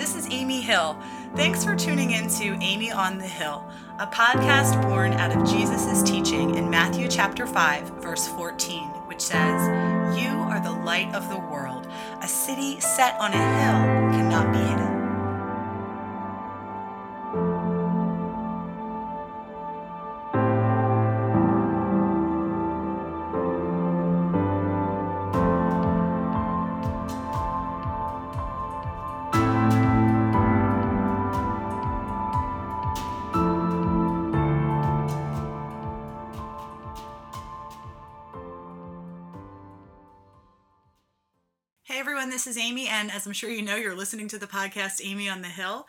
This 0.00 0.16
is 0.16 0.26
Amy 0.30 0.62
Hill. 0.62 0.98
Thanks 1.36 1.62
for 1.62 1.76
tuning 1.76 2.12
in 2.12 2.26
to 2.30 2.56
Amy 2.62 2.90
on 2.90 3.18
the 3.18 3.26
Hill, 3.26 3.62
a 3.98 4.06
podcast 4.06 4.80
born 4.80 5.12
out 5.12 5.30
of 5.30 5.46
Jesus' 5.46 6.02
teaching 6.02 6.54
in 6.54 6.70
Matthew 6.70 7.06
chapter 7.06 7.46
5, 7.46 8.00
verse 8.02 8.26
14, 8.28 8.84
which 9.08 9.20
says, 9.20 10.18
You 10.18 10.30
are 10.30 10.58
the 10.58 10.72
light 10.72 11.14
of 11.14 11.28
the 11.28 11.38
world. 11.38 11.86
A 12.22 12.26
city 12.26 12.80
set 12.80 13.20
on 13.20 13.34
a 13.34 13.36
hill 13.36 14.10
cannot 14.16 14.50
be 14.54 14.69
as 43.12 43.26
I'm 43.26 43.32
sure 43.32 43.50
you 43.50 43.62
know, 43.62 43.76
you're 43.76 43.96
listening 43.96 44.28
to 44.28 44.38
the 44.38 44.46
podcast 44.46 45.00
Amy 45.04 45.28
on 45.28 45.42
the 45.42 45.48
Hill. 45.48 45.86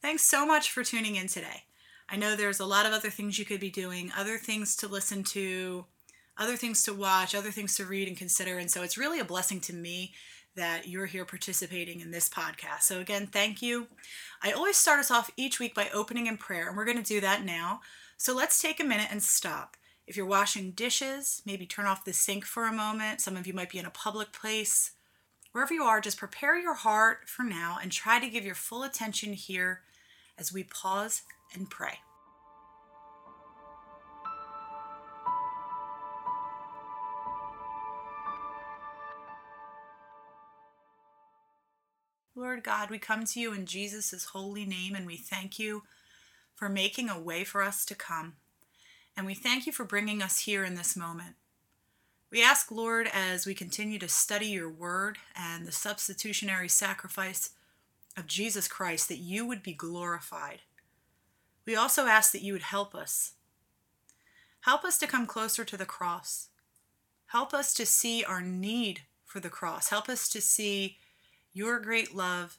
Thanks 0.00 0.22
so 0.22 0.46
much 0.46 0.70
for 0.70 0.82
tuning 0.82 1.16
in 1.16 1.26
today. 1.26 1.64
I 2.08 2.16
know 2.16 2.34
there's 2.34 2.60
a 2.60 2.66
lot 2.66 2.86
of 2.86 2.92
other 2.92 3.10
things 3.10 3.38
you 3.38 3.44
could 3.44 3.60
be 3.60 3.70
doing, 3.70 4.10
other 4.16 4.38
things 4.38 4.74
to 4.76 4.88
listen 4.88 5.22
to, 5.24 5.84
other 6.38 6.56
things 6.56 6.82
to 6.84 6.94
watch, 6.94 7.34
other 7.34 7.50
things 7.50 7.76
to 7.76 7.84
read 7.84 8.08
and 8.08 8.16
consider, 8.16 8.58
and 8.58 8.70
so 8.70 8.82
it's 8.82 8.98
really 8.98 9.20
a 9.20 9.24
blessing 9.24 9.60
to 9.60 9.74
me 9.74 10.12
that 10.54 10.88
you're 10.88 11.06
here 11.06 11.24
participating 11.24 12.00
in 12.00 12.10
this 12.10 12.28
podcast. 12.28 12.82
So, 12.82 13.00
again, 13.00 13.26
thank 13.26 13.62
you. 13.62 13.86
I 14.42 14.52
always 14.52 14.76
start 14.76 15.00
us 15.00 15.10
off 15.10 15.30
each 15.36 15.58
week 15.58 15.74
by 15.74 15.88
opening 15.92 16.26
in 16.26 16.36
prayer, 16.36 16.68
and 16.68 16.76
we're 16.76 16.84
going 16.84 17.02
to 17.02 17.02
do 17.02 17.20
that 17.20 17.44
now. 17.44 17.80
So, 18.16 18.34
let's 18.34 18.60
take 18.60 18.80
a 18.80 18.84
minute 18.84 19.08
and 19.10 19.22
stop. 19.22 19.76
If 20.06 20.16
you're 20.16 20.26
washing 20.26 20.72
dishes, 20.72 21.42
maybe 21.46 21.64
turn 21.64 21.86
off 21.86 22.04
the 22.04 22.12
sink 22.12 22.44
for 22.44 22.66
a 22.66 22.72
moment. 22.72 23.20
Some 23.20 23.36
of 23.36 23.46
you 23.46 23.54
might 23.54 23.70
be 23.70 23.78
in 23.78 23.86
a 23.86 23.90
public 23.90 24.32
place 24.32 24.92
wherever 25.52 25.72
you 25.72 25.84
are, 25.84 26.00
just 26.00 26.18
prepare 26.18 26.58
your 26.58 26.74
heart 26.74 27.28
for 27.28 27.44
now 27.44 27.78
and 27.80 27.92
try 27.92 28.18
to 28.18 28.28
give 28.28 28.44
your 28.44 28.54
full 28.54 28.82
attention 28.82 29.34
here 29.34 29.82
as 30.38 30.52
we 30.52 30.64
pause 30.64 31.22
and 31.54 31.70
pray. 31.70 31.98
Lord 42.34 42.64
God, 42.64 42.90
we 42.90 42.98
come 42.98 43.24
to 43.26 43.40
you 43.40 43.52
in 43.52 43.66
Jesus' 43.66 44.24
holy 44.32 44.64
name 44.64 44.94
and 44.94 45.06
we 45.06 45.16
thank 45.16 45.58
you 45.58 45.82
for 46.54 46.68
making 46.68 47.08
a 47.08 47.20
way 47.20 47.44
for 47.44 47.62
us 47.62 47.84
to 47.84 47.94
come. 47.94 48.34
And 49.16 49.26
we 49.26 49.34
thank 49.34 49.66
you 49.66 49.72
for 49.72 49.84
bringing 49.84 50.22
us 50.22 50.40
here 50.40 50.64
in 50.64 50.74
this 50.74 50.96
moment. 50.96 51.36
We 52.32 52.42
ask, 52.42 52.70
Lord, 52.70 53.10
as 53.12 53.44
we 53.44 53.52
continue 53.52 53.98
to 53.98 54.08
study 54.08 54.46
your 54.46 54.70
word 54.70 55.18
and 55.36 55.66
the 55.66 55.72
substitutionary 55.72 56.68
sacrifice 56.68 57.50
of 58.16 58.26
Jesus 58.26 58.66
Christ, 58.68 59.10
that 59.10 59.18
you 59.18 59.46
would 59.46 59.62
be 59.62 59.74
glorified. 59.74 60.60
We 61.66 61.76
also 61.76 62.06
ask 62.06 62.32
that 62.32 62.40
you 62.40 62.54
would 62.54 62.62
help 62.62 62.94
us. 62.94 63.32
Help 64.62 64.82
us 64.82 64.96
to 64.98 65.06
come 65.06 65.26
closer 65.26 65.62
to 65.62 65.76
the 65.76 65.84
cross. 65.84 66.48
Help 67.26 67.52
us 67.52 67.74
to 67.74 67.84
see 67.84 68.24
our 68.24 68.40
need 68.40 69.02
for 69.26 69.38
the 69.38 69.50
cross. 69.50 69.90
Help 69.90 70.08
us 70.08 70.26
to 70.30 70.40
see 70.40 70.96
your 71.52 71.80
great 71.80 72.14
love 72.14 72.56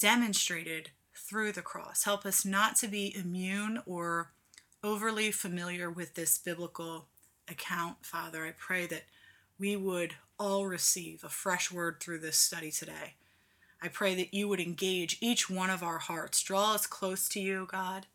demonstrated 0.00 0.90
through 1.14 1.52
the 1.52 1.62
cross. 1.62 2.02
Help 2.02 2.26
us 2.26 2.44
not 2.44 2.74
to 2.76 2.88
be 2.88 3.16
immune 3.16 3.80
or 3.86 4.32
overly 4.82 5.30
familiar 5.30 5.88
with 5.88 6.14
this 6.14 6.38
biblical 6.38 7.06
account, 7.48 8.04
Father. 8.04 8.44
I 8.46 8.52
pray 8.56 8.86
that 8.86 9.04
we 9.58 9.76
would 9.76 10.14
all 10.38 10.66
receive 10.66 11.24
a 11.24 11.28
fresh 11.28 11.72
word 11.72 12.00
through 12.00 12.18
this 12.18 12.38
study 12.38 12.70
today. 12.70 13.14
I 13.82 13.88
pray 13.88 14.14
that 14.14 14.34
you 14.34 14.48
would 14.48 14.60
engage 14.60 15.18
each 15.20 15.50
one 15.50 15.70
of 15.70 15.82
our 15.82 15.98
hearts, 15.98 16.42
draw 16.42 16.74
us 16.74 16.86
close 16.86 17.28
to 17.30 17.40
you, 17.40 17.68
God. 17.70 18.06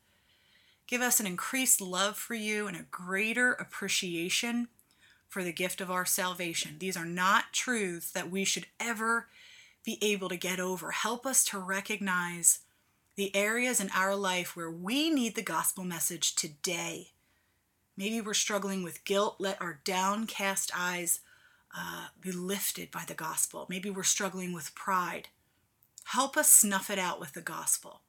Give 0.87 1.01
us 1.01 1.19
an 1.19 1.27
increased 1.27 1.79
love 1.79 2.17
for 2.17 2.33
you 2.33 2.67
and 2.67 2.75
a 2.75 2.85
greater 2.91 3.53
appreciation 3.53 4.67
for 5.29 5.43
the 5.43 5.53
gift 5.53 5.79
of 5.79 5.89
our 5.89 6.05
salvation. 6.05 6.75
These 6.79 6.97
are 6.97 7.05
not 7.05 7.53
truths 7.53 8.11
that 8.11 8.29
we 8.29 8.43
should 8.43 8.65
ever 8.79 9.27
be 9.85 9.97
able 10.01 10.27
to 10.29 10.35
get 10.35 10.59
over. 10.59 10.91
Help 10.91 11.25
us 11.25 11.45
to 11.45 11.59
recognize 11.59 12.59
the 13.15 13.33
areas 13.35 13.79
in 13.79 13.89
our 13.95 14.15
life 14.15 14.55
where 14.55 14.69
we 14.69 15.09
need 15.09 15.35
the 15.35 15.41
gospel 15.41 15.83
message 15.83 16.35
today 16.35 17.11
Maybe 17.97 18.21
we're 18.21 18.33
struggling 18.33 18.83
with 18.83 19.03
guilt. 19.03 19.35
Let 19.39 19.61
our 19.61 19.79
downcast 19.83 20.71
eyes 20.75 21.19
uh, 21.75 22.07
be 22.19 22.31
lifted 22.31 22.91
by 22.91 23.03
the 23.07 23.13
gospel. 23.13 23.65
Maybe 23.69 23.89
we're 23.89 24.03
struggling 24.03 24.53
with 24.53 24.75
pride. 24.75 25.29
Help 26.05 26.35
us 26.35 26.51
snuff 26.51 26.89
it 26.89 26.99
out 26.99 27.19
with 27.19 27.33
the 27.33 27.41
gospel. 27.41 28.01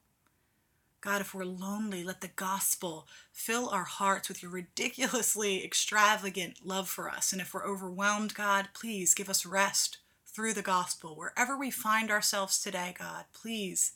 God, 1.01 1.21
if 1.21 1.35
we're 1.35 1.45
lonely, 1.45 2.05
let 2.05 2.21
the 2.21 2.29
gospel 2.29 3.09
fill 3.33 3.69
our 3.69 3.85
hearts 3.85 4.29
with 4.29 4.41
your 4.41 4.53
ridiculously 4.53 5.65
extravagant 5.65 6.65
love 6.65 6.89
for 6.89 7.11
us. 7.11 7.33
And 7.33 7.41
if 7.41 7.53
we're 7.53 7.67
overwhelmed, 7.67 8.35
God, 8.35 8.69
please 8.73 9.13
give 9.13 9.29
us 9.29 9.45
rest 9.45 9.99
through 10.27 10.55
the 10.55 10.63
gospel. 10.63 11.17
Wherever 11.17 11.59
we 11.59 11.73
find 11.73 12.11
ourselves 12.11 12.63
today, 12.63 12.95
God, 12.97 13.25
please 13.35 13.95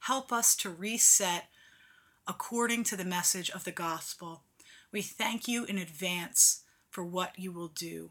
help 0.00 0.32
us 0.32 0.56
to 0.56 0.70
reset 0.70 1.44
according 2.26 2.84
to 2.84 2.96
the 2.96 3.04
message 3.04 3.50
of 3.50 3.64
the 3.64 3.72
gospel 3.72 4.42
we 4.96 5.02
thank 5.02 5.46
you 5.46 5.66
in 5.66 5.76
advance 5.76 6.62
for 6.88 7.04
what 7.04 7.38
you 7.38 7.52
will 7.52 7.68
do. 7.68 8.08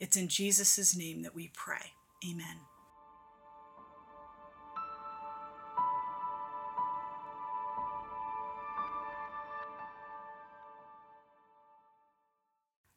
It's 0.00 0.16
in 0.16 0.26
Jesus' 0.26 0.96
name 0.96 1.22
that 1.22 1.32
we 1.32 1.52
pray. 1.54 1.92
Amen. 2.28 2.56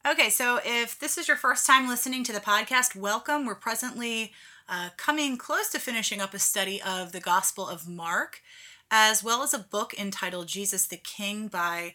Okay, 0.03 0.31
so 0.31 0.59
if 0.65 0.97
this 0.97 1.19
is 1.19 1.27
your 1.27 1.37
first 1.37 1.67
time 1.67 1.87
listening 1.87 2.23
to 2.23 2.33
the 2.33 2.39
podcast, 2.39 2.95
welcome. 2.95 3.45
We're 3.45 3.53
presently 3.53 4.33
uh, 4.67 4.89
coming 4.97 5.37
close 5.37 5.69
to 5.69 5.79
finishing 5.79 6.21
up 6.21 6.33
a 6.33 6.39
study 6.39 6.81
of 6.81 7.11
the 7.11 7.19
Gospel 7.19 7.69
of 7.69 7.87
Mark, 7.87 8.41
as 8.89 9.23
well 9.23 9.43
as 9.43 9.53
a 9.53 9.59
book 9.59 9.93
entitled 9.99 10.47
Jesus 10.47 10.87
the 10.87 10.97
King 10.97 11.49
by 11.49 11.93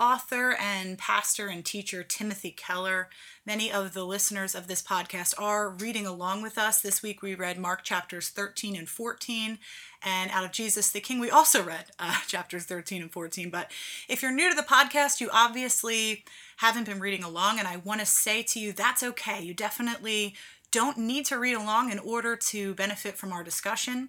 author 0.00 0.56
and 0.58 0.96
pastor 0.96 1.48
and 1.48 1.64
teacher 1.64 2.02
Timothy 2.02 2.50
Keller. 2.50 3.10
Many 3.44 3.70
of 3.70 3.92
the 3.92 4.04
listeners 4.04 4.54
of 4.54 4.66
this 4.66 4.82
podcast 4.82 5.34
are 5.38 5.68
reading 5.68 6.06
along 6.06 6.40
with 6.40 6.56
us. 6.56 6.80
This 6.80 7.02
week 7.02 7.20
we 7.20 7.34
read 7.34 7.58
Mark 7.58 7.84
chapters 7.84 8.30
13 8.30 8.74
and 8.74 8.88
14, 8.88 9.58
and 10.02 10.30
out 10.30 10.44
of 10.44 10.52
Jesus 10.52 10.90
the 10.90 11.00
King, 11.00 11.20
we 11.20 11.30
also 11.30 11.62
read 11.62 11.90
uh, 11.98 12.16
chapters 12.26 12.64
13 12.64 13.02
and 13.02 13.12
14. 13.12 13.50
But 13.50 13.70
if 14.08 14.22
you're 14.22 14.32
new 14.32 14.48
to 14.48 14.56
the 14.56 14.62
podcast, 14.62 15.20
you 15.20 15.28
obviously 15.32 16.24
haven't 16.56 16.86
been 16.86 17.00
reading 17.00 17.22
along, 17.22 17.58
and 17.58 17.68
I 17.68 17.76
want 17.76 18.00
to 18.00 18.06
say 18.06 18.42
to 18.44 18.58
you 18.58 18.72
that's 18.72 19.02
okay. 19.02 19.42
You 19.42 19.52
definitely 19.52 20.34
don't 20.70 20.96
need 20.96 21.26
to 21.26 21.38
read 21.38 21.54
along 21.54 21.90
in 21.92 21.98
order 21.98 22.36
to 22.36 22.74
benefit 22.74 23.18
from 23.18 23.32
our 23.32 23.44
discussion. 23.44 24.08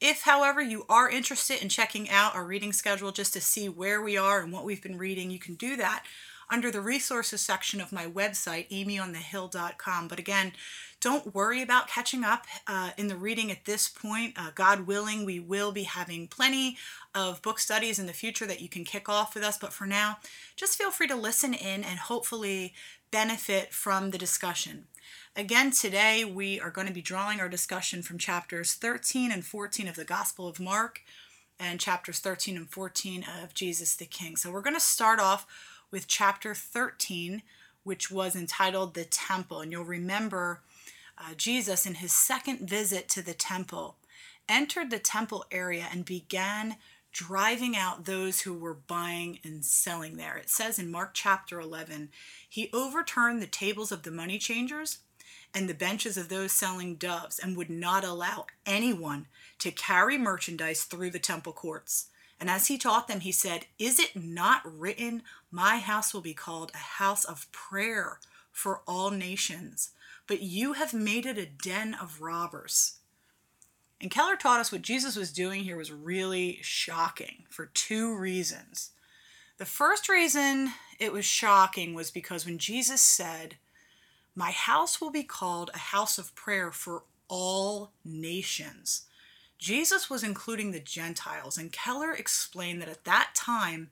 If, 0.00 0.22
however, 0.22 0.60
you 0.60 0.84
are 0.88 1.08
interested 1.08 1.62
in 1.62 1.68
checking 1.68 2.10
out 2.10 2.34
our 2.34 2.44
reading 2.44 2.72
schedule 2.72 3.12
just 3.12 3.32
to 3.32 3.40
see 3.40 3.68
where 3.68 4.02
we 4.02 4.16
are 4.16 4.40
and 4.40 4.52
what 4.52 4.64
we've 4.64 4.82
been 4.82 4.98
reading, 4.98 5.30
you 5.30 5.38
can 5.38 5.54
do 5.54 5.76
that 5.76 6.04
under 6.50 6.70
the 6.70 6.80
resources 6.80 7.40
section 7.40 7.80
of 7.80 7.92
my 7.92 8.06
website, 8.06 8.68
amyonthehill.com. 8.70 10.08
But 10.08 10.18
again, 10.18 10.52
don't 11.00 11.34
worry 11.34 11.60
about 11.62 11.88
catching 11.88 12.24
up 12.24 12.46
uh, 12.66 12.90
in 12.96 13.08
the 13.08 13.16
reading 13.16 13.50
at 13.50 13.64
this 13.64 13.88
point. 13.88 14.34
Uh, 14.36 14.50
God 14.54 14.86
willing, 14.86 15.24
we 15.24 15.40
will 15.40 15.72
be 15.72 15.82
having 15.84 16.28
plenty 16.28 16.76
of 17.14 17.42
book 17.42 17.58
studies 17.58 17.98
in 17.98 18.06
the 18.06 18.12
future 18.12 18.46
that 18.46 18.60
you 18.60 18.68
can 18.68 18.84
kick 18.84 19.08
off 19.08 19.34
with 19.34 19.42
us. 19.42 19.58
But 19.58 19.72
for 19.72 19.86
now, 19.86 20.18
just 20.54 20.78
feel 20.78 20.90
free 20.90 21.08
to 21.08 21.16
listen 21.16 21.52
in 21.52 21.82
and 21.82 21.98
hopefully 21.98 22.74
benefit 23.10 23.72
from 23.72 24.10
the 24.10 24.18
discussion. 24.18 24.86
Again, 25.38 25.70
today 25.70 26.24
we 26.24 26.58
are 26.60 26.70
going 26.70 26.86
to 26.86 26.94
be 26.94 27.02
drawing 27.02 27.40
our 27.40 27.48
discussion 27.50 28.00
from 28.00 28.16
chapters 28.16 28.72
13 28.72 29.30
and 29.30 29.44
14 29.44 29.86
of 29.86 29.94
the 29.94 30.04
Gospel 30.06 30.48
of 30.48 30.58
Mark 30.58 31.02
and 31.60 31.78
chapters 31.78 32.20
13 32.20 32.56
and 32.56 32.70
14 32.70 33.26
of 33.42 33.52
Jesus 33.52 33.94
the 33.94 34.06
King. 34.06 34.36
So 34.36 34.50
we're 34.50 34.62
going 34.62 34.72
to 34.72 34.80
start 34.80 35.20
off 35.20 35.46
with 35.90 36.08
chapter 36.08 36.54
13, 36.54 37.42
which 37.84 38.10
was 38.10 38.34
entitled 38.34 38.94
The 38.94 39.04
Temple. 39.04 39.60
And 39.60 39.70
you'll 39.70 39.84
remember 39.84 40.62
uh, 41.18 41.34
Jesus, 41.36 41.84
in 41.84 41.96
his 41.96 42.12
second 42.12 42.66
visit 42.66 43.06
to 43.10 43.20
the 43.20 43.34
temple, 43.34 43.96
entered 44.48 44.90
the 44.90 44.98
temple 44.98 45.44
area 45.50 45.86
and 45.92 46.06
began 46.06 46.76
driving 47.12 47.76
out 47.76 48.06
those 48.06 48.40
who 48.40 48.54
were 48.54 48.72
buying 48.72 49.38
and 49.44 49.66
selling 49.66 50.16
there. 50.16 50.38
It 50.38 50.48
says 50.48 50.78
in 50.78 50.90
Mark 50.90 51.10
chapter 51.12 51.60
11, 51.60 52.08
he 52.48 52.70
overturned 52.72 53.42
the 53.42 53.46
tables 53.46 53.92
of 53.92 54.02
the 54.02 54.10
money 54.10 54.38
changers 54.38 55.00
and 55.56 55.70
the 55.70 55.74
benches 55.74 56.18
of 56.18 56.28
those 56.28 56.52
selling 56.52 56.96
doves, 56.96 57.38
and 57.38 57.56
would 57.56 57.70
not 57.70 58.04
allow 58.04 58.44
anyone 58.66 59.26
to 59.58 59.70
carry 59.70 60.18
merchandise 60.18 60.84
through 60.84 61.08
the 61.08 61.18
temple 61.18 61.54
courts. 61.54 62.08
And 62.38 62.50
as 62.50 62.66
he 62.66 62.76
taught 62.76 63.08
them, 63.08 63.20
he 63.20 63.32
said, 63.32 63.64
Is 63.78 63.98
it 63.98 64.14
not 64.14 64.60
written, 64.64 65.22
My 65.50 65.78
house 65.78 66.12
will 66.12 66.20
be 66.20 66.34
called 66.34 66.72
a 66.74 66.98
house 66.98 67.24
of 67.24 67.50
prayer 67.52 68.18
for 68.52 68.82
all 68.86 69.10
nations? 69.10 69.92
But 70.26 70.42
you 70.42 70.74
have 70.74 70.92
made 70.92 71.24
it 71.24 71.38
a 71.38 71.46
den 71.46 71.94
of 71.94 72.20
robbers. 72.20 72.98
And 73.98 74.10
Keller 74.10 74.36
taught 74.36 74.60
us 74.60 74.70
what 74.70 74.82
Jesus 74.82 75.16
was 75.16 75.32
doing 75.32 75.64
here 75.64 75.78
was 75.78 75.90
really 75.90 76.58
shocking 76.60 77.44
for 77.48 77.70
two 77.72 78.14
reasons. 78.14 78.90
The 79.56 79.64
first 79.64 80.10
reason 80.10 80.72
it 80.98 81.14
was 81.14 81.24
shocking 81.24 81.94
was 81.94 82.10
because 82.10 82.44
when 82.44 82.58
Jesus 82.58 83.00
said, 83.00 83.56
My 84.36 84.52
house 84.52 85.00
will 85.00 85.10
be 85.10 85.24
called 85.24 85.70
a 85.74 85.78
house 85.78 86.18
of 86.18 86.34
prayer 86.36 86.70
for 86.70 87.02
all 87.28 87.92
nations, 88.04 89.06
Jesus 89.58 90.10
was 90.10 90.22
including 90.22 90.70
the 90.70 90.80
Gentiles. 90.80 91.56
And 91.56 91.72
Keller 91.72 92.12
explained 92.12 92.82
that 92.82 92.88
at 92.88 93.04
that 93.04 93.30
time, 93.34 93.90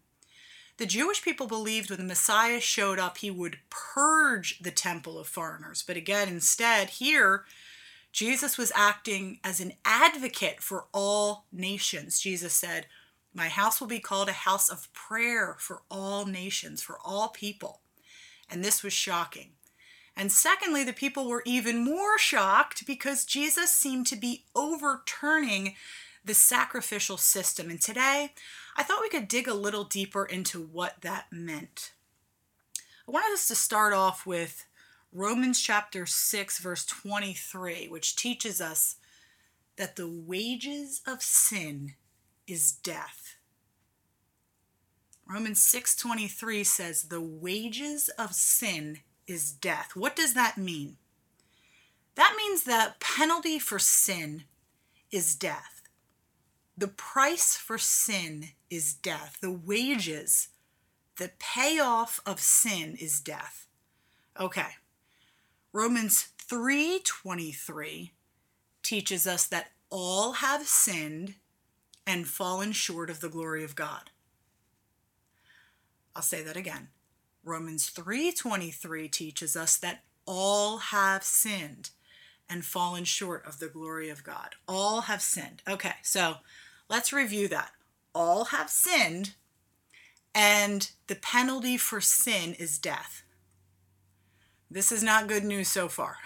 the 0.76 0.86
Jewish 0.86 1.22
people 1.22 1.46
believed 1.46 1.90
when 1.90 1.98
the 1.98 2.04
Messiah 2.04 2.60
showed 2.60 2.98
up, 2.98 3.18
he 3.18 3.30
would 3.30 3.58
purge 3.70 4.58
the 4.58 4.70
temple 4.70 5.18
of 5.18 5.28
foreigners. 5.28 5.82
But 5.86 5.96
again, 5.96 6.28
instead, 6.28 6.90
here, 6.90 7.44
Jesus 8.12 8.58
was 8.58 8.72
acting 8.74 9.38
as 9.42 9.60
an 9.60 9.72
advocate 9.84 10.60
for 10.60 10.86
all 10.92 11.46
nations. 11.52 12.20
Jesus 12.20 12.52
said, 12.52 12.86
My 13.32 13.48
house 13.48 13.80
will 13.80 13.88
be 13.88 14.00
called 14.00 14.28
a 14.28 14.32
house 14.32 14.68
of 14.68 14.92
prayer 14.92 15.56
for 15.58 15.82
all 15.90 16.26
nations, 16.26 16.82
for 16.82 16.98
all 17.04 17.28
people. 17.28 17.80
And 18.50 18.64
this 18.64 18.82
was 18.82 18.92
shocking. 18.92 19.50
And 20.16 20.30
secondly, 20.30 20.84
the 20.84 20.92
people 20.92 21.28
were 21.28 21.42
even 21.44 21.84
more 21.84 22.18
shocked 22.18 22.86
because 22.86 23.24
Jesus 23.24 23.70
seemed 23.72 24.06
to 24.08 24.16
be 24.16 24.44
overturning 24.54 25.74
the 26.24 26.34
sacrificial 26.34 27.16
system. 27.16 27.68
And 27.68 27.80
today, 27.80 28.32
I 28.76 28.82
thought 28.82 29.02
we 29.02 29.08
could 29.08 29.28
dig 29.28 29.48
a 29.48 29.54
little 29.54 29.84
deeper 29.84 30.24
into 30.24 30.60
what 30.60 31.02
that 31.02 31.26
meant. 31.32 31.92
I 33.06 33.10
wanted 33.10 33.34
us 33.34 33.48
to 33.48 33.54
start 33.54 33.92
off 33.92 34.24
with 34.24 34.66
Romans 35.12 35.60
chapter 35.60 36.06
6, 36.06 36.58
verse 36.58 36.84
23, 36.86 37.88
which 37.88 38.16
teaches 38.16 38.60
us 38.60 38.96
that 39.76 39.96
the 39.96 40.08
wages 40.08 41.02
of 41.06 41.22
sin 41.22 41.94
is 42.46 42.72
death. 42.72 43.36
Romans 45.26 45.62
6:23 45.62 46.64
says 46.64 47.04
the 47.04 47.20
wages 47.20 48.08
of 48.10 48.34
sin 48.34 49.02
is 49.26 49.52
death. 49.52 49.92
What 49.94 50.16
does 50.16 50.34
that 50.34 50.58
mean? 50.58 50.96
That 52.14 52.34
means 52.36 52.64
the 52.64 52.94
penalty 53.00 53.58
for 53.58 53.78
sin 53.78 54.44
is 55.10 55.34
death. 55.34 55.82
The 56.76 56.88
price 56.88 57.56
for 57.56 57.78
sin 57.78 58.50
is 58.70 58.94
death. 58.94 59.38
The 59.40 59.52
wages, 59.52 60.48
the 61.18 61.30
payoff 61.38 62.20
of 62.26 62.40
sin 62.40 62.96
is 63.00 63.20
death. 63.20 63.66
Okay. 64.38 64.76
Romans 65.72 66.28
3:23 66.38 68.12
teaches 68.82 69.26
us 69.26 69.46
that 69.46 69.72
all 69.90 70.34
have 70.34 70.66
sinned 70.66 71.36
and 72.06 72.28
fallen 72.28 72.72
short 72.72 73.10
of 73.10 73.20
the 73.20 73.28
glory 73.28 73.64
of 73.64 73.74
God. 73.74 74.10
I'll 76.14 76.22
say 76.22 76.42
that 76.42 76.56
again. 76.56 76.90
Romans 77.44 77.90
3:23 77.90 79.08
teaches 79.08 79.54
us 79.56 79.76
that 79.76 80.04
all 80.26 80.78
have 80.78 81.22
sinned 81.22 81.90
and 82.48 82.64
fallen 82.64 83.04
short 83.04 83.44
of 83.46 83.58
the 83.58 83.68
glory 83.68 84.08
of 84.08 84.24
God. 84.24 84.56
All 84.66 85.02
have 85.02 85.22
sinned. 85.22 85.62
Okay, 85.68 85.96
so 86.02 86.38
let's 86.88 87.12
review 87.12 87.48
that. 87.48 87.72
All 88.14 88.46
have 88.46 88.70
sinned 88.70 89.34
and 90.34 90.90
the 91.06 91.14
penalty 91.14 91.76
for 91.76 92.00
sin 92.00 92.54
is 92.54 92.78
death. 92.78 93.22
This 94.70 94.90
is 94.90 95.02
not 95.02 95.28
good 95.28 95.44
news 95.44 95.68
so 95.68 95.88
far. 95.88 96.18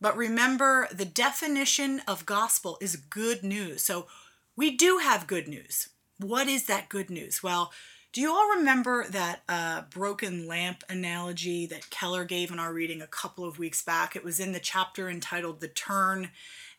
But 0.00 0.16
remember, 0.16 0.88
the 0.90 1.04
definition 1.04 2.00
of 2.08 2.26
gospel 2.26 2.76
is 2.80 2.96
good 2.96 3.44
news. 3.44 3.82
So 3.82 4.08
we 4.56 4.76
do 4.76 4.98
have 4.98 5.28
good 5.28 5.46
news. 5.46 5.90
What 6.18 6.48
is 6.48 6.66
that 6.66 6.88
good 6.88 7.08
news? 7.08 7.42
Well, 7.42 7.72
do 8.12 8.20
you 8.20 8.30
all 8.30 8.56
remember 8.56 9.06
that 9.08 9.42
uh, 9.48 9.82
broken 9.90 10.46
lamp 10.46 10.84
analogy 10.88 11.64
that 11.66 11.88
Keller 11.88 12.24
gave 12.24 12.50
in 12.50 12.58
our 12.58 12.72
reading 12.72 13.00
a 13.00 13.06
couple 13.06 13.44
of 13.44 13.58
weeks 13.58 13.82
back? 13.82 14.14
It 14.14 14.24
was 14.24 14.38
in 14.38 14.52
the 14.52 14.60
chapter 14.60 15.08
entitled 15.08 15.60
The 15.60 15.68
Turn. 15.68 16.30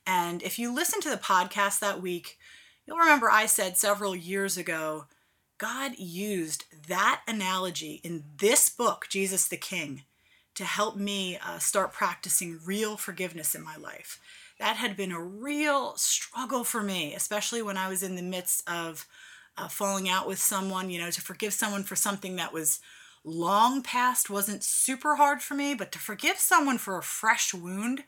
And 0.05 0.43
if 0.43 0.59
you 0.59 0.73
listen 0.73 1.01
to 1.01 1.09
the 1.09 1.17
podcast 1.17 1.79
that 1.79 2.01
week, 2.01 2.37
you'll 2.85 2.97
remember 2.97 3.31
I 3.31 3.47
said 3.47 3.77
several 3.77 4.15
years 4.15 4.57
ago 4.57 5.05
God 5.57 5.97
used 5.97 6.65
that 6.87 7.21
analogy 7.27 8.01
in 8.03 8.25
this 8.37 8.69
book, 8.69 9.05
Jesus 9.09 9.47
the 9.47 9.57
King, 9.57 10.03
to 10.55 10.65
help 10.65 10.97
me 10.97 11.37
uh, 11.37 11.57
start 11.57 11.93
practicing 11.93 12.59
real 12.65 12.97
forgiveness 12.97 13.55
in 13.55 13.63
my 13.63 13.77
life. 13.77 14.19
That 14.59 14.75
had 14.75 14.97
been 14.97 15.11
a 15.11 15.21
real 15.21 15.95
struggle 15.95 16.63
for 16.63 16.83
me, 16.83 17.15
especially 17.15 17.61
when 17.61 17.77
I 17.77 17.87
was 17.87 18.03
in 18.03 18.15
the 18.15 18.21
midst 18.21 18.67
of 18.69 19.07
uh, 19.57 19.67
falling 19.67 20.09
out 20.09 20.27
with 20.27 20.39
someone. 20.39 20.89
You 20.89 20.99
know, 20.99 21.11
to 21.11 21.21
forgive 21.21 21.53
someone 21.53 21.83
for 21.83 21.95
something 21.95 22.35
that 22.37 22.53
was 22.53 22.79
long 23.23 23.81
past 23.81 24.29
wasn't 24.29 24.63
super 24.63 25.15
hard 25.15 25.41
for 25.41 25.53
me, 25.53 25.73
but 25.73 25.91
to 25.93 25.99
forgive 25.99 26.37
someone 26.37 26.77
for 26.77 26.97
a 26.97 27.03
fresh 27.03 27.53
wound 27.53 28.03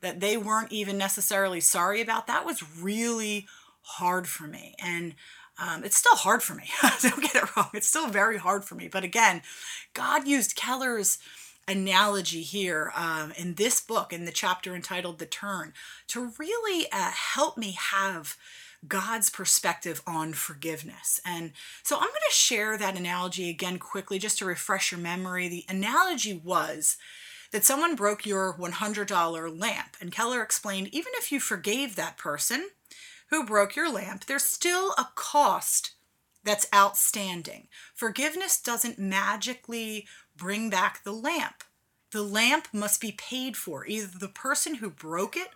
that 0.00 0.20
they 0.20 0.36
weren't 0.36 0.72
even 0.72 0.98
necessarily 0.98 1.60
sorry 1.60 2.00
about, 2.00 2.26
that 2.26 2.44
was 2.44 2.62
really 2.78 3.46
hard 3.82 4.26
for 4.26 4.46
me. 4.46 4.74
And 4.82 5.14
um, 5.58 5.84
it's 5.84 5.96
still 5.96 6.16
hard 6.16 6.42
for 6.42 6.54
me. 6.54 6.70
Don't 7.02 7.22
get 7.22 7.36
it 7.36 7.56
wrong. 7.56 7.70
It's 7.74 7.88
still 7.88 8.08
very 8.08 8.38
hard 8.38 8.64
for 8.64 8.74
me. 8.74 8.88
But 8.88 9.04
again, 9.04 9.42
God 9.92 10.26
used 10.26 10.56
Keller's 10.56 11.18
analogy 11.66 12.42
here 12.42 12.92
um, 12.94 13.32
in 13.38 13.54
this 13.54 13.80
book, 13.80 14.12
in 14.12 14.24
the 14.24 14.32
chapter 14.32 14.74
entitled 14.74 15.18
The 15.18 15.26
Turn, 15.26 15.72
to 16.08 16.32
really 16.38 16.86
uh, 16.92 17.10
help 17.12 17.56
me 17.56 17.76
have 17.78 18.36
God's 18.88 19.30
perspective 19.30 20.02
on 20.06 20.32
forgiveness. 20.32 21.20
And 21.24 21.52
so 21.82 21.96
I'm 21.96 22.02
going 22.02 22.12
to 22.28 22.34
share 22.34 22.76
that 22.76 22.98
analogy 22.98 23.48
again 23.48 23.78
quickly 23.78 24.18
just 24.18 24.38
to 24.38 24.44
refresh 24.44 24.92
your 24.92 25.00
memory. 25.00 25.48
The 25.48 25.64
analogy 25.68 26.34
was 26.34 26.96
that 27.52 27.64
someone 27.64 27.94
broke 27.94 28.26
your 28.26 28.56
$100 28.58 29.60
lamp. 29.60 29.96
And 30.00 30.10
Keller 30.10 30.42
explained 30.42 30.88
even 30.92 31.12
if 31.16 31.30
you 31.30 31.40
forgave 31.40 31.96
that 31.96 32.18
person 32.18 32.70
who 33.30 33.46
broke 33.46 33.76
your 33.76 33.90
lamp, 33.92 34.26
there's 34.26 34.44
still 34.44 34.92
a 34.98 35.08
cost 35.14 35.92
that's 36.42 36.66
outstanding. 36.74 37.68
Forgiveness 37.94 38.60
doesn't 38.60 38.98
magically 38.98 40.06
bring 40.36 40.68
back 40.68 41.04
the 41.04 41.12
lamp. 41.12 41.64
The 42.12 42.22
lamp 42.22 42.68
must 42.72 43.00
be 43.00 43.12
paid 43.12 43.56
for. 43.56 43.86
Either 43.86 44.18
the 44.18 44.28
person 44.28 44.76
who 44.76 44.90
broke 44.90 45.36
it 45.36 45.48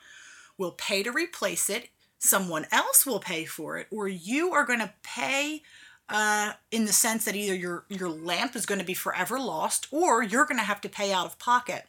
will 0.57 0.73
pay 0.73 1.03
to 1.03 1.11
replace 1.13 1.69
it, 1.69 1.91
someone 2.19 2.67
else 2.73 3.07
will 3.07 3.21
pay 3.21 3.45
for 3.45 3.79
it, 3.79 3.87
or 3.91 4.09
you 4.09 4.53
are 4.53 4.65
going 4.65 4.81
to 4.81 4.93
pay 5.03 5.63
uh, 6.09 6.53
in 6.71 6.87
the 6.87 6.93
sense 6.93 7.25
that 7.25 7.37
either 7.37 7.55
your, 7.55 7.85
your 7.89 8.09
lamp 8.09 8.57
is 8.57 8.67
going 8.67 8.81
to 8.81 8.87
be 8.87 8.95
forever 8.95 9.39
lost 9.39 9.87
or 9.91 10.23
you're 10.23 10.47
going 10.47 10.59
to 10.59 10.65
have 10.65 10.81
to 10.81 10.89
pay 10.89 11.13
out 11.13 11.27
of 11.27 11.39
pocket 11.39 11.85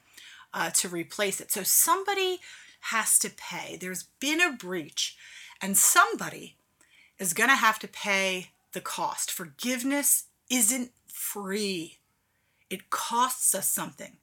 uh, 0.53 0.69
to 0.71 0.89
replace 0.89 1.39
it. 1.39 1.51
So 1.51 1.63
somebody 1.63 2.39
has 2.81 3.17
to 3.19 3.29
pay. 3.29 3.77
There's 3.77 4.03
been 4.19 4.41
a 4.41 4.51
breach, 4.51 5.17
and 5.61 5.77
somebody 5.77 6.55
is 7.17 7.33
going 7.33 7.49
to 7.49 7.55
have 7.55 7.79
to 7.79 7.87
pay 7.87 8.51
the 8.73 8.81
cost. 8.81 9.31
Forgiveness 9.31 10.25
isn't 10.49 10.91
free. 11.07 11.97
It 12.69 12.89
costs 12.89 13.53
us 13.55 13.69
something. 13.69 14.17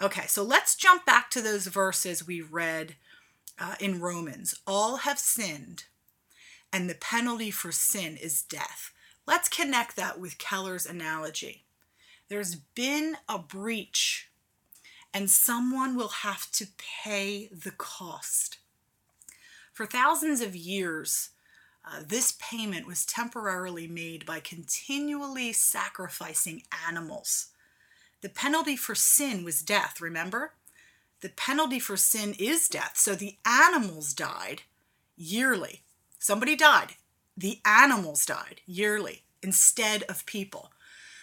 Okay, 0.00 0.26
so 0.26 0.42
let's 0.42 0.74
jump 0.74 1.04
back 1.04 1.30
to 1.30 1.42
those 1.42 1.66
verses 1.66 2.26
we 2.26 2.40
read 2.40 2.96
uh, 3.58 3.74
in 3.80 4.00
Romans. 4.00 4.54
All 4.66 4.98
have 4.98 5.18
sinned, 5.18 5.84
and 6.72 6.88
the 6.88 6.94
penalty 6.94 7.50
for 7.50 7.72
sin 7.72 8.16
is 8.16 8.42
death. 8.42 8.92
Let's 9.26 9.48
connect 9.48 9.96
that 9.96 10.18
with 10.18 10.38
Keller's 10.38 10.86
analogy. 10.86 11.64
There's 12.28 12.56
been 12.56 13.16
a 13.28 13.38
breach, 13.38 14.30
and 15.14 15.30
someone 15.30 15.96
will 15.96 16.08
have 16.08 16.50
to 16.52 16.66
pay 17.04 17.48
the 17.52 17.70
cost. 17.70 18.58
For 19.72 19.86
thousands 19.86 20.40
of 20.40 20.56
years, 20.56 21.30
uh, 21.84 22.00
this 22.06 22.36
payment 22.38 22.86
was 22.86 23.04
temporarily 23.04 23.86
made 23.86 24.24
by 24.26 24.40
continually 24.40 25.52
sacrificing 25.52 26.62
animals 26.88 27.48
the 28.22 28.28
penalty 28.28 28.76
for 28.76 28.94
sin 28.94 29.44
was 29.44 29.62
death, 29.62 30.00
remember? 30.00 30.52
The 31.22 31.30
penalty 31.30 31.78
for 31.78 31.96
sin 31.96 32.34
is 32.38 32.68
death. 32.68 32.92
So 32.96 33.14
the 33.14 33.36
animals 33.46 34.12
died 34.12 34.62
yearly. 35.16 35.80
Somebody 36.18 36.56
died. 36.56 36.96
The 37.36 37.60
animals 37.64 38.26
died 38.26 38.60
yearly 38.66 39.22
instead 39.42 40.02
of 40.04 40.26
people. 40.26 40.72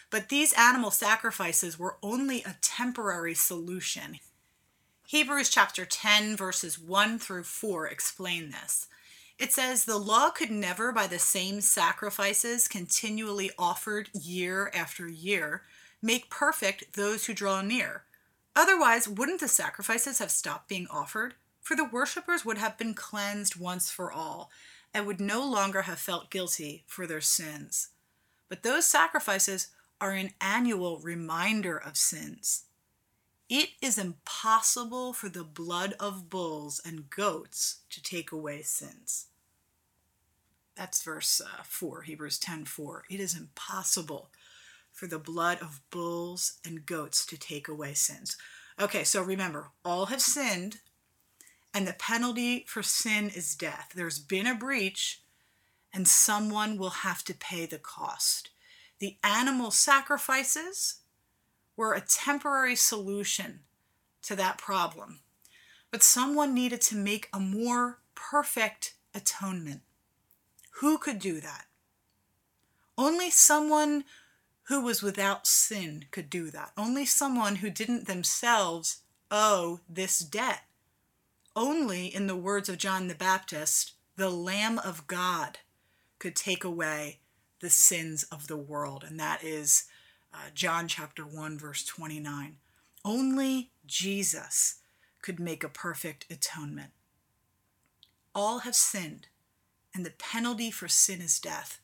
But 0.09 0.29
these 0.29 0.53
animal 0.53 0.89
sacrifices 0.89 1.77
were 1.77 1.97
only 2.01 2.41
a 2.43 2.57
temporary 2.61 3.35
solution. 3.35 4.19
Hebrews 5.05 5.49
chapter 5.49 5.85
10, 5.85 6.35
verses 6.35 6.79
1 6.79 7.19
through 7.19 7.43
4 7.43 7.87
explain 7.87 8.51
this. 8.51 8.87
It 9.37 9.53
says, 9.53 9.85
The 9.85 9.97
law 9.97 10.29
could 10.29 10.51
never, 10.51 10.91
by 10.91 11.07
the 11.07 11.19
same 11.19 11.61
sacrifices 11.61 12.67
continually 12.67 13.51
offered 13.57 14.09
year 14.13 14.71
after 14.73 15.07
year, 15.07 15.63
make 16.01 16.29
perfect 16.29 16.95
those 16.95 17.25
who 17.25 17.33
draw 17.33 17.61
near. 17.61 18.03
Otherwise, 18.59 19.07
wouldn't 19.07 19.39
the 19.39 19.47
sacrifices 19.47 20.19
have 20.19 20.29
stopped 20.29 20.67
being 20.67 20.85
offered? 20.91 21.35
For 21.61 21.77
the 21.77 21.85
worshippers 21.85 22.43
would 22.43 22.57
have 22.57 22.77
been 22.77 22.93
cleansed 22.93 23.55
once 23.55 23.89
for 23.89 24.11
all, 24.11 24.51
and 24.93 25.07
would 25.07 25.21
no 25.21 25.49
longer 25.49 25.83
have 25.83 25.97
felt 25.97 26.29
guilty 26.29 26.83
for 26.85 27.07
their 27.07 27.21
sins. 27.21 27.91
But 28.49 28.63
those 28.63 28.85
sacrifices 28.85 29.69
are 30.01 30.11
an 30.11 30.31
annual 30.41 30.99
reminder 30.99 31.77
of 31.77 31.95
sins. 31.95 32.65
It 33.47 33.69
is 33.81 33.97
impossible 33.97 35.13
for 35.13 35.29
the 35.29 35.45
blood 35.45 35.95
of 35.97 36.29
bulls 36.29 36.81
and 36.83 37.09
goats 37.09 37.77
to 37.91 38.03
take 38.03 38.33
away 38.33 38.61
sins. 38.63 39.27
That's 40.75 41.01
verse 41.01 41.39
uh, 41.39 41.63
4, 41.63 42.01
Hebrews 42.01 42.37
10 42.39 42.65
4. 42.65 43.05
It 43.09 43.21
is 43.21 43.37
impossible 43.37 44.27
for 44.99 45.07
the 45.07 45.17
blood 45.17 45.57
of 45.61 45.79
bulls 45.91 46.59
and 46.65 46.85
goats 46.85 47.25
to 47.25 47.37
take 47.37 47.69
away 47.69 47.93
sins. 47.93 48.35
Okay, 48.77 49.05
so 49.05 49.21
remember, 49.21 49.69
all 49.85 50.07
have 50.07 50.21
sinned, 50.21 50.81
and 51.73 51.87
the 51.87 51.93
penalty 51.93 52.65
for 52.67 52.83
sin 52.83 53.29
is 53.29 53.55
death. 53.55 53.93
There's 53.95 54.19
been 54.19 54.45
a 54.45 54.53
breach, 54.53 55.21
and 55.93 56.05
someone 56.05 56.77
will 56.77 56.89
have 56.89 57.23
to 57.23 57.33
pay 57.33 57.65
the 57.65 57.77
cost. 57.77 58.49
The 58.99 59.15
animal 59.23 59.71
sacrifices 59.71 60.97
were 61.77 61.93
a 61.93 62.01
temporary 62.01 62.75
solution 62.75 63.61
to 64.23 64.35
that 64.35 64.57
problem. 64.57 65.21
But 65.91 66.03
someone 66.03 66.53
needed 66.53 66.81
to 66.81 66.97
make 66.97 67.29
a 67.31 67.39
more 67.39 67.99
perfect 68.15 68.95
atonement. 69.15 69.79
Who 70.81 70.97
could 70.97 71.19
do 71.19 71.39
that? 71.39 71.67
Only 72.97 73.29
someone 73.29 74.03
who 74.69 74.81
was 74.81 75.01
without 75.01 75.47
sin 75.47 76.05
could 76.11 76.29
do 76.29 76.51
that. 76.51 76.71
Only 76.77 77.03
someone 77.03 77.57
who 77.57 77.71
didn't 77.71 78.05
themselves 78.05 79.01
owe 79.31 79.79
this 79.89 80.19
debt. 80.19 80.61
Only, 81.55 82.05
in 82.05 82.27
the 82.27 82.35
words 82.35 82.69
of 82.69 82.77
John 82.77 83.07
the 83.07 83.15
Baptist, 83.15 83.93
the 84.15 84.29
Lamb 84.29 84.77
of 84.77 85.07
God 85.07 85.57
could 86.19 86.35
take 86.35 86.63
away 86.63 87.19
the 87.61 87.71
sins 87.71 88.23
of 88.31 88.45
the 88.45 88.57
world. 88.57 89.03
And 89.03 89.19
that 89.19 89.43
is 89.43 89.85
uh, 90.31 90.51
John 90.53 90.87
chapter 90.87 91.23
1, 91.23 91.57
verse 91.57 91.83
29. 91.83 92.57
Only 93.03 93.71
Jesus 93.87 94.81
could 95.23 95.39
make 95.39 95.63
a 95.63 95.69
perfect 95.69 96.27
atonement. 96.29 96.91
All 98.35 98.59
have 98.59 98.75
sinned, 98.75 99.29
and 99.95 100.05
the 100.05 100.11
penalty 100.11 100.69
for 100.69 100.87
sin 100.87 101.21
is 101.21 101.39
death. 101.39 101.79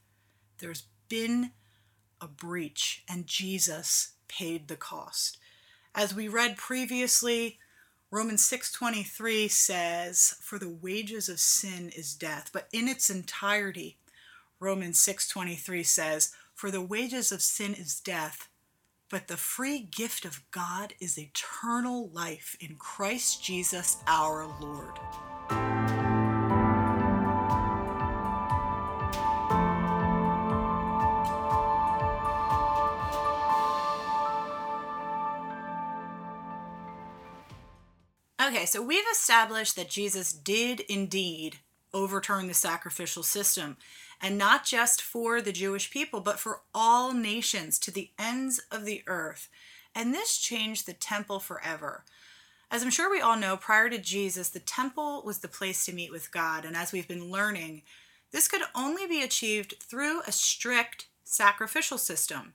There's 0.59 0.83
been 1.09 1.51
a 2.21 2.27
breach, 2.27 3.03
and 3.07 3.27
Jesus 3.27 4.13
paid 4.27 4.67
the 4.67 4.75
cost. 4.75 5.37
As 5.93 6.13
we 6.13 6.27
read 6.27 6.57
previously, 6.57 7.59
Romans 8.11 8.45
6:23 8.45 9.47
says, 9.47 10.35
"For 10.41 10.59
the 10.59 10.69
wages 10.69 11.29
of 11.29 11.39
sin 11.39 11.89
is 11.89 12.13
death." 12.13 12.49
But 12.51 12.69
in 12.71 12.87
its 12.87 13.09
entirety, 13.09 13.97
Romans 14.59 14.99
6:23 14.99 15.83
says, 15.83 16.31
for 16.55 16.71
the 16.71 16.81
wages 16.81 17.33
of 17.33 17.41
sin 17.41 17.73
is 17.73 17.99
death, 17.99 18.47
but 19.09 19.27
the 19.27 19.37
free 19.37 19.79
gift 19.79 20.23
of 20.23 20.49
God 20.51 20.95
is 21.01 21.19
eternal 21.19 22.09
life 22.09 22.55
in 22.61 22.77
Christ 22.77 23.43
Jesus 23.43 23.97
our 24.07 24.47
Lord. 24.61 25.34
Okay, 38.55 38.65
so 38.65 38.81
we've 38.81 39.03
established 39.11 39.75
that 39.75 39.89
Jesus 39.89 40.31
did 40.31 40.79
indeed 40.79 41.57
overturn 41.93 42.47
the 42.47 42.53
sacrificial 42.53 43.21
system 43.21 43.75
and 44.21 44.37
not 44.37 44.63
just 44.63 45.01
for 45.01 45.41
the 45.41 45.51
Jewish 45.51 45.91
people, 45.91 46.21
but 46.21 46.39
for 46.39 46.61
all 46.73 47.11
nations 47.11 47.77
to 47.79 47.91
the 47.91 48.11
ends 48.17 48.61
of 48.71 48.85
the 48.85 49.03
earth. 49.07 49.49
And 49.93 50.13
this 50.13 50.37
changed 50.37 50.85
the 50.85 50.93
temple 50.93 51.41
forever. 51.41 52.05
As 52.71 52.81
I'm 52.81 52.91
sure 52.91 53.11
we 53.11 53.19
all 53.19 53.35
know, 53.35 53.57
prior 53.57 53.89
to 53.89 53.97
Jesus, 53.97 54.47
the 54.47 54.61
temple 54.61 55.21
was 55.25 55.39
the 55.39 55.49
place 55.49 55.83
to 55.85 55.93
meet 55.93 56.13
with 56.13 56.31
God. 56.31 56.63
And 56.63 56.77
as 56.77 56.93
we've 56.93 57.09
been 57.09 57.29
learning, 57.29 57.81
this 58.31 58.47
could 58.47 58.61
only 58.73 59.05
be 59.05 59.21
achieved 59.21 59.75
through 59.83 60.21
a 60.21 60.31
strict 60.31 61.07
sacrificial 61.25 61.97
system. 61.97 62.53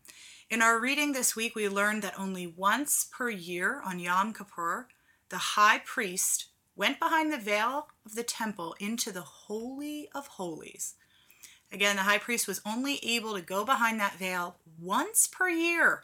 In 0.49 0.63
our 0.63 0.81
reading 0.81 1.13
this 1.13 1.37
week, 1.37 1.55
we 1.55 1.69
learned 1.69 2.01
that 2.05 2.19
only 2.19 2.47
once 2.47 3.07
per 3.13 3.29
year 3.29 3.83
on 3.85 3.99
Yom 3.99 4.33
Kippur, 4.33 4.89
the 5.31 5.39
high 5.39 5.79
priest 5.79 6.47
went 6.77 6.99
behind 6.99 7.33
the 7.33 7.39
veil 7.39 7.89
of 8.05 8.15
the 8.15 8.23
temple 8.23 8.75
into 8.79 9.11
the 9.11 9.23
Holy 9.23 10.09
of 10.15 10.27
Holies 10.27 10.95
Again, 11.73 11.97
the 11.97 12.03
high 12.03 12.19
priest 12.19 12.49
was 12.49 12.61
only 12.67 12.99
able 13.05 13.35
to 13.35 13.43
go 13.43 13.65
behind 13.65 14.01
that 14.01 14.15
veil 14.15 14.57
once 14.81 15.29
per 15.29 15.49
year. 15.49 16.03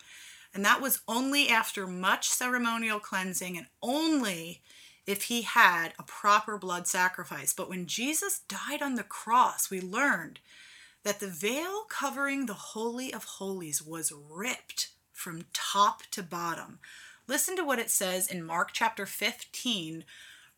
And 0.55 0.65
that 0.65 0.81
was 0.81 1.01
only 1.09 1.49
after 1.49 1.87
much 1.87 2.29
ceremonial 2.29 3.01
cleansing 3.01 3.57
and 3.57 3.67
only 3.83 4.63
if 5.07 5.25
he 5.25 5.43
had 5.43 5.93
a 5.99 6.05
proper 6.05 6.57
blood 6.57 6.87
sacrifice. 6.87 7.53
But 7.53 7.69
when 7.69 7.87
Jesus 7.87 8.41
died 8.49 8.81
on 8.81 8.95
the 8.95 9.03
cross, 9.03 9.71
we 9.71 9.81
learned 9.81 10.39
that 11.03 11.21
the 11.21 11.29
veil 11.29 11.85
covering 11.89 12.47
the 12.47 12.55
Holy 12.55 13.13
of 13.13 13.25
Holies 13.25 13.83
was 13.83 14.13
ripped 14.31 14.89
from 15.13 15.47
top 15.53 16.03
to 16.13 16.23
bottom. 16.23 16.79
Listen 17.29 17.57
to 17.57 17.65
what 17.65 17.81
it 17.81 17.91
says 17.91 18.29
in 18.29 18.45
Mark 18.45 18.71
chapter 18.73 19.05
15, 19.05 20.05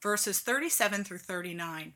verses 0.03 0.41
37 0.41 1.03
through 1.03 1.19
39. 1.19 1.95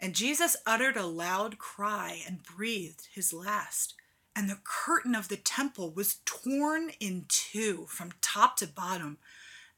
And 0.00 0.14
Jesus 0.14 0.56
uttered 0.66 0.96
a 0.96 1.06
loud 1.06 1.58
cry 1.58 2.20
and 2.26 2.42
breathed 2.42 3.08
his 3.14 3.32
last. 3.32 3.94
And 4.34 4.50
the 4.50 4.58
curtain 4.64 5.14
of 5.14 5.28
the 5.28 5.36
temple 5.36 5.92
was 5.92 6.18
torn 6.24 6.90
in 6.98 7.26
two 7.28 7.86
from 7.88 8.12
top 8.20 8.56
to 8.56 8.66
bottom. 8.66 9.18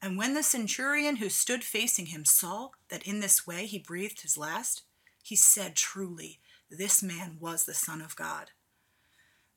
And 0.01 0.17
when 0.17 0.33
the 0.33 0.41
centurion 0.41 1.17
who 1.17 1.29
stood 1.29 1.63
facing 1.63 2.07
him 2.07 2.25
saw 2.25 2.69
that 2.89 3.03
in 3.03 3.19
this 3.19 3.45
way 3.45 3.67
he 3.67 3.77
breathed 3.77 4.21
his 4.21 4.37
last, 4.37 4.81
he 5.21 5.35
said, 5.35 5.75
Truly, 5.75 6.39
this 6.69 7.03
man 7.03 7.37
was 7.39 7.65
the 7.65 7.73
Son 7.75 8.01
of 8.01 8.15
God. 8.15 8.51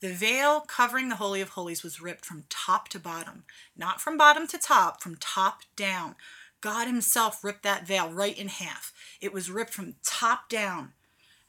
The 0.01 0.13
veil 0.13 0.61
covering 0.61 1.09
the 1.09 1.17
Holy 1.17 1.41
of 1.41 1.51
Holies 1.51 1.83
was 1.83 2.01
ripped 2.01 2.25
from 2.25 2.45
top 2.49 2.89
to 2.91 3.01
bottom, 3.01 3.45
not 3.77 4.01
from 4.01 4.17
bottom 4.17 4.47
to 4.49 4.59
top, 4.59 5.03
from 5.03 5.17
top 5.17 5.63
down. 5.75 6.15
God 6.61 6.87
Himself 6.87 7.43
ripped 7.43 7.65
that 7.65 7.87
veil 7.87 8.09
right 8.11 8.37
in 8.37 8.49
half. 8.49 8.93
It 9.21 9.33
was 9.33 9.51
ripped 9.51 9.75
from 9.75 9.97
top 10.05 10.49
down. 10.49 10.93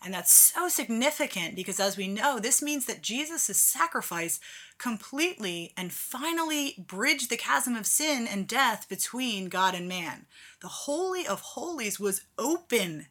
And 0.02 0.14
that's 0.14 0.32
so 0.32 0.70
significant 0.70 1.56
because, 1.56 1.80
as 1.80 1.98
we 1.98 2.08
know, 2.08 2.40
this 2.40 2.62
means 2.62 2.86
that 2.86 3.02
Jesus' 3.02 3.60
sacrifice 3.60 4.40
completely 4.78 5.74
and 5.76 5.92
finally 5.92 6.76
bridged 6.88 7.30
the 7.30 7.38
chasm 7.38 7.76
of 7.76 7.86
sin 7.86 8.26
and 8.26 8.48
death 8.48 8.88
between 8.88 9.50
God 9.50 9.76
and 9.76 9.90
man. 9.90 10.26
The 10.62 10.70
Holy 10.70 11.28
of 11.28 11.42
Holies 11.42 12.00
was 12.00 12.22
open. 12.38 13.08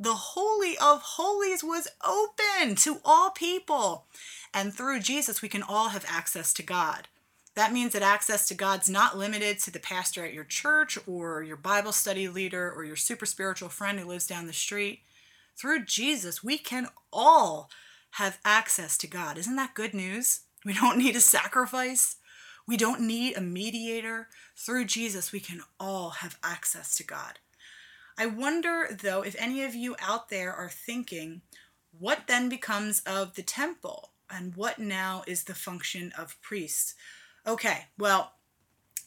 The 0.00 0.14
Holy 0.14 0.78
of 0.78 1.02
Holies 1.02 1.64
was 1.64 1.88
open 2.06 2.76
to 2.76 3.00
all 3.04 3.30
people. 3.30 4.06
And 4.54 4.72
through 4.72 5.00
Jesus, 5.00 5.42
we 5.42 5.48
can 5.48 5.62
all 5.62 5.88
have 5.88 6.04
access 6.08 6.52
to 6.54 6.62
God. 6.62 7.08
That 7.56 7.72
means 7.72 7.92
that 7.94 8.02
access 8.02 8.46
to 8.46 8.54
God's 8.54 8.88
not 8.88 9.18
limited 9.18 9.58
to 9.58 9.72
the 9.72 9.80
pastor 9.80 10.24
at 10.24 10.32
your 10.32 10.44
church 10.44 10.96
or 11.08 11.42
your 11.42 11.56
Bible 11.56 11.90
study 11.90 12.28
leader 12.28 12.72
or 12.72 12.84
your 12.84 12.94
super 12.94 13.26
spiritual 13.26 13.68
friend 13.68 13.98
who 13.98 14.06
lives 14.06 14.28
down 14.28 14.46
the 14.46 14.52
street. 14.52 15.00
Through 15.56 15.86
Jesus, 15.86 16.44
we 16.44 16.58
can 16.58 16.86
all 17.12 17.68
have 18.12 18.38
access 18.44 18.96
to 18.98 19.08
God. 19.08 19.36
Isn't 19.36 19.56
that 19.56 19.74
good 19.74 19.94
news? 19.94 20.42
We 20.64 20.74
don't 20.74 20.98
need 20.98 21.16
a 21.16 21.20
sacrifice. 21.20 22.16
We 22.68 22.76
don't 22.76 23.00
need 23.00 23.36
a 23.36 23.40
mediator. 23.40 24.28
Through 24.54 24.84
Jesus, 24.84 25.32
we 25.32 25.40
can 25.40 25.62
all 25.80 26.10
have 26.10 26.38
access 26.44 26.94
to 26.96 27.04
God. 27.04 27.40
I 28.18 28.26
wonder, 28.26 28.88
though, 28.90 29.22
if 29.22 29.36
any 29.38 29.62
of 29.62 29.76
you 29.76 29.94
out 30.00 30.28
there 30.28 30.52
are 30.52 30.68
thinking, 30.68 31.42
what 31.96 32.26
then 32.26 32.48
becomes 32.48 33.00
of 33.06 33.36
the 33.36 33.42
temple? 33.42 34.10
And 34.28 34.56
what 34.56 34.80
now 34.80 35.22
is 35.28 35.44
the 35.44 35.54
function 35.54 36.12
of 36.18 36.40
priests? 36.42 36.96
Okay, 37.46 37.86
well, 37.96 38.32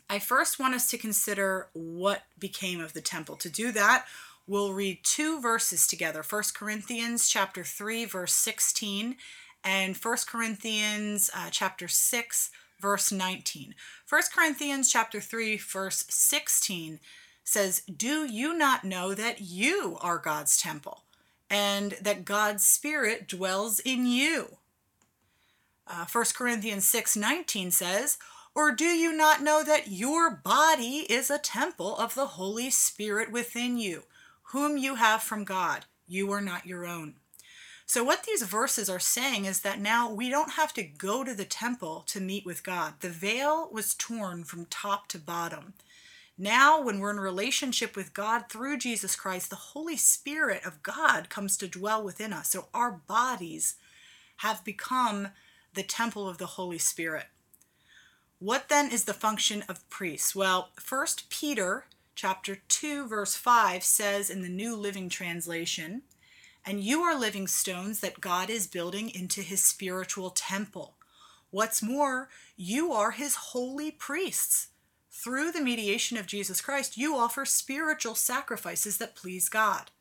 I 0.10 0.18
first 0.20 0.60
want 0.60 0.76
us 0.76 0.90
to 0.92 0.98
consider 0.98 1.68
what 1.74 2.24
became 2.40 2.80
of 2.80 2.94
the 2.94 3.02
temple. 3.02 3.36
To 3.36 3.50
do 3.50 3.74
that, 3.74 4.06
we'll 4.48 4.74
read 4.74 5.00
two 5.04 5.42
verses 5.42 5.86
together. 5.86 6.24
1 6.28 6.44
Corinthians 6.54 7.28
chapter 7.30 7.64
3 7.64 8.06
verse 8.06 8.34
16 8.34 9.18
and 9.64 9.96
1 9.96 10.18
Corinthians 10.28 11.30
uh, 11.36 11.50
chapter 11.52 11.88
6 11.88 12.50
verse 12.82 13.12
19. 13.12 13.76
1 14.10 14.22
Corinthians 14.34 14.92
chapter 14.92 15.20
3 15.20 15.58
verse 15.58 16.06
16 16.10 17.00
says, 17.44 17.82
Do 17.82 18.26
you 18.26 18.58
not 18.58 18.84
know 18.84 19.14
that 19.14 19.42
you 19.42 19.98
are 20.02 20.18
God's 20.18 20.58
temple 20.58 21.04
and 21.50 21.94
that 22.02 22.26
God's 22.26 22.66
Spirit 22.66 23.28
dwells 23.28 23.80
in 23.80 24.06
you? 24.06 24.58
Uh, 25.88 26.06
1 26.12 26.26
Corinthians 26.36 26.88
6 26.88 27.18
19 27.18 27.72
says, 27.72 28.18
Or 28.56 28.72
do 28.72 28.86
you 28.86 29.16
not 29.16 29.42
know 29.42 29.64
that 29.64 29.92
your 29.92 30.32
body 30.32 31.06
is 31.10 31.30
a 31.30 31.38
temple 31.38 31.98
of 31.98 32.16
the 32.16 32.28
Holy 32.28 32.70
Spirit 32.70 33.32
within 33.32 33.78
you, 33.78 34.04
whom 34.52 34.78
you 34.78 34.96
have 34.96 35.22
from 35.22 35.44
God? 35.44 35.86
You 36.08 36.32
are 36.32 36.42
not 36.42 36.66
your 36.66 36.86
own. 36.86 37.16
So, 37.86 38.06
what 38.06 38.24
these 38.24 38.44
verses 38.44 38.90
are 38.90 39.02
saying 39.02 39.44
is 39.44 39.60
that 39.62 39.82
now 39.82 40.10
we 40.10 40.30
don't 40.30 40.52
have 40.52 40.74
to 40.76 40.84
go 40.84 41.26
to 41.26 41.34
the 41.34 41.44
temple 41.44 42.06
to 42.08 42.22
meet 42.22 42.46
with 42.46 42.64
God. 42.64 42.94
The 43.02 43.10
veil 43.10 43.68
was 43.70 43.94
torn 43.94 44.46
from 44.46 44.66
top 44.68 45.10
to 45.10 45.20
bottom. 45.20 45.74
Now, 46.38 46.82
when 46.82 47.00
we're 47.00 47.12
in 47.12 47.20
relationship 47.20 47.96
with 47.96 48.14
God 48.14 48.46
through 48.50 48.78
Jesus 48.78 49.16
Christ, 49.16 49.50
the 49.50 49.56
Holy 49.56 49.98
Spirit 49.98 50.66
of 50.66 50.82
God 50.82 51.30
comes 51.30 51.58
to 51.58 51.68
dwell 51.68 52.04
within 52.04 52.34
us. 52.34 52.50
So, 52.52 52.68
our 52.74 52.92
bodies 52.92 53.76
have 54.38 54.64
become 54.64 55.30
the 55.74 55.84
temple 55.84 56.28
of 56.28 56.38
the 56.38 56.48
Holy 56.48 56.80
Spirit. 56.80 57.28
What 58.40 58.70
then 58.70 58.92
is 58.92 59.04
the 59.04 59.14
function 59.14 59.64
of 59.70 59.88
priests? 59.90 60.36
Well, 60.36 60.70
first 60.80 61.30
Peter 61.30 61.86
chapter 62.16 62.56
2 62.68 63.08
verse 63.08 63.36
5 63.36 63.84
says 63.84 64.30
in 64.30 64.42
the 64.42 64.50
New 64.50 64.76
Living 64.76 65.10
Translation, 65.10 66.02
and 66.66 66.84
you 66.84 67.02
are 67.02 67.18
living 67.18 67.48
stones 67.48 68.00
that 68.02 68.22
God 68.22 68.50
is 68.50 68.68
building 68.68 69.10
into 69.10 69.42
his 69.42 69.64
spiritual 69.64 70.30
temple. 70.32 70.96
What's 71.50 71.82
more, 71.82 72.30
you 72.56 72.92
are 72.94 73.12
his 73.12 73.36
holy 73.36 73.92
priests. 73.92 74.68
Through 75.12 75.52
the 75.52 75.62
mediation 75.62 76.18
of 76.18 76.26
Jesus 76.26 76.62
Christ, 76.62 76.98
you 76.98 77.18
offer 77.18 77.44
spiritual 77.46 78.16
sacrifices 78.16 78.98
that 78.98 79.16
please 79.16 79.50
God. 79.50 79.92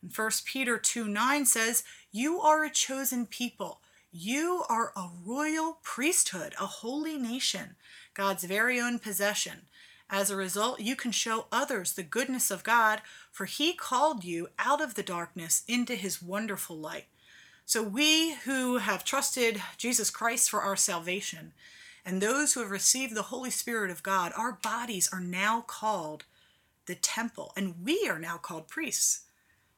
And 0.00 0.16
1 0.16 0.30
Peter 0.44 0.78
2 0.78 1.08
9 1.08 1.44
says, 1.44 1.82
You 2.12 2.40
are 2.40 2.64
a 2.64 2.70
chosen 2.70 3.26
people. 3.26 3.80
You 4.10 4.64
are 4.68 4.92
a 4.96 5.10
royal 5.26 5.78
priesthood, 5.82 6.54
a 6.58 6.66
holy 6.66 7.18
nation, 7.18 7.76
God's 8.14 8.44
very 8.44 8.80
own 8.80 9.00
possession. 9.00 9.62
As 10.08 10.30
a 10.30 10.36
result, 10.36 10.80
you 10.80 10.96
can 10.96 11.12
show 11.12 11.46
others 11.52 11.92
the 11.92 12.02
goodness 12.02 12.50
of 12.50 12.64
God, 12.64 13.02
for 13.30 13.44
He 13.44 13.74
called 13.74 14.24
you 14.24 14.48
out 14.58 14.80
of 14.80 14.94
the 14.94 15.02
darkness 15.02 15.62
into 15.68 15.94
His 15.94 16.22
wonderful 16.22 16.78
light. 16.78 17.06
So, 17.66 17.82
we 17.82 18.36
who 18.44 18.78
have 18.78 19.04
trusted 19.04 19.60
Jesus 19.76 20.08
Christ 20.08 20.48
for 20.48 20.62
our 20.62 20.76
salvation, 20.76 21.52
and 22.08 22.22
those 22.22 22.54
who 22.54 22.60
have 22.60 22.70
received 22.70 23.14
the 23.14 23.24
Holy 23.24 23.50
Spirit 23.50 23.90
of 23.90 24.02
God, 24.02 24.32
our 24.34 24.52
bodies 24.52 25.10
are 25.12 25.20
now 25.20 25.60
called 25.60 26.24
the 26.86 26.94
temple, 26.94 27.52
and 27.54 27.84
we 27.84 28.08
are 28.08 28.18
now 28.18 28.38
called 28.38 28.66
priests. 28.66 29.26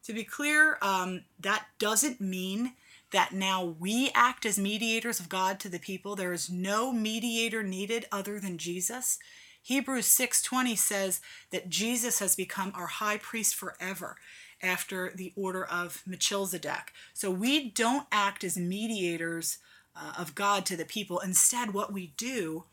To 0.04 0.12
be 0.12 0.22
clear, 0.22 0.78
um, 0.80 1.24
that 1.40 1.66
doesn't 1.80 2.20
mean 2.20 2.74
that 3.10 3.32
now 3.32 3.64
we 3.64 4.12
act 4.14 4.46
as 4.46 4.60
mediators 4.60 5.18
of 5.18 5.28
God 5.28 5.58
to 5.58 5.68
the 5.68 5.80
people. 5.80 6.14
There 6.14 6.32
is 6.32 6.48
no 6.48 6.92
mediator 6.92 7.64
needed 7.64 8.06
other 8.12 8.38
than 8.38 8.58
Jesus. 8.58 9.18
Hebrews 9.60 10.06
6:20 10.06 10.76
says 10.76 11.20
that 11.50 11.68
Jesus 11.68 12.20
has 12.20 12.36
become 12.36 12.70
our 12.76 12.86
high 12.86 13.18
priest 13.18 13.56
forever 13.56 14.16
after 14.62 15.10
the 15.12 15.32
order 15.34 15.64
of 15.64 16.06
Melchizedek. 16.06 16.92
So 17.12 17.28
we 17.28 17.70
don't 17.70 18.06
act 18.12 18.44
as 18.44 18.56
mediators 18.56 19.58
uh, 19.96 20.12
of 20.18 20.34
God 20.34 20.64
to 20.66 20.76
the 20.76 20.84
people. 20.84 21.18
Instead, 21.18 21.74
what 21.74 21.92
we 21.92 22.12
do 22.16 22.64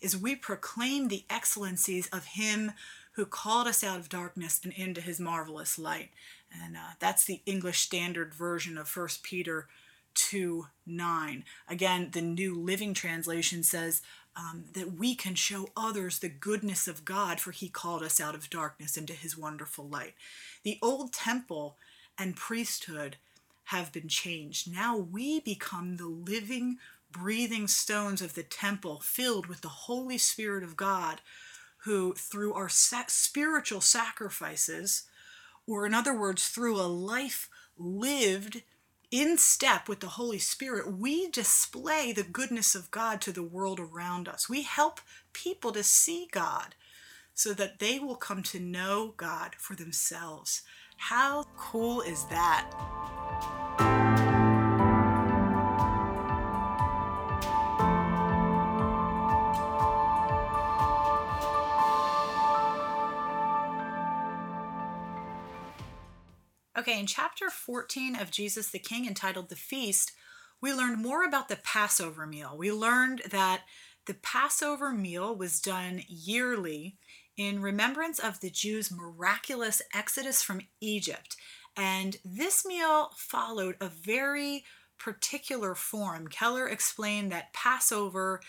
is 0.00 0.16
we 0.16 0.34
proclaim 0.34 1.08
the 1.08 1.24
excellencies 1.30 2.08
of 2.08 2.26
him 2.26 2.72
who 3.12 3.24
called 3.24 3.66
us 3.66 3.84
out 3.84 3.98
of 3.98 4.08
darkness 4.08 4.60
and 4.64 4.72
into 4.72 5.00
his 5.00 5.20
marvelous 5.20 5.78
light. 5.78 6.10
And 6.62 6.76
uh, 6.76 6.94
that's 6.98 7.24
the 7.24 7.40
English 7.46 7.80
Standard 7.80 8.34
Version 8.34 8.76
of 8.76 8.94
1 8.94 9.08
Peter 9.22 9.68
2 10.14 10.66
9. 10.86 11.44
Again, 11.68 12.10
the 12.12 12.20
New 12.20 12.54
Living 12.54 12.94
Translation 12.94 13.62
says, 13.62 14.02
um, 14.36 14.64
that 14.72 14.94
we 14.94 15.14
can 15.14 15.34
show 15.34 15.68
others 15.76 16.18
the 16.18 16.28
goodness 16.28 16.88
of 16.88 17.04
God, 17.04 17.40
for 17.40 17.52
he 17.52 17.68
called 17.68 18.02
us 18.02 18.20
out 18.20 18.34
of 18.34 18.50
darkness 18.50 18.96
into 18.96 19.12
his 19.12 19.38
wonderful 19.38 19.86
light. 19.86 20.14
The 20.64 20.78
old 20.82 21.12
temple 21.12 21.76
and 22.18 22.36
priesthood 22.36 23.16
have 23.64 23.92
been 23.92 24.08
changed. 24.08 24.70
Now 24.70 24.96
we 24.96 25.40
become 25.40 25.96
the 25.96 26.06
living, 26.06 26.78
breathing 27.10 27.68
stones 27.68 28.20
of 28.20 28.34
the 28.34 28.42
temple, 28.42 29.00
filled 29.00 29.46
with 29.46 29.60
the 29.60 29.68
Holy 29.68 30.18
Spirit 30.18 30.62
of 30.62 30.76
God, 30.76 31.20
who, 31.84 32.14
through 32.14 32.54
our 32.54 32.68
spiritual 32.68 33.80
sacrifices, 33.80 35.04
or 35.66 35.86
in 35.86 35.94
other 35.94 36.16
words, 36.16 36.48
through 36.48 36.80
a 36.80 36.82
life 36.82 37.48
lived 37.76 38.62
in 39.10 39.38
step 39.38 39.88
with 39.88 40.00
the 40.00 40.08
Holy 40.08 40.40
Spirit, 40.40 40.92
we 40.92 41.28
display 41.28 42.12
the 42.12 42.24
goodness 42.24 42.74
of 42.74 42.90
God 42.90 43.20
to 43.20 43.32
the 43.32 43.44
world 43.44 43.78
around 43.78 44.26
us. 44.26 44.48
We 44.48 44.62
help 44.62 45.00
people 45.32 45.70
to 45.70 45.84
see 45.84 46.26
God 46.32 46.74
so 47.32 47.52
that 47.54 47.78
they 47.78 48.00
will 48.00 48.16
come 48.16 48.42
to 48.44 48.58
know 48.58 49.14
God 49.16 49.54
for 49.56 49.76
themselves. 49.76 50.62
How 50.96 51.44
cool 51.56 52.00
is 52.00 52.24
that? 52.26 52.70
Okay, 66.76 66.98
in 66.98 67.06
chapter 67.06 67.50
14 67.50 68.16
of 68.16 68.30
Jesus 68.30 68.68
the 68.68 68.78
King, 68.78 69.06
entitled 69.06 69.48
The 69.48 69.56
Feast, 69.56 70.12
we 70.60 70.72
learned 70.72 71.00
more 71.00 71.24
about 71.24 71.48
the 71.48 71.56
Passover 71.56 72.26
meal. 72.26 72.56
We 72.58 72.72
learned 72.72 73.22
that 73.30 73.62
the 74.06 74.14
Passover 74.14 74.92
meal 74.92 75.34
was 75.34 75.60
done 75.60 76.02
yearly 76.08 76.98
in 77.36 77.62
remembrance 77.62 78.18
of 78.18 78.40
the 78.40 78.50
Jews' 78.50 78.90
miraculous 78.90 79.82
exodus 79.92 80.42
from 80.42 80.62
Egypt. 80.80 81.36
And 81.76 82.16
this 82.24 82.64
meal 82.64 83.10
followed 83.16 83.76
a 83.80 83.88
very 83.88 84.64
particular 84.98 85.74
form. 85.74 86.28
Keller 86.28 86.68
explained 86.68 87.32
that 87.32 87.52
Passover 87.52 88.40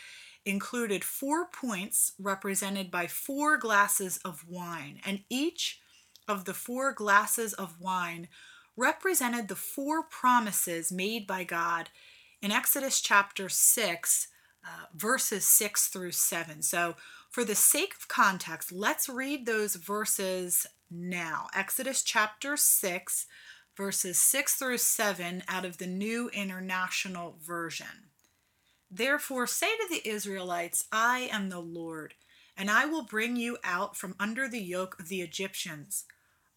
included 0.45 1.04
four 1.04 1.48
points 1.48 2.13
represented 2.19 2.91
by 2.91 3.08
four 3.08 3.58
glasses 3.58 4.17
of 4.24 4.48
wine, 4.48 5.00
and 5.04 5.24
each 5.30 5.80
of 6.28 6.45
the 6.45 6.54
four 6.54 6.93
glasses 6.93 7.54
of 7.54 7.82
wine 7.82 8.28
represented 8.78 9.48
the 9.48 9.56
four 9.56 10.04
promises 10.04 10.91
made 10.91 11.26
by 11.26 11.43
God 11.43 11.89
in 12.41 12.52
Exodus 12.52 13.02
chapter 13.02 13.50
6, 13.50 14.28
uh, 14.63 14.86
verses 14.93 15.48
6 15.48 15.88
through 15.88 16.12
7. 16.12 16.62
So, 16.62 16.95
for 17.36 17.43
the 17.43 17.54
sake 17.54 17.93
of 17.95 18.08
context, 18.08 18.71
let's 18.71 19.10
read 19.10 19.45
those 19.45 19.76
verses 19.76 20.65
now. 20.89 21.48
Exodus 21.54 22.02
chapter 22.02 22.56
6, 22.56 23.26
verses 23.76 24.17
6 24.17 24.56
through 24.56 24.78
7 24.78 25.43
out 25.50 25.65
of 25.65 25.78
the 25.78 25.86
New 25.86 26.30
International 26.30 27.36
Version. 27.45 28.08
Therefore, 28.89 29.48
say 29.48 29.67
to 29.67 29.88
the 29.89 30.10
Israelites, 30.10 30.86
I 30.93 31.28
am 31.30 31.50
the 31.50 31.60
Lord, 31.60 32.13
and 32.56 32.71
I 32.71 32.86
will 32.86 33.04
bring 33.04 33.36
you 33.36 33.58
out 33.65 33.98
from 33.98 34.15
under 34.17 34.48
the 34.48 34.63
yoke 34.63 34.95
of 34.98 35.10
the 35.10 35.19
Egyptians. 35.19 36.06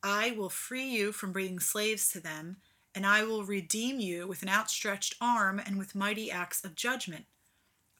I 0.04 0.30
will 0.30 0.48
free 0.48 0.88
you 0.88 1.10
from 1.10 1.32
being 1.32 1.58
slaves 1.58 2.08
to 2.10 2.20
them, 2.20 2.58
and 2.94 3.04
I 3.04 3.24
will 3.24 3.42
redeem 3.42 3.98
you 3.98 4.28
with 4.28 4.44
an 4.44 4.48
outstretched 4.48 5.16
arm 5.20 5.58
and 5.58 5.76
with 5.76 5.96
mighty 5.96 6.30
acts 6.30 6.64
of 6.64 6.76
judgment. 6.76 7.24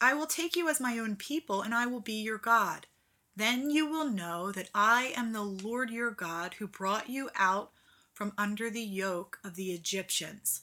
I 0.01 0.15
will 0.15 0.27
take 0.27 0.57
you 0.57 0.69
as 0.69 0.81
my 0.81 0.99
own 0.99 1.17
people, 1.17 1.63
and 1.63 1.75
I 1.75 1.87
will 1.87 2.01
be 2.01 2.15
your 2.15 2.39
God. 2.39 2.87
Then 3.35 3.71
you 3.71 3.87
will 3.87 4.11
know 4.11 4.53
that 4.53 4.71
I 4.75 5.13
am 5.17 5.33
the 5.33 5.43
Lord 5.43 5.91
your 5.91 6.11
God 6.11 6.55
who 6.55 6.67
brought 6.67 7.09
you 7.09 7.31
out 7.37 7.71
from 8.13 8.33
under 8.37 8.69
the 8.69 8.83
yoke 8.83 9.39
of 9.45 9.55
the 9.55 9.71
Egyptians. 9.71 10.63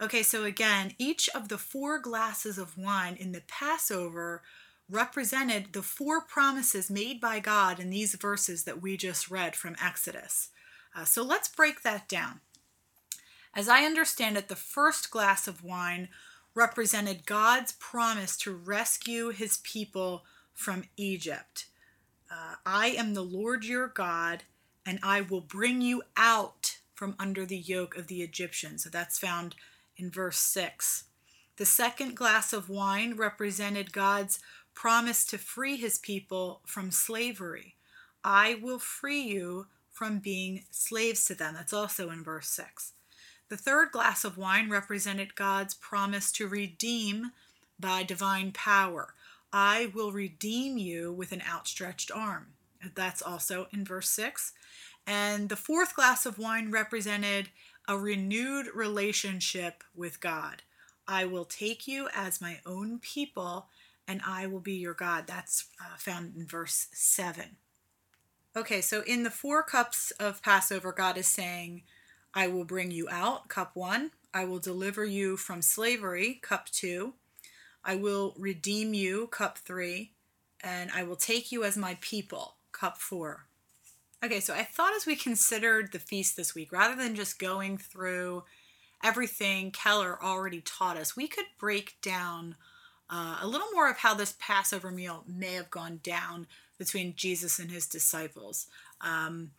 Okay, 0.00 0.22
so 0.22 0.44
again, 0.44 0.94
each 0.98 1.28
of 1.34 1.48
the 1.48 1.58
four 1.58 1.98
glasses 1.98 2.58
of 2.58 2.78
wine 2.78 3.16
in 3.16 3.32
the 3.32 3.42
Passover 3.46 4.42
represented 4.88 5.72
the 5.72 5.82
four 5.82 6.20
promises 6.20 6.90
made 6.90 7.20
by 7.20 7.38
God 7.38 7.78
in 7.78 7.90
these 7.90 8.14
verses 8.14 8.64
that 8.64 8.82
we 8.82 8.96
just 8.96 9.30
read 9.30 9.54
from 9.54 9.76
Exodus. 9.82 10.48
Uh, 10.94 11.04
so 11.04 11.22
let's 11.22 11.48
break 11.48 11.82
that 11.82 12.08
down. 12.08 12.40
As 13.54 13.68
I 13.68 13.84
understand 13.84 14.36
it, 14.36 14.48
the 14.48 14.56
first 14.56 15.10
glass 15.10 15.46
of 15.46 15.64
wine 15.64 16.08
represented 16.54 17.26
God's 17.26 17.72
promise 17.72 18.36
to 18.38 18.52
rescue 18.52 19.30
his 19.30 19.58
people 19.58 20.24
from 20.52 20.84
Egypt. 20.96 21.66
Uh, 22.30 22.54
I 22.64 22.88
am 22.88 23.14
the 23.14 23.22
Lord 23.22 23.64
your 23.64 23.88
God, 23.88 24.44
and 24.84 24.98
I 25.02 25.20
will 25.20 25.40
bring 25.40 25.80
you 25.80 26.02
out 26.16 26.78
from 26.94 27.16
under 27.18 27.46
the 27.46 27.56
yoke 27.56 27.96
of 27.96 28.08
the 28.08 28.22
Egyptians. 28.22 28.84
So 28.84 28.90
that's 28.90 29.18
found 29.18 29.54
in 29.96 30.10
verse 30.10 30.38
6. 30.38 31.04
The 31.56 31.66
second 31.66 32.16
glass 32.16 32.52
of 32.52 32.68
wine 32.68 33.16
represented 33.16 33.92
God's 33.92 34.38
promise 34.74 35.24
to 35.26 35.38
free 35.38 35.76
his 35.76 35.98
people 35.98 36.60
from 36.64 36.90
slavery. 36.90 37.76
I 38.24 38.58
will 38.62 38.78
free 38.78 39.20
you 39.20 39.66
from 39.90 40.18
being 40.18 40.64
slaves 40.70 41.24
to 41.26 41.34
them. 41.34 41.54
That's 41.54 41.72
also 41.72 42.10
in 42.10 42.22
verse 42.24 42.48
6. 42.48 42.92
The 43.50 43.56
third 43.56 43.90
glass 43.90 44.24
of 44.24 44.38
wine 44.38 44.70
represented 44.70 45.34
God's 45.34 45.74
promise 45.74 46.30
to 46.32 46.46
redeem 46.46 47.32
by 47.80 48.04
divine 48.04 48.52
power. 48.52 49.14
I 49.52 49.90
will 49.92 50.12
redeem 50.12 50.78
you 50.78 51.12
with 51.12 51.32
an 51.32 51.42
outstretched 51.42 52.12
arm. 52.12 52.52
That's 52.94 53.20
also 53.20 53.66
in 53.72 53.84
verse 53.84 54.08
6. 54.10 54.52
And 55.04 55.48
the 55.48 55.56
fourth 55.56 55.96
glass 55.96 56.24
of 56.26 56.38
wine 56.38 56.70
represented 56.70 57.48
a 57.88 57.98
renewed 57.98 58.68
relationship 58.72 59.82
with 59.96 60.20
God. 60.20 60.62
I 61.08 61.24
will 61.24 61.44
take 61.44 61.88
you 61.88 62.08
as 62.14 62.40
my 62.40 62.60
own 62.64 63.00
people, 63.00 63.66
and 64.06 64.22
I 64.24 64.46
will 64.46 64.60
be 64.60 64.74
your 64.74 64.94
God. 64.94 65.26
That's 65.26 65.66
uh, 65.80 65.96
found 65.98 66.36
in 66.36 66.46
verse 66.46 66.86
7. 66.92 67.56
Okay, 68.56 68.80
so 68.80 69.02
in 69.02 69.24
the 69.24 69.30
four 69.30 69.64
cups 69.64 70.12
of 70.20 70.40
Passover, 70.40 70.92
God 70.92 71.18
is 71.18 71.26
saying, 71.26 71.82
I 72.34 72.48
will 72.48 72.64
bring 72.64 72.90
you 72.90 73.08
out, 73.10 73.48
cup 73.48 73.74
one. 73.74 74.12
I 74.32 74.44
will 74.44 74.60
deliver 74.60 75.04
you 75.04 75.36
from 75.36 75.62
slavery, 75.62 76.38
cup 76.42 76.68
two. 76.70 77.14
I 77.84 77.96
will 77.96 78.34
redeem 78.38 78.94
you, 78.94 79.26
cup 79.28 79.58
three. 79.58 80.12
And 80.62 80.90
I 80.94 81.02
will 81.02 81.16
take 81.16 81.50
you 81.50 81.64
as 81.64 81.76
my 81.76 81.96
people, 82.00 82.56
cup 82.72 82.98
four. 82.98 83.46
Okay, 84.22 84.40
so 84.40 84.54
I 84.54 84.62
thought 84.62 84.94
as 84.94 85.06
we 85.06 85.16
considered 85.16 85.92
the 85.92 85.98
feast 85.98 86.36
this 86.36 86.54
week, 86.54 86.72
rather 86.72 86.94
than 86.94 87.14
just 87.14 87.38
going 87.38 87.78
through 87.78 88.44
everything 89.02 89.70
Keller 89.70 90.22
already 90.22 90.60
taught 90.60 90.98
us, 90.98 91.16
we 91.16 91.26
could 91.26 91.46
break 91.58 91.96
down 92.02 92.56
uh, 93.08 93.38
a 93.40 93.46
little 93.46 93.68
more 93.72 93.90
of 93.90 93.96
how 93.96 94.14
this 94.14 94.34
Passover 94.38 94.90
meal 94.90 95.24
may 95.26 95.54
have 95.54 95.70
gone 95.70 96.00
down 96.02 96.46
between 96.78 97.14
Jesus 97.16 97.58
and 97.58 97.70
his 97.70 97.86
disciples. 97.86 98.66
Um, 99.00 99.52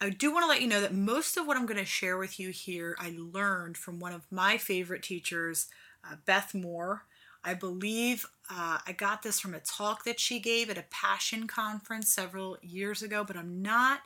I 0.00 0.08
do 0.08 0.32
want 0.32 0.44
to 0.44 0.48
let 0.48 0.62
you 0.62 0.68
know 0.68 0.80
that 0.80 0.94
most 0.94 1.36
of 1.36 1.46
what 1.46 1.58
I'm 1.58 1.66
going 1.66 1.78
to 1.78 1.84
share 1.84 2.16
with 2.16 2.40
you 2.40 2.50
here, 2.50 2.96
I 2.98 3.14
learned 3.18 3.76
from 3.76 4.00
one 4.00 4.12
of 4.12 4.26
my 4.30 4.56
favorite 4.56 5.02
teachers, 5.02 5.66
uh, 6.04 6.16
Beth 6.24 6.54
Moore. 6.54 7.02
I 7.44 7.52
believe 7.52 8.26
uh, 8.50 8.78
I 8.86 8.92
got 8.92 9.22
this 9.22 9.40
from 9.40 9.54
a 9.54 9.60
talk 9.60 10.04
that 10.04 10.18
she 10.18 10.40
gave 10.40 10.70
at 10.70 10.78
a 10.78 10.84
Passion 10.90 11.46
conference 11.46 12.12
several 12.12 12.56
years 12.62 13.02
ago, 13.02 13.24
but 13.24 13.36
I'm 13.36 13.60
not 13.60 14.00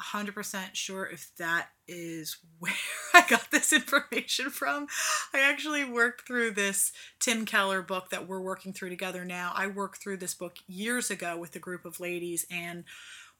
100% 0.00 0.74
sure 0.74 1.06
if 1.06 1.30
that 1.38 1.68
is 1.86 2.38
where 2.58 2.72
I 3.12 3.24
got 3.28 3.50
this 3.50 3.72
information 3.74 4.48
from. 4.48 4.86
I 5.34 5.40
actually 5.40 5.84
worked 5.84 6.26
through 6.26 6.52
this 6.52 6.92
Tim 7.18 7.44
Keller 7.44 7.82
book 7.82 8.08
that 8.10 8.26
we're 8.26 8.40
working 8.40 8.72
through 8.72 8.90
together 8.90 9.24
now. 9.24 9.52
I 9.54 9.66
worked 9.66 10.02
through 10.02 10.18
this 10.18 10.34
book 10.34 10.56
years 10.66 11.10
ago 11.10 11.36
with 11.36 11.54
a 11.56 11.60
group 11.60 11.84
of 11.84 12.00
ladies 12.00 12.46
and 12.50 12.84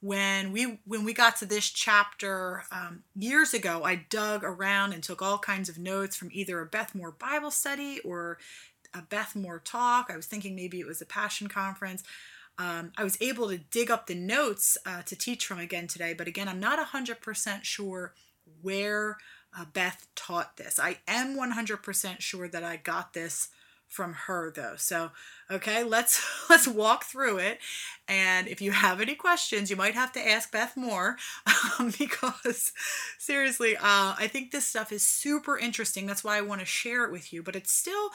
when 0.01 0.51
we 0.51 0.79
when 0.85 1.03
we 1.03 1.13
got 1.13 1.35
to 1.37 1.45
this 1.45 1.69
chapter 1.69 2.63
um, 2.71 3.03
years 3.15 3.53
ago 3.53 3.83
i 3.83 3.95
dug 3.95 4.43
around 4.43 4.93
and 4.93 5.03
took 5.03 5.21
all 5.21 5.37
kinds 5.37 5.69
of 5.69 5.77
notes 5.77 6.15
from 6.15 6.29
either 6.31 6.59
a 6.59 6.65
beth 6.65 6.95
moore 6.95 7.11
bible 7.11 7.51
study 7.51 7.99
or 8.03 8.37
a 8.93 9.01
Beth 9.01 9.35
Moore 9.35 9.61
talk. 9.63 10.09
I 10.09 10.15
was 10.15 10.25
thinking 10.25 10.55
maybe 10.55 10.79
it 10.79 10.87
was 10.87 11.01
a 11.01 11.05
Passion 11.05 11.47
conference. 11.47 12.03
Um, 12.57 12.91
I 12.97 13.03
was 13.03 13.17
able 13.21 13.49
to 13.49 13.57
dig 13.57 13.89
up 13.89 14.07
the 14.07 14.15
notes 14.15 14.77
uh, 14.85 15.01
to 15.03 15.15
teach 15.15 15.45
from 15.45 15.59
again 15.59 15.87
today, 15.87 16.13
but 16.13 16.27
again, 16.27 16.47
I'm 16.47 16.59
not 16.59 16.85
100% 16.85 17.63
sure 17.63 18.13
where 18.61 19.17
uh, 19.57 19.65
Beth 19.73 20.07
taught 20.15 20.57
this. 20.57 20.79
I 20.79 20.97
am 21.07 21.37
100% 21.37 22.19
sure 22.19 22.47
that 22.47 22.63
I 22.63 22.77
got 22.77 23.13
this 23.13 23.49
from 23.91 24.13
her 24.13 24.51
though. 24.55 24.75
So, 24.77 25.11
okay, 25.51 25.83
let's 25.83 26.23
let's 26.49 26.67
walk 26.67 27.03
through 27.03 27.37
it. 27.37 27.59
And 28.07 28.47
if 28.47 28.61
you 28.61 28.71
have 28.71 29.01
any 29.01 29.15
questions, 29.15 29.69
you 29.69 29.75
might 29.75 29.93
have 29.93 30.11
to 30.13 30.27
ask 30.27 30.51
Beth 30.51 30.75
Moore 30.75 31.17
um, 31.79 31.93
because 31.99 32.71
seriously, 33.19 33.75
uh, 33.75 34.15
I 34.17 34.27
think 34.31 34.51
this 34.51 34.65
stuff 34.65 34.91
is 34.91 35.03
super 35.03 35.57
interesting. 35.57 36.05
That's 36.07 36.23
why 36.23 36.37
I 36.37 36.41
want 36.41 36.61
to 36.61 36.65
share 36.65 37.05
it 37.05 37.11
with 37.11 37.31
you. 37.33 37.43
But 37.43 37.55
it's 37.55 37.71
still 37.71 38.09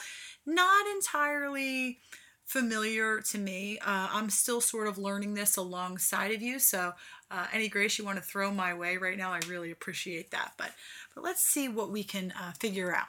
not 0.45 0.87
entirely 0.87 1.99
familiar 2.43 3.19
to 3.19 3.37
me. 3.37 3.77
Uh, 3.79 4.07
I'm 4.11 4.29
still 4.29 4.61
sort 4.61 4.87
of 4.87 4.97
learning 4.97 5.35
this 5.35 5.57
alongside 5.57 6.31
of 6.31 6.41
you. 6.41 6.59
So, 6.59 6.93
uh, 7.29 7.45
any 7.53 7.67
grace 7.67 7.99
you 7.99 8.05
want 8.05 8.17
to 8.17 8.23
throw 8.23 8.51
my 8.51 8.73
way 8.73 8.97
right 8.97 9.17
now, 9.17 9.31
I 9.31 9.39
really 9.47 9.69
appreciate 9.69 10.31
that. 10.31 10.53
But 10.57 10.71
but 11.13 11.23
let's 11.23 11.43
see 11.43 11.69
what 11.69 11.91
we 11.91 12.03
can 12.03 12.33
uh, 12.39 12.53
figure 12.53 12.95
out. 12.95 13.07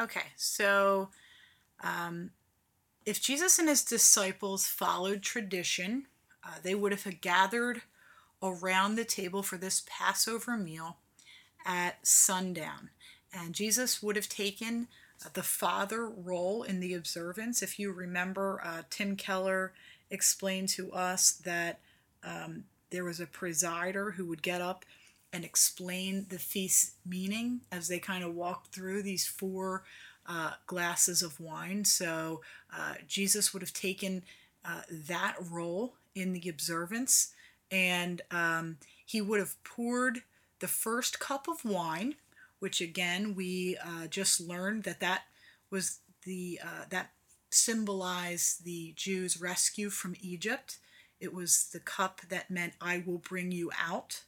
Okay, 0.00 0.22
so 0.36 1.10
um, 1.82 2.30
if 3.04 3.20
Jesus 3.20 3.58
and 3.58 3.68
his 3.68 3.84
disciples 3.84 4.66
followed 4.66 5.22
tradition, 5.22 6.06
uh, 6.44 6.56
they 6.62 6.74
would 6.74 6.92
have 6.92 7.20
gathered 7.20 7.82
around 8.42 8.94
the 8.94 9.04
table 9.04 9.42
for 9.42 9.56
this 9.56 9.82
Passover 9.86 10.56
meal 10.56 10.96
at 11.64 12.06
sundown. 12.06 12.90
And 13.32 13.54
Jesus 13.54 14.02
would 14.02 14.16
have 14.16 14.28
taken 14.28 14.88
uh, 15.24 15.28
the 15.32 15.42
father 15.42 16.08
role 16.08 16.62
in 16.62 16.80
the 16.80 16.94
observance. 16.94 17.62
If 17.62 17.78
you 17.78 17.92
remember, 17.92 18.60
uh, 18.64 18.82
Tim 18.90 19.16
Keller 19.16 19.72
explained 20.10 20.68
to 20.70 20.92
us 20.92 21.32
that 21.32 21.78
um, 22.22 22.64
there 22.90 23.04
was 23.04 23.20
a 23.20 23.26
presider 23.26 24.14
who 24.14 24.26
would 24.26 24.42
get 24.42 24.60
up 24.60 24.84
and 25.32 25.44
explain 25.44 26.26
the 26.28 26.38
feast 26.38 26.92
meaning 27.06 27.62
as 27.70 27.88
they 27.88 27.98
kind 27.98 28.22
of 28.22 28.34
walked 28.34 28.74
through 28.74 29.02
these 29.02 29.26
four 29.26 29.82
uh, 30.26 30.52
glasses 30.66 31.22
of 31.22 31.40
wine. 31.40 31.84
So 31.84 32.40
uh, 32.74 32.94
Jesus 33.06 33.52
would 33.52 33.62
have 33.62 33.72
taken 33.72 34.22
uh, 34.64 34.82
that 34.90 35.36
role 35.50 35.94
in 36.14 36.32
the 36.32 36.48
observance, 36.48 37.34
and 37.70 38.22
um, 38.30 38.76
he 39.04 39.20
would 39.20 39.40
have 39.40 39.62
poured 39.64 40.22
the 40.60 40.68
first 40.68 41.18
cup 41.18 41.48
of 41.48 41.64
wine, 41.64 42.14
which 42.60 42.80
again 42.80 43.34
we 43.34 43.76
uh, 43.84 44.06
just 44.06 44.40
learned 44.40 44.84
that 44.84 45.00
that 45.00 45.22
was 45.70 45.98
the 46.24 46.60
uh, 46.62 46.84
that 46.90 47.10
symbolized 47.50 48.64
the 48.64 48.92
Jews' 48.96 49.40
rescue 49.40 49.90
from 49.90 50.14
Egypt. 50.20 50.78
It 51.20 51.34
was 51.34 51.68
the 51.72 51.80
cup 51.80 52.20
that 52.28 52.50
meant 52.50 52.74
I 52.80 53.02
will 53.04 53.18
bring 53.18 53.52
you 53.52 53.70
out. 53.80 54.22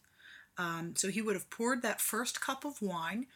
Um, 0.57 0.95
so 0.97 1.09
he 1.09 1.21
would 1.21 1.35
have 1.35 1.51
poured 1.51 1.83
that 1.83 2.01
first 2.01 2.41
cup 2.41 2.65
of 2.65 2.81
wine 2.81 3.27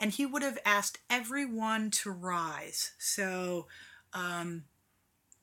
and 0.00 0.12
he 0.12 0.24
would 0.24 0.42
have 0.42 0.58
asked 0.64 0.98
everyone 1.10 1.90
to 1.90 2.10
rise. 2.10 2.92
So 2.98 3.66
um, 4.12 4.64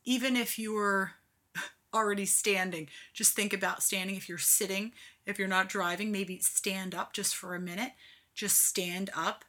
even 0.06 0.36
if 0.36 0.58
you 0.58 0.74
were 0.74 1.12
already 1.94 2.26
standing, 2.26 2.88
just 3.14 3.34
think 3.34 3.54
about 3.54 3.84
standing. 3.84 4.16
If 4.16 4.30
you're 4.30 4.38
sitting, 4.38 4.94
if 5.26 5.38
you're 5.38 5.48
not 5.48 5.70
driving, 5.70 6.12
maybe 6.12 6.40
stand 6.40 6.96
up 6.96 7.14
just 7.14 7.36
for 7.36 7.54
a 7.54 7.60
minute. 7.60 7.92
Just 8.34 8.66
stand 8.66 9.10
up. 9.16 9.44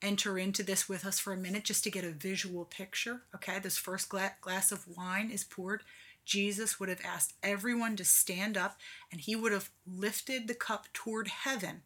Enter 0.00 0.38
into 0.38 0.62
this 0.62 0.88
with 0.88 1.04
us 1.04 1.18
for 1.18 1.32
a 1.32 1.36
minute 1.36 1.64
just 1.64 1.82
to 1.84 1.90
get 1.90 2.04
a 2.04 2.10
visual 2.10 2.64
picture. 2.64 3.22
Okay, 3.34 3.58
this 3.58 3.76
first 3.76 4.08
glass 4.08 4.70
of 4.70 4.86
wine 4.96 5.30
is 5.30 5.42
poured. 5.42 5.82
Jesus 6.28 6.78
would 6.78 6.90
have 6.90 7.00
asked 7.04 7.32
everyone 7.42 7.96
to 7.96 8.04
stand 8.04 8.56
up 8.56 8.76
and 9.10 9.20
he 9.20 9.34
would 9.34 9.50
have 9.50 9.70
lifted 9.86 10.46
the 10.46 10.54
cup 10.54 10.86
toward 10.92 11.28
heaven 11.28 11.82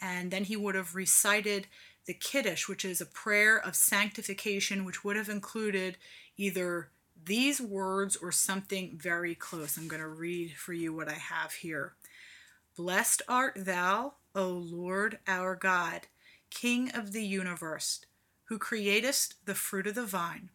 and 0.00 0.30
then 0.30 0.44
he 0.44 0.56
would 0.56 0.74
have 0.74 0.94
recited 0.94 1.66
the 2.06 2.14
Kiddush, 2.14 2.68
which 2.68 2.84
is 2.84 3.00
a 3.00 3.06
prayer 3.06 3.58
of 3.58 3.76
sanctification, 3.76 4.84
which 4.84 5.04
would 5.04 5.16
have 5.16 5.28
included 5.28 5.98
either 6.36 6.88
these 7.22 7.60
words 7.60 8.16
or 8.16 8.32
something 8.32 8.98
very 9.00 9.34
close. 9.34 9.76
I'm 9.76 9.88
going 9.88 10.02
to 10.02 10.08
read 10.08 10.52
for 10.56 10.72
you 10.72 10.92
what 10.92 11.08
I 11.08 11.14
have 11.14 11.52
here. 11.52 11.92
Blessed 12.76 13.22
art 13.28 13.54
thou, 13.56 14.14
O 14.34 14.48
Lord 14.48 15.18
our 15.28 15.54
God, 15.54 16.06
King 16.50 16.90
of 16.92 17.12
the 17.12 17.24
universe, 17.24 18.00
who 18.44 18.58
createst 18.58 19.46
the 19.46 19.54
fruit 19.54 19.86
of 19.86 19.94
the 19.94 20.06
vine. 20.06 20.50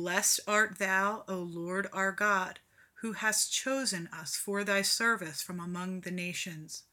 Blessed 0.00 0.38
art 0.46 0.78
thou, 0.78 1.24
O 1.26 1.38
Lord 1.38 1.88
our 1.92 2.12
God, 2.12 2.60
who 3.00 3.14
hast 3.14 3.52
chosen 3.52 4.08
us 4.12 4.36
for 4.36 4.62
thy 4.62 4.80
service 4.80 5.42
from 5.42 5.58
among 5.58 6.02
the 6.02 6.12
nations. 6.12 6.84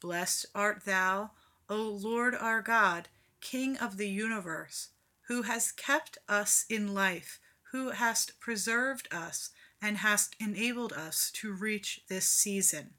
Blessed 0.00 0.46
art 0.52 0.84
thou, 0.84 1.30
O 1.68 1.76
Lord 1.76 2.34
our 2.34 2.60
God, 2.60 3.06
King 3.40 3.76
of 3.76 3.98
the 3.98 4.08
universe, 4.08 4.88
who 5.28 5.42
has 5.42 5.70
kept 5.70 6.18
us 6.28 6.64
in 6.68 6.92
life, 6.92 7.38
who 7.70 7.90
hast 7.90 8.40
preserved 8.40 9.06
us, 9.14 9.50
and 9.80 9.98
hast 9.98 10.34
enabled 10.40 10.92
us 10.92 11.30
to 11.34 11.52
reach 11.52 12.00
this 12.08 12.26
season. 12.26 12.94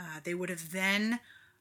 Uh, 0.00 0.18
they 0.24 0.34
would 0.34 0.50
have 0.50 0.72
then 0.72 1.20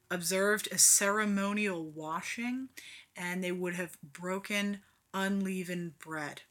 observed 0.09 0.69
a 0.71 0.79
ceremonial 0.79 1.85
washing 1.85 2.69
and 3.15 3.43
they 3.43 3.51
would 3.51 3.75
have 3.75 3.95
broken 4.01 4.81
unleavened 5.13 5.99
bread. 5.99 6.41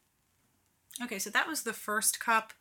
Okay, 1.03 1.18
so 1.18 1.31
that 1.31 1.49
was 1.49 1.62
the 1.62 1.73
first 1.73 2.20
cup. 2.20 2.53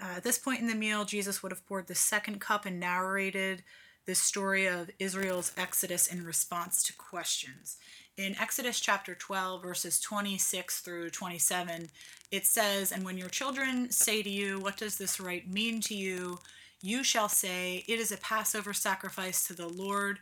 Uh, 0.00 0.16
at 0.16 0.24
this 0.24 0.38
point 0.38 0.60
in 0.60 0.68
the 0.68 0.74
meal, 0.74 1.04
Jesus 1.04 1.42
would 1.42 1.52
have 1.52 1.66
poured 1.66 1.86
the 1.86 1.94
second 1.94 2.40
cup 2.40 2.64
and 2.66 2.80
narrated 2.80 3.62
the 4.04 4.14
story 4.14 4.66
of 4.66 4.90
Israel's 4.98 5.52
exodus 5.56 6.06
in 6.06 6.24
response 6.24 6.82
to 6.84 6.92
questions. 6.94 7.76
In 8.16 8.36
Exodus 8.38 8.80
chapter 8.80 9.14
12, 9.14 9.62
verses 9.62 10.00
26 10.00 10.80
through 10.80 11.10
27, 11.10 11.88
it 12.30 12.46
says, 12.46 12.90
And 12.90 13.04
when 13.04 13.16
your 13.16 13.28
children 13.28 13.90
say 13.90 14.22
to 14.22 14.30
you, 14.30 14.58
What 14.58 14.76
does 14.76 14.98
this 14.98 15.20
rite 15.20 15.48
mean 15.48 15.80
to 15.82 15.94
you? 15.94 16.40
You 16.80 17.04
shall 17.04 17.28
say, 17.28 17.84
It 17.86 18.00
is 18.00 18.10
a 18.10 18.16
Passover 18.16 18.72
sacrifice 18.72 19.46
to 19.46 19.54
the 19.54 19.68
Lord 19.68 20.18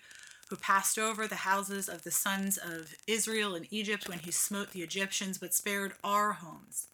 who 0.50 0.56
passed 0.56 0.98
over 0.98 1.26
the 1.28 1.36
houses 1.36 1.88
of 1.88 2.02
the 2.02 2.10
sons 2.10 2.58
of 2.58 2.94
Israel 3.06 3.54
in 3.54 3.66
Egypt 3.70 4.08
when 4.08 4.18
he 4.18 4.32
smote 4.32 4.72
the 4.72 4.82
Egyptians, 4.82 5.38
but 5.38 5.54
spared 5.54 5.92
our 6.02 6.32
homes. 6.32 6.88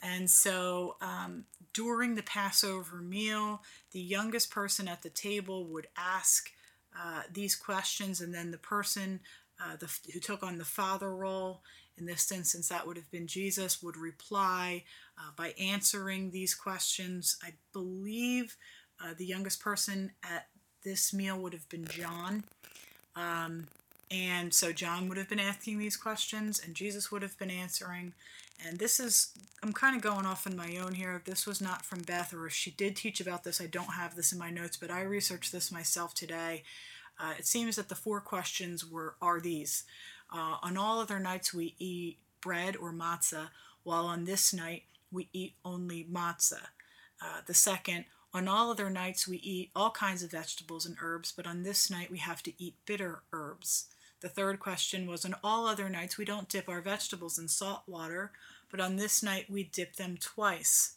And 0.00 0.30
so 0.30 0.96
um, 1.00 1.44
during 1.74 2.14
the 2.14 2.22
Passover 2.22 2.96
meal, 2.96 3.62
the 3.90 4.00
youngest 4.00 4.50
person 4.50 4.86
at 4.86 5.02
the 5.02 5.10
table 5.10 5.66
would 5.66 5.88
ask 5.96 6.50
uh, 6.96 7.22
these 7.32 7.56
questions, 7.56 8.20
and 8.20 8.32
then 8.32 8.52
the 8.52 8.58
person 8.58 9.20
uh, 9.60 9.76
the, 9.76 9.90
who 10.12 10.20
took 10.20 10.42
on 10.42 10.58
the 10.58 10.64
father 10.64 11.14
role, 11.14 11.62
in 11.96 12.06
this 12.06 12.30
instance, 12.30 12.68
that 12.68 12.86
would 12.86 12.96
have 12.96 13.10
been 13.10 13.26
Jesus, 13.26 13.82
would 13.82 13.96
reply 13.96 14.84
uh, 15.18 15.30
by 15.36 15.52
answering 15.58 16.30
these 16.30 16.54
questions. 16.54 17.36
I 17.42 17.54
believe 17.72 18.56
uh, 19.02 19.14
the 19.16 19.26
youngest 19.26 19.60
person 19.60 20.12
at 20.22 20.46
this 20.84 21.12
meal 21.12 21.38
would 21.38 21.52
have 21.52 21.68
been 21.68 21.86
John. 21.86 22.44
Um, 23.16 23.68
and 24.10 24.52
so 24.52 24.72
John 24.72 25.08
would 25.08 25.16
have 25.16 25.28
been 25.28 25.40
asking 25.40 25.78
these 25.78 25.96
questions, 25.96 26.60
and 26.62 26.74
Jesus 26.74 27.10
would 27.10 27.22
have 27.22 27.38
been 27.38 27.50
answering. 27.50 28.12
And 28.66 28.78
this 28.78 29.00
is, 29.00 29.32
I'm 29.62 29.72
kind 29.72 29.96
of 29.96 30.02
going 30.02 30.26
off 30.26 30.46
on 30.46 30.56
my 30.56 30.76
own 30.76 30.94
here. 30.94 31.14
If 31.16 31.24
this 31.24 31.46
was 31.46 31.60
not 31.60 31.84
from 31.84 32.02
Beth, 32.02 32.34
or 32.34 32.46
if 32.46 32.52
she 32.52 32.70
did 32.70 32.94
teach 32.94 33.20
about 33.20 33.44
this, 33.44 33.60
I 33.60 33.66
don't 33.66 33.94
have 33.94 34.14
this 34.14 34.32
in 34.32 34.38
my 34.38 34.50
notes, 34.50 34.76
but 34.76 34.90
I 34.90 35.02
researched 35.02 35.50
this 35.50 35.72
myself 35.72 36.14
today. 36.14 36.62
Uh, 37.18 37.32
it 37.38 37.46
seems 37.46 37.76
that 37.76 37.88
the 37.88 37.94
four 37.94 38.20
questions 38.20 38.84
were 38.88 39.14
are 39.20 39.40
these: 39.40 39.84
uh, 40.32 40.56
On 40.62 40.76
all 40.76 41.00
other 41.00 41.18
nights 41.18 41.54
we 41.54 41.74
eat 41.78 42.18
bread 42.40 42.76
or 42.76 42.92
matzah, 42.92 43.48
while 43.82 44.06
on 44.06 44.24
this 44.24 44.52
night 44.52 44.84
we 45.10 45.28
eat 45.32 45.54
only 45.64 46.06
matzah. 46.10 46.68
Uh, 47.20 47.40
the 47.46 47.54
second, 47.54 48.04
on 48.34 48.48
all 48.48 48.70
other 48.70 48.88
nights, 48.88 49.28
we 49.28 49.36
eat 49.38 49.70
all 49.76 49.90
kinds 49.90 50.22
of 50.22 50.30
vegetables 50.30 50.86
and 50.86 50.96
herbs, 51.02 51.32
but 51.32 51.46
on 51.46 51.62
this 51.62 51.90
night, 51.90 52.10
we 52.10 52.18
have 52.18 52.42
to 52.44 52.52
eat 52.62 52.74
bitter 52.86 53.22
herbs. 53.32 53.86
The 54.20 54.28
third 54.28 54.58
question 54.58 55.06
was 55.06 55.24
On 55.24 55.34
all 55.44 55.66
other 55.66 55.88
nights, 55.88 56.16
we 56.16 56.24
don't 56.24 56.48
dip 56.48 56.68
our 56.68 56.80
vegetables 56.80 57.38
in 57.38 57.48
salt 57.48 57.82
water, 57.86 58.32
but 58.70 58.80
on 58.80 58.96
this 58.96 59.22
night, 59.22 59.50
we 59.50 59.64
dip 59.64 59.96
them 59.96 60.16
twice. 60.18 60.94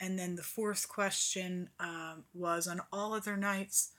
And 0.00 0.18
then 0.18 0.36
the 0.36 0.42
fourth 0.42 0.88
question 0.88 1.68
um, 1.78 2.24
was 2.34 2.66
On 2.66 2.80
all 2.92 3.12
other 3.14 3.36
nights, 3.36 3.90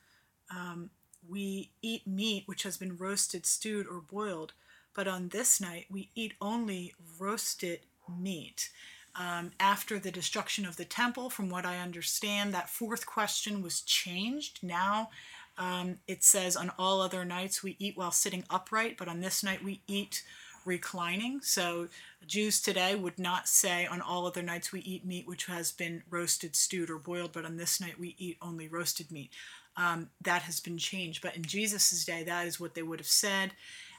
um, 0.50 0.90
we 1.26 1.70
eat 1.80 2.06
meat 2.06 2.42
which 2.46 2.64
has 2.64 2.76
been 2.76 2.96
roasted, 2.96 3.46
stewed, 3.46 3.86
or 3.86 4.00
boiled, 4.00 4.52
but 4.92 5.08
on 5.08 5.28
this 5.28 5.60
night, 5.60 5.86
we 5.88 6.10
eat 6.14 6.34
only 6.40 6.94
roasted 7.18 7.80
meat 8.08 8.70
um, 9.14 9.52
after 9.60 9.98
the 9.98 10.10
destruction 10.10 10.64
of 10.64 10.76
the 10.76 10.84
temple. 10.84 11.30
From 11.30 11.50
what 11.50 11.66
I 11.66 11.78
understand, 11.78 12.52
that 12.54 12.70
fourth 12.70 13.06
question 13.06 13.62
was 13.62 13.80
changed. 13.82 14.60
Now 14.62 15.10
um, 15.58 15.98
it 16.06 16.24
says, 16.24 16.56
On 16.56 16.70
all 16.78 17.00
other 17.00 17.24
nights 17.24 17.62
we 17.62 17.76
eat 17.78 17.96
while 17.96 18.10
sitting 18.10 18.44
upright, 18.50 18.96
but 18.96 19.08
on 19.08 19.20
this 19.20 19.42
night 19.42 19.62
we 19.62 19.82
eat 19.86 20.22
reclining. 20.64 21.40
So 21.42 21.88
Jews 22.26 22.60
today 22.60 22.94
would 22.94 23.18
not 23.18 23.48
say, 23.48 23.86
On 23.86 24.00
all 24.00 24.26
other 24.26 24.42
nights 24.42 24.72
we 24.72 24.80
eat 24.80 25.04
meat 25.04 25.26
which 25.26 25.46
has 25.46 25.72
been 25.72 26.02
roasted, 26.08 26.56
stewed, 26.56 26.90
or 26.90 26.98
boiled, 26.98 27.32
but 27.32 27.44
on 27.44 27.56
this 27.56 27.80
night 27.80 27.98
we 27.98 28.14
eat 28.18 28.38
only 28.40 28.68
roasted 28.68 29.10
meat. 29.10 29.30
Um, 29.74 30.10
that 30.20 30.42
has 30.42 30.60
been 30.60 30.76
changed. 30.76 31.22
But 31.22 31.34
in 31.34 31.44
Jesus' 31.44 32.04
day, 32.04 32.24
that 32.24 32.46
is 32.46 32.60
what 32.60 32.74
they 32.74 32.82
would 32.82 33.00
have 33.00 33.06
said. 33.06 33.52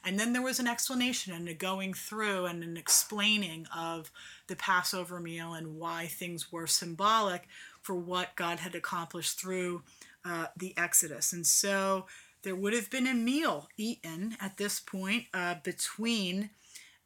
And 0.04 0.20
then 0.20 0.34
there 0.34 0.42
was 0.42 0.60
an 0.60 0.68
explanation 0.68 1.34
and 1.34 1.48
a 1.48 1.54
going 1.54 1.94
through 1.94 2.46
and 2.46 2.63
an 2.63 2.78
explaining 2.78 3.68
of 3.76 4.12
the 4.48 4.56
Passover 4.56 5.20
meal 5.20 5.54
and 5.54 5.80
why 5.80 6.08
things 6.08 6.52
were 6.52 6.68
symbolic 6.68 7.48
for 7.82 7.96
what 7.96 8.36
God 8.36 8.60
had 8.60 8.76
accomplished 8.76 9.39
through 9.39 9.84
uh, 10.26 10.48
the 10.58 10.74
Exodus. 10.78 11.32
And 11.34 11.48
so 11.48 12.06
there 12.44 12.56
would 12.56 12.74
have 12.74 12.89
been 12.89 13.08
a 13.08 13.13
meal 13.13 13.70
eaten 13.78 14.36
at 14.42 14.58
this 14.58 14.80
point 14.80 15.26
uh, 15.34 15.56
between 15.63 16.50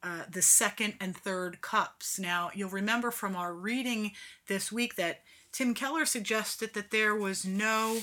uh, 0.03 0.23
the 0.29 0.41
second 0.41 0.95
and 0.99 1.15
third 1.15 1.61
cups. 1.61 2.19
Now, 2.19 2.51
you'll 2.53 2.69
remember 2.69 3.11
from 3.11 3.35
our 3.35 3.53
reading 3.53 4.11
this 4.47 4.71
week 4.71 4.95
that 4.95 5.21
Tim 5.51 5.73
Keller 5.73 6.05
suggested 6.05 6.73
that 6.73 6.91
there 6.91 7.15
was 7.15 7.45
no, 7.45 7.99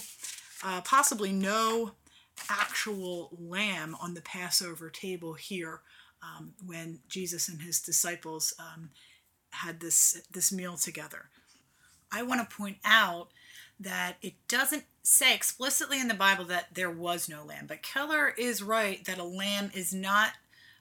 uh, 0.64 0.80
possibly 0.80 1.32
no 1.32 1.92
actual 2.50 3.30
lamb 3.38 3.96
on 4.00 4.14
the 4.14 4.20
Passover 4.20 4.90
table 4.90 5.34
here 5.34 5.80
um, 6.22 6.54
when 6.64 7.00
Jesus 7.08 7.48
and 7.48 7.62
his 7.62 7.80
disciples 7.80 8.54
um, 8.58 8.90
had 9.50 9.80
this, 9.80 10.22
this 10.30 10.52
meal 10.52 10.76
together. 10.76 11.26
I 12.10 12.22
want 12.22 12.48
to 12.48 12.56
point 12.56 12.78
out 12.84 13.28
that 13.78 14.16
it 14.22 14.34
doesn't 14.48 14.84
say 15.02 15.34
explicitly 15.34 16.00
in 16.00 16.08
the 16.08 16.14
Bible 16.14 16.44
that 16.46 16.74
there 16.74 16.90
was 16.90 17.28
no 17.28 17.44
lamb, 17.44 17.66
but 17.66 17.82
Keller 17.82 18.34
is 18.38 18.62
right 18.62 19.04
that 19.04 19.18
a 19.18 19.24
lamb 19.24 19.70
is 19.74 19.92
not 19.92 20.32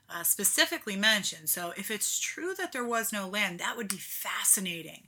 uh, 0.08 0.22
specifically 0.22 0.96
mentioned. 0.96 1.48
So 1.48 1.72
if 1.76 1.90
it's 1.90 2.18
true 2.18 2.54
that 2.56 2.72
there 2.72 2.84
was 2.84 3.12
no 3.12 3.28
lamb, 3.28 3.56
that 3.56 3.76
would 3.76 3.88
be 3.88 3.96
fascinating. 3.96 5.04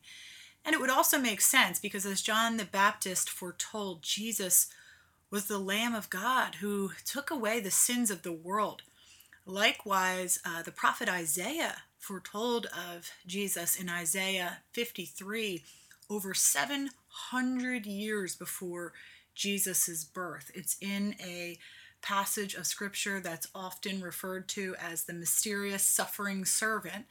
And 0.65 0.75
it 0.75 0.81
would 0.81 0.91
also 0.91 1.19
make 1.19 1.41
sense 1.41 1.79
because 1.79 2.05
as 2.05 2.23
John 2.23 2.57
the 2.57 2.65
Baptist 2.65 3.31
foretold, 3.31 4.03
Jesus 4.03 4.67
was 5.31 5.47
the 5.47 5.59
Lamb 5.59 5.95
of 5.95 6.11
God 6.11 6.57
who 6.57 6.91
took 7.05 7.31
away 7.31 7.61
the 7.61 7.71
sins 7.71 8.11
of 8.11 8.23
the 8.23 8.33
world. 8.33 8.83
Likewise, 9.45 10.39
uh, 10.45 10.63
the 10.63 10.73
prophet 10.73 11.09
Isaiah 11.09 11.77
foretold 11.99 12.67
of 12.67 13.11
Jesus 13.27 13.77
in 13.77 13.89
Isaiah 13.89 14.59
53 14.73 15.63
over 16.09 16.35
700 16.35 17.87
years 17.87 18.37
before 18.37 18.93
Jesus' 19.35 20.05
birth. 20.05 20.51
It's 20.55 20.77
in 20.81 21.17
a 21.21 21.59
passage 22.03 22.55
of 22.55 22.67
scripture 22.67 23.21
that's 23.21 23.49
often 23.55 24.01
referred 24.01 24.49
to 24.49 24.77
as 24.81 25.05
the 25.05 25.13
mysterious 25.13 25.83
suffering 25.83 26.45
servant. 26.45 27.07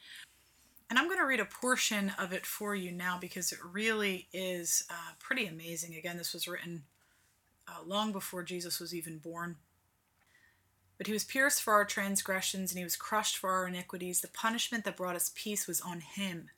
And 0.89 0.97
I'm 0.97 1.07
going 1.07 1.19
to 1.19 1.25
read 1.25 1.39
a 1.39 1.45
portion 1.45 2.13
of 2.17 2.31
it 2.31 2.45
for 2.45 2.75
you 2.75 2.91
now 2.91 3.17
because 3.19 3.51
it 3.51 3.59
really 3.63 4.27
is 4.31 4.85
uh, 4.89 5.13
pretty 5.19 5.47
amazing. 5.47 5.95
Again, 5.95 6.17
this 6.17 6.33
was 6.33 6.47
written 6.47 6.83
uh, 7.67 7.83
long 7.85 8.11
before 8.11 8.43
Jesus 8.43 8.79
was 8.79 8.93
even 8.93 9.17
born. 9.17 9.57
But 10.97 11.07
he 11.07 11.13
was 11.13 11.23
pierced 11.23 11.61
for 11.61 11.73
our 11.73 11.85
transgressions, 11.85 12.71
and 12.71 12.77
he 12.77 12.83
was 12.83 12.95
crushed 12.95 13.37
for 13.37 13.51
our 13.51 13.67
iniquities. 13.67 14.21
The 14.21 14.29
punishment 14.29 14.85
that 14.85 14.97
brought 14.97 15.15
us 15.15 15.31
peace 15.35 15.67
was 15.67 15.81
on 15.81 15.99
him, 15.99 16.49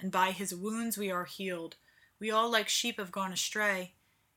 and 0.00 0.10
by 0.10 0.32
his 0.32 0.54
wounds 0.54 0.98
we 0.98 1.10
are 1.10 1.24
healed. 1.24 1.76
We 2.18 2.30
all, 2.30 2.50
like 2.50 2.68
sheep, 2.68 2.98
have 2.98 3.12
gone 3.12 3.32
astray. 3.32 3.94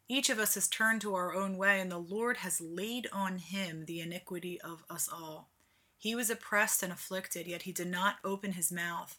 Each 0.07 0.29
of 0.29 0.39
us 0.39 0.55
has 0.55 0.67
turned 0.67 1.01
to 1.01 1.15
our 1.15 1.33
own 1.33 1.57
way, 1.57 1.79
and 1.79 1.91
the 1.91 1.97
Lord 1.97 2.37
has 2.37 2.61
laid 2.61 3.07
on 3.11 3.37
him 3.37 3.85
the 3.85 4.01
iniquity 4.01 4.59
of 4.61 4.83
us 4.89 5.09
all. 5.11 5.49
He 5.97 6.15
was 6.15 6.29
oppressed 6.29 6.83
and 6.83 6.91
afflicted, 6.91 7.47
yet 7.47 7.63
he 7.63 7.71
did 7.71 7.87
not 7.87 8.17
open 8.23 8.53
his 8.53 8.71
mouth. 8.71 9.17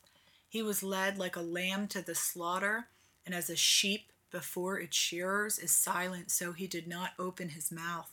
He 0.49 0.63
was 0.63 0.83
led 0.83 1.17
like 1.17 1.35
a 1.35 1.41
lamb 1.41 1.89
to 1.89 2.03
the 2.03 2.15
slaughter, 2.15 2.89
and 3.25 3.35
as 3.35 3.49
a 3.49 3.57
sheep 3.57 4.12
before 4.33 4.81
its 4.81 4.97
shearers 4.97 5.59
is 5.59 5.71
silent, 5.71 6.31
so 6.31 6.53
he 6.53 6.67
did 6.67 6.89
not 6.89 7.13
open 7.19 7.51
his 7.51 7.71
mouth. 7.71 8.11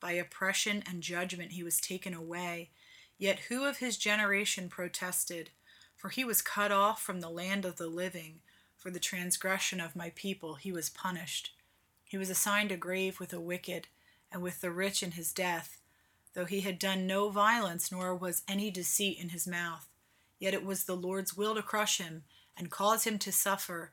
By 0.00 0.12
oppression 0.12 0.82
and 0.88 1.02
judgment 1.02 1.52
he 1.52 1.62
was 1.62 1.80
taken 1.80 2.14
away. 2.14 2.70
Yet 3.18 3.40
who 3.50 3.64
of 3.64 3.78
his 3.78 3.98
generation 3.98 4.70
protested? 4.70 5.50
For 5.96 6.08
he 6.08 6.24
was 6.24 6.40
cut 6.40 6.72
off 6.72 7.02
from 7.02 7.20
the 7.20 7.28
land 7.28 7.66
of 7.66 7.76
the 7.76 7.88
living. 7.88 8.40
For 8.78 8.90
the 8.90 8.98
transgression 8.98 9.78
of 9.78 9.94
my 9.94 10.10
people 10.14 10.54
he 10.54 10.72
was 10.72 10.88
punished. 10.88 11.52
He 12.04 12.16
was 12.16 12.30
assigned 12.30 12.72
a 12.72 12.78
grave 12.78 13.20
with 13.20 13.28
the 13.28 13.40
wicked, 13.40 13.88
and 14.32 14.40
with 14.40 14.62
the 14.62 14.70
rich 14.70 15.02
in 15.02 15.12
his 15.12 15.32
death, 15.32 15.80
though 16.34 16.44
he 16.44 16.62
had 16.62 16.78
done 16.78 17.06
no 17.06 17.28
violence, 17.28 17.92
nor 17.92 18.14
was 18.14 18.42
any 18.48 18.70
deceit 18.70 19.18
in 19.18 19.28
his 19.28 19.46
mouth. 19.46 19.86
Yet 20.38 20.54
it 20.54 20.64
was 20.64 20.84
the 20.84 20.96
Lord's 20.96 21.36
will 21.36 21.54
to 21.54 21.62
crush 21.62 21.98
him, 21.98 22.24
and 22.56 22.70
cause 22.70 23.04
him 23.04 23.18
to 23.18 23.32
suffer. 23.32 23.92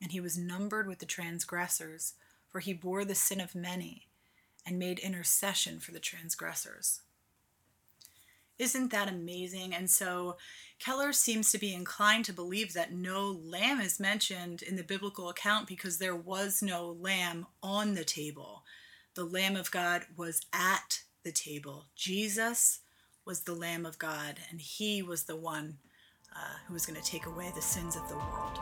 and 0.00 0.12
he 0.12 0.20
was 0.20 0.38
numbered 0.38 0.86
with 0.86 0.98
the 0.98 1.06
transgressors, 1.06 2.14
for 2.48 2.60
he 2.60 2.72
bore 2.72 3.04
the 3.04 3.14
sin 3.14 3.40
of 3.40 3.54
many 3.54 4.08
and 4.66 4.78
made 4.78 4.98
intercession 4.98 5.78
for 5.80 5.92
the 5.92 6.00
transgressors. 6.00 7.00
Isn't 8.58 8.90
that 8.90 9.08
amazing? 9.08 9.74
And 9.74 9.90
so 9.90 10.36
Keller 10.78 11.12
seems 11.12 11.52
to 11.52 11.58
be 11.58 11.74
inclined 11.74 12.24
to 12.26 12.32
believe 12.32 12.72
that 12.72 12.92
no 12.92 13.30
lamb 13.30 13.80
is 13.80 14.00
mentioned 14.00 14.62
in 14.62 14.76
the 14.76 14.82
biblical 14.82 15.28
account 15.28 15.68
because 15.68 15.98
there 15.98 16.16
was 16.16 16.62
no 16.62 16.96
lamb 16.98 17.46
on 17.62 17.94
the 17.94 18.04
table. 18.04 18.62
The 19.14 19.24
Lamb 19.24 19.56
of 19.56 19.70
God 19.70 20.02
was 20.16 20.42
at 20.52 21.02
the 21.22 21.32
table. 21.32 21.86
Jesus 21.94 22.80
was 23.24 23.40
the 23.40 23.54
Lamb 23.54 23.86
of 23.86 23.98
God, 23.98 24.36
and 24.50 24.60
he 24.60 25.02
was 25.02 25.24
the 25.24 25.36
one 25.36 25.78
uh, 26.36 26.56
who 26.66 26.74
was 26.74 26.84
going 26.84 27.00
to 27.00 27.04
take 27.04 27.26
away 27.26 27.50
the 27.54 27.62
sins 27.62 27.96
of 27.96 28.06
the 28.08 28.16
world. 28.16 28.58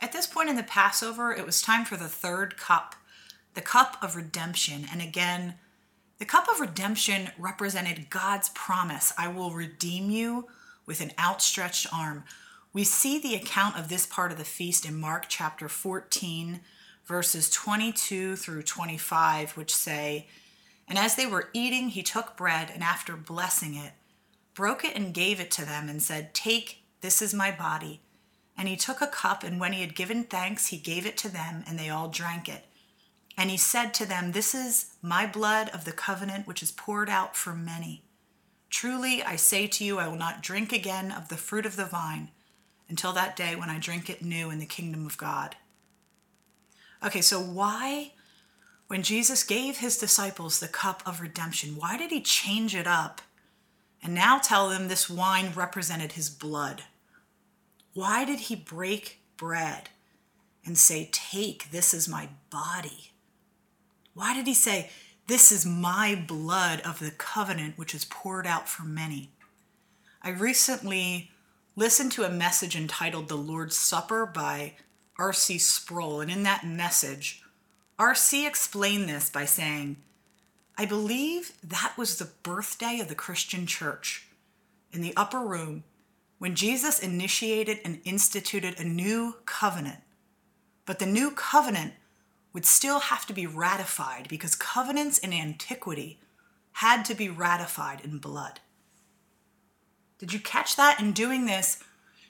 At 0.00 0.12
this 0.12 0.26
point 0.26 0.48
in 0.48 0.56
the 0.56 0.62
Passover, 0.62 1.32
it 1.32 1.46
was 1.46 1.62
time 1.62 1.84
for 1.84 1.96
the 1.96 2.08
third 2.08 2.56
cup, 2.56 2.94
the 3.54 3.60
cup 3.60 3.96
of 4.02 4.14
redemption. 4.14 4.86
And 4.92 5.00
again, 5.00 5.54
the 6.18 6.24
cup 6.24 6.48
of 6.48 6.60
redemption 6.60 7.30
represented 7.38 8.08
God's 8.08 8.50
promise 8.50 9.12
I 9.18 9.28
will 9.28 9.50
redeem 9.50 10.10
you 10.10 10.46
with 10.86 11.00
an 11.00 11.12
outstretched 11.18 11.86
arm. 11.92 12.24
We 12.76 12.84
see 12.84 13.18
the 13.18 13.34
account 13.34 13.78
of 13.78 13.88
this 13.88 14.04
part 14.04 14.32
of 14.32 14.36
the 14.36 14.44
feast 14.44 14.84
in 14.84 15.00
Mark 15.00 15.30
chapter 15.30 15.66
14, 15.66 16.60
verses 17.06 17.48
22 17.48 18.36
through 18.36 18.64
25, 18.64 19.56
which 19.56 19.74
say, 19.74 20.26
And 20.86 20.98
as 20.98 21.14
they 21.14 21.24
were 21.24 21.48
eating, 21.54 21.88
he 21.88 22.02
took 22.02 22.36
bread, 22.36 22.70
and 22.70 22.82
after 22.82 23.16
blessing 23.16 23.76
it, 23.76 23.92
broke 24.52 24.84
it 24.84 24.94
and 24.94 25.14
gave 25.14 25.40
it 25.40 25.50
to 25.52 25.64
them, 25.64 25.88
and 25.88 26.02
said, 26.02 26.34
Take, 26.34 26.82
this 27.00 27.22
is 27.22 27.32
my 27.32 27.50
body 27.50 28.02
and 28.58 28.68
he 28.68 28.76
took 28.76 29.00
a 29.00 29.06
cup, 29.06 29.42
and 29.42 29.58
when 29.58 29.72
he 29.72 29.80
had 29.80 29.94
given 29.94 30.24
thanks, 30.24 30.66
he 30.66 30.76
gave 30.76 31.06
it 31.06 31.16
to 31.16 31.30
them, 31.30 31.64
and 31.66 31.78
they 31.78 31.88
all 31.88 32.08
drank 32.08 32.46
it. 32.46 32.64
And 33.38 33.50
he 33.50 33.56
said 33.56 33.94
to 33.94 34.06
them, 34.06 34.32
This 34.32 34.54
is 34.54 34.94
my 35.00 35.26
blood 35.26 35.70
of 35.70 35.86
the 35.86 35.92
covenant, 35.92 36.46
which 36.46 36.62
is 36.62 36.72
poured 36.72 37.08
out 37.08 37.36
for 37.36 37.54
many. 37.54 38.02
Truly, 38.68 39.22
I 39.22 39.36
say 39.36 39.66
to 39.66 39.84
you, 39.84 39.98
I 39.98 40.08
will 40.08 40.16
not 40.16 40.42
drink 40.42 40.72
again 40.72 41.10
of 41.10 41.28
the 41.28 41.36
fruit 41.36 41.64
of 41.64 41.76
the 41.76 41.86
vine 41.86 42.30
until 42.88 43.12
that 43.12 43.36
day 43.36 43.56
when 43.56 43.70
I 43.70 43.78
drink 43.78 44.08
it 44.08 44.22
new 44.22 44.50
in 44.50 44.58
the 44.58 44.66
kingdom 44.66 45.06
of 45.06 45.18
God. 45.18 45.56
Okay, 47.04 47.20
so 47.20 47.40
why, 47.40 48.12
when 48.86 49.02
Jesus 49.02 49.42
gave 49.42 49.78
his 49.78 49.98
disciples 49.98 50.60
the 50.60 50.68
cup 50.68 51.02
of 51.04 51.20
redemption, 51.20 51.76
why 51.76 51.96
did 51.96 52.10
he 52.10 52.20
change 52.20 52.74
it 52.74 52.86
up 52.86 53.20
and 54.02 54.14
now 54.14 54.38
tell 54.38 54.68
them 54.68 54.88
this 54.88 55.10
wine 55.10 55.52
represented 55.54 56.12
his 56.12 56.30
blood? 56.30 56.84
Why 57.92 58.24
did 58.24 58.40
he 58.40 58.54
break 58.54 59.20
bread 59.36 59.88
and 60.64 60.76
say, 60.76 61.08
Take, 61.12 61.70
this 61.70 61.94
is 61.94 62.08
my 62.08 62.28
body? 62.50 63.12
Why 64.14 64.34
did 64.34 64.46
he 64.46 64.54
say, 64.54 64.90
This 65.26 65.50
is 65.50 65.66
my 65.66 66.14
blood 66.14 66.80
of 66.82 66.98
the 66.98 67.10
covenant, 67.10 67.78
which 67.78 67.94
is 67.94 68.04
poured 68.04 68.46
out 68.46 68.68
for 68.68 68.84
many? 68.84 69.30
I 70.22 70.30
recently 70.30 71.30
listened 71.76 72.10
to 72.10 72.24
a 72.24 72.30
message 72.30 72.74
entitled 72.74 73.28
The 73.28 73.36
Lord's 73.36 73.76
Supper 73.76 74.24
by 74.24 74.72
R.C. 75.18 75.58
Sproul, 75.58 76.22
and 76.22 76.30
in 76.30 76.42
that 76.42 76.66
message, 76.66 77.42
R.C. 77.98 78.46
explained 78.46 79.08
this 79.08 79.28
by 79.28 79.44
saying, 79.44 79.98
I 80.78 80.86
believe 80.86 81.52
that 81.62 81.94
was 81.98 82.16
the 82.16 82.30
birthday 82.42 82.98
of 83.00 83.08
the 83.08 83.14
Christian 83.14 83.66
church. 83.66 84.26
In 84.90 85.02
the 85.02 85.14
upper 85.16 85.40
room, 85.40 85.84
when 86.38 86.54
Jesus 86.54 86.98
initiated 86.98 87.78
and 87.84 88.00
instituted 88.04 88.78
a 88.78 88.84
new 88.84 89.36
covenant. 89.44 90.00
But 90.86 90.98
the 90.98 91.06
new 91.06 91.30
covenant 91.30 91.94
would 92.52 92.64
still 92.64 93.00
have 93.00 93.26
to 93.26 93.34
be 93.34 93.46
ratified 93.46 94.28
because 94.28 94.54
covenants 94.54 95.18
in 95.18 95.32
antiquity 95.32 96.20
had 96.72 97.04
to 97.06 97.14
be 97.14 97.28
ratified 97.28 98.00
in 98.02 98.18
blood. 98.18 98.60
Did 100.18 100.32
you 100.32 100.40
catch 100.40 100.76
that? 100.76 101.00
In 101.00 101.12
doing 101.12 101.46
this, 101.46 101.82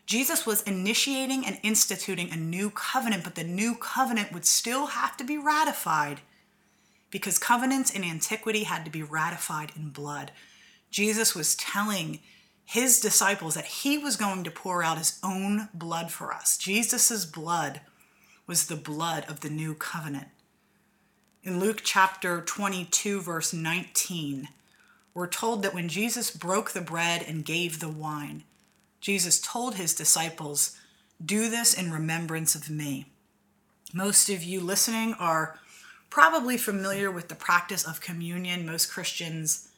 Jesus 0.07 0.46
was 0.46 0.62
initiating 0.62 1.44
and 1.44 1.59
instituting 1.62 2.31
a 2.31 2.37
new 2.37 2.70
covenant, 2.70 3.25
but 3.25 3.35
the 3.35 3.44
new 3.44 3.75
covenant 3.75 4.33
would 4.33 4.44
still 4.44 4.87
have 4.87 5.16
to 5.16 5.25
be 5.25 5.37
ratified 5.37 6.20
because 7.11 7.38
covenants 7.38 7.90
in 7.90 8.05
antiquity 8.05 8.64
had 8.64 8.85
to 8.85 8.90
be 8.90 9.03
ratified 9.03 9.72
in 9.77 9.90
blood. 9.90 10.33
Jesus 10.90 11.35
was 11.35 11.57
telling 11.57 12.20
his 12.64 13.01
disciples 13.01 13.55
that 13.55 13.64
he 13.64 13.96
was 13.99 14.16
going 14.16 14.44
to 14.44 14.51
pour 14.51 14.83
out 14.83 14.99
his 14.99 15.18
own 15.22 15.68
blood 15.72 16.11
for 16.11 16.33
us. 16.33 16.59
Jesus' 16.59 17.25
blood 17.25 17.81
was 18.46 18.66
the 18.66 18.77
blood 18.77 19.25
of 19.29 19.40
the 19.40 19.51
new 19.51 19.75
covenant. 19.75 20.29
In 21.42 21.61
Luke 21.61 21.81
chapter 21.85 22.40
22, 22.40 23.20
verse 23.20 23.53
19, 23.53 24.49
we're 25.16 25.26
told 25.26 25.62
that 25.62 25.72
when 25.72 25.88
Jesus 25.88 26.31
broke 26.31 26.72
the 26.72 26.81
bread 26.83 27.24
and 27.26 27.42
gave 27.42 27.81
the 27.81 27.88
wine, 27.88 28.44
Jesus 29.00 29.40
told 29.40 29.76
his 29.76 29.94
disciples, 29.94 30.76
Do 31.24 31.48
this 31.48 31.72
in 31.72 31.90
remembrance 31.90 32.55
of 32.55 32.68
me. 32.68 33.07
Most 33.94 34.29
of 34.29 34.42
you 34.42 34.61
listening 34.61 35.14
are 35.14 35.59
probably 36.11 36.59
familiar 36.59 37.11
with 37.11 37.29
the 37.29 37.35
practice 37.35 37.83
of 37.83 38.02
communion. 38.02 38.66
Most 38.66 38.92
Christians 38.92 39.68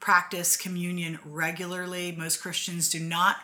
practice 0.00 0.56
communion 0.56 1.20
regularly. 1.24 2.10
Most 2.10 2.42
Christians 2.42 2.90
do 2.90 2.98
not 2.98 3.36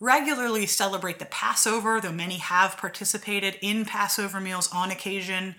regularly 0.00 0.64
celebrate 0.64 1.18
the 1.18 1.26
Passover, 1.26 2.00
though 2.00 2.10
many 2.10 2.38
have 2.38 2.78
participated 2.78 3.58
in 3.60 3.84
Passover 3.84 4.40
meals 4.40 4.70
on 4.72 4.90
occasion. 4.90 5.56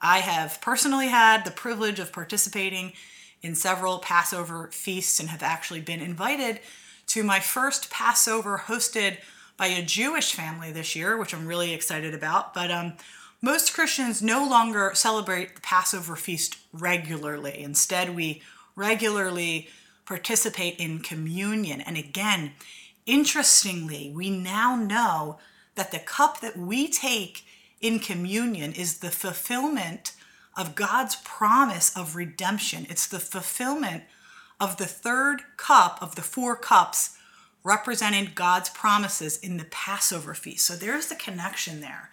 I 0.00 0.20
have 0.20 0.62
personally 0.62 1.08
had 1.08 1.44
the 1.44 1.50
privilege 1.50 1.98
of 1.98 2.10
participating 2.10 2.94
in 3.42 3.54
several 3.54 3.98
Passover 3.98 4.68
feasts 4.72 5.20
and 5.20 5.28
have 5.28 5.42
actually 5.42 5.80
been 5.80 6.00
invited 6.00 6.60
to 7.08 7.22
my 7.22 7.40
first 7.40 7.90
Passover 7.90 8.64
hosted 8.66 9.18
by 9.56 9.66
a 9.66 9.82
Jewish 9.82 10.32
family 10.32 10.70
this 10.72 10.94
year, 10.94 11.16
which 11.16 11.34
I'm 11.34 11.46
really 11.46 11.72
excited 11.72 12.14
about. 12.14 12.54
But 12.54 12.70
um, 12.70 12.94
most 13.40 13.74
Christians 13.74 14.22
no 14.22 14.48
longer 14.48 14.92
celebrate 14.94 15.54
the 15.54 15.60
Passover 15.60 16.16
feast 16.16 16.58
regularly. 16.72 17.62
Instead, 17.62 18.14
we 18.14 18.42
regularly 18.76 19.68
participate 20.04 20.76
in 20.78 21.00
communion. 21.00 21.80
And 21.80 21.96
again, 21.96 22.52
interestingly, 23.06 24.12
we 24.14 24.30
now 24.30 24.76
know 24.76 25.38
that 25.74 25.92
the 25.92 25.98
cup 25.98 26.40
that 26.40 26.56
we 26.56 26.88
take 26.88 27.44
in 27.80 28.00
communion 28.00 28.72
is 28.72 28.98
the 28.98 29.10
fulfillment 29.10 30.12
of 30.58 30.74
God's 30.74 31.16
promise 31.24 31.96
of 31.96 32.16
redemption. 32.16 32.86
It's 32.90 33.06
the 33.06 33.20
fulfillment 33.20 34.02
of 34.60 34.76
the 34.76 34.86
third 34.86 35.42
cup 35.56 35.98
of 36.02 36.16
the 36.16 36.22
four 36.22 36.56
cups 36.56 37.16
representing 37.62 38.32
God's 38.34 38.68
promises 38.70 39.38
in 39.38 39.56
the 39.56 39.66
Passover 39.66 40.34
feast. 40.34 40.66
So 40.66 40.74
there's 40.74 41.06
the 41.06 41.14
connection 41.14 41.80
there. 41.80 42.10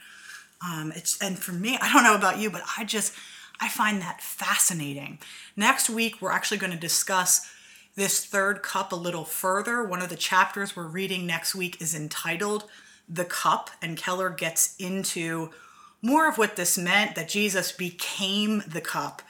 Um, 0.65 0.93
it's 0.95 1.19
and 1.21 1.39
for 1.39 1.53
me, 1.53 1.77
I 1.81 1.91
don't 1.91 2.03
know 2.03 2.15
about 2.15 2.37
you, 2.37 2.51
but 2.51 2.61
I 2.77 2.83
just 2.83 3.13
I 3.59 3.67
find 3.67 4.01
that 4.01 4.21
fascinating. 4.21 5.19
Next 5.55 5.89
week, 5.89 6.21
we're 6.21 6.31
actually 6.31 6.57
going 6.57 6.73
to 6.73 6.77
discuss 6.77 7.49
this 7.95 8.25
third 8.25 8.61
cup 8.61 8.91
a 8.91 8.95
little 8.95 9.25
further. 9.25 9.83
One 9.83 10.01
of 10.01 10.09
the 10.09 10.15
chapters 10.15 10.75
we're 10.75 10.87
reading 10.87 11.25
next 11.25 11.55
week 11.55 11.81
is 11.81 11.95
entitled 11.95 12.65
The 13.07 13.25
Cup, 13.25 13.69
and 13.81 13.97
Keller 13.97 14.29
gets 14.29 14.75
into 14.77 15.51
more 16.05 16.29
of 16.29 16.37
what 16.37 16.55
this 16.55 16.77
meant 16.77 17.15
that 17.15 17.27
Jesus 17.27 17.71
became 17.71 18.61
the 18.67 18.79
cup, 18.79 19.23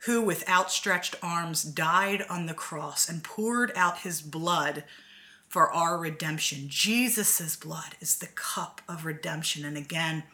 who 0.00 0.20
with 0.20 0.48
outstretched 0.48 1.14
arms 1.22 1.62
died 1.62 2.24
on 2.28 2.46
the 2.46 2.54
cross 2.54 3.08
and 3.08 3.22
poured 3.22 3.70
out 3.76 3.98
his 3.98 4.20
blood 4.20 4.82
for 5.48 5.72
our 5.72 5.96
redemption. 5.96 6.64
Jesus' 6.66 7.54
blood 7.54 7.94
is 8.00 8.18
the 8.18 8.26
cup 8.26 8.80
of 8.88 9.04
redemption. 9.04 9.64
And 9.64 9.76
again, 9.76 10.24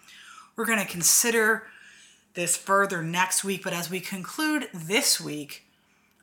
we're 0.56 0.64
going 0.64 0.78
to 0.78 0.90
consider 0.90 1.64
this 2.32 2.56
further 2.56 3.02
next 3.02 3.44
week, 3.44 3.62
but 3.62 3.74
as 3.74 3.90
we 3.90 4.00
conclude 4.00 4.68
this 4.72 5.20
week, 5.20 5.64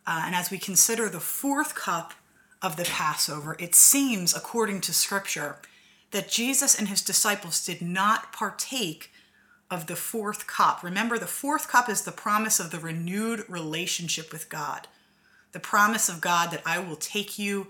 uh, 0.08 0.24
and 0.26 0.34
as 0.34 0.50
we 0.50 0.58
consider 0.58 1.08
the 1.08 1.20
fourth 1.20 1.76
cup 1.76 2.14
of 2.64 2.78
the 2.78 2.84
Passover, 2.84 3.56
it 3.60 3.76
seems, 3.76 4.36
according 4.36 4.82
to 4.82 4.94
Scripture, 4.94 5.58
that 6.10 6.30
Jesus 6.30 6.78
and 6.78 6.88
his 6.88 7.04
disciples 7.04 7.64
did 7.64 7.82
not 7.82 8.34
partake 8.34 9.11
of 9.72 9.88
the 9.88 9.96
fourth 9.96 10.46
cup. 10.46 10.84
Remember, 10.84 11.18
the 11.18 11.26
fourth 11.26 11.70
cup 11.70 11.90
is 11.90 12.02
the 12.02 12.12
promise 12.12 12.60
of 12.60 12.70
the 12.70 12.80
renewed 12.80 13.46
relationship 13.48 14.32
with 14.34 14.50
God, 14.50 14.88
the 15.54 15.60
promise 15.60 16.10
of 16.10 16.20
God 16.20 16.52
that 16.52 16.62
I 16.66 16.78
will 16.78 16.98
take 16.98 17.40
you 17.40 17.68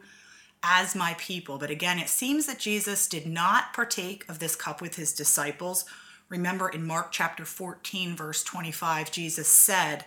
as 0.64 0.96
my 0.96 1.16
people. 1.20 1.60
But 1.60 1.70
again, 1.70 2.00
it 2.00 2.10
seems 2.10 2.48
that 2.48 2.60
Jesus 2.60 3.08
did 3.08 3.28
not 3.28 3.74
partake 3.74 4.28
of 4.28 4.40
this 4.40 4.56
cup 4.56 4.82
with 4.82 4.96
his 4.96 5.14
disciples. 5.14 5.86
Remember 6.28 6.68
in 6.68 6.86
Mark 6.86 7.12
chapter 7.12 7.46
14, 7.46 8.16
verse 8.16 8.44
25, 8.44 9.12
Jesus 9.12 9.48
said, 9.48 10.06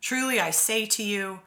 Truly 0.00 0.38
I 0.38 0.50
say 0.50 0.86
to 0.86 1.02
you, 1.02 1.40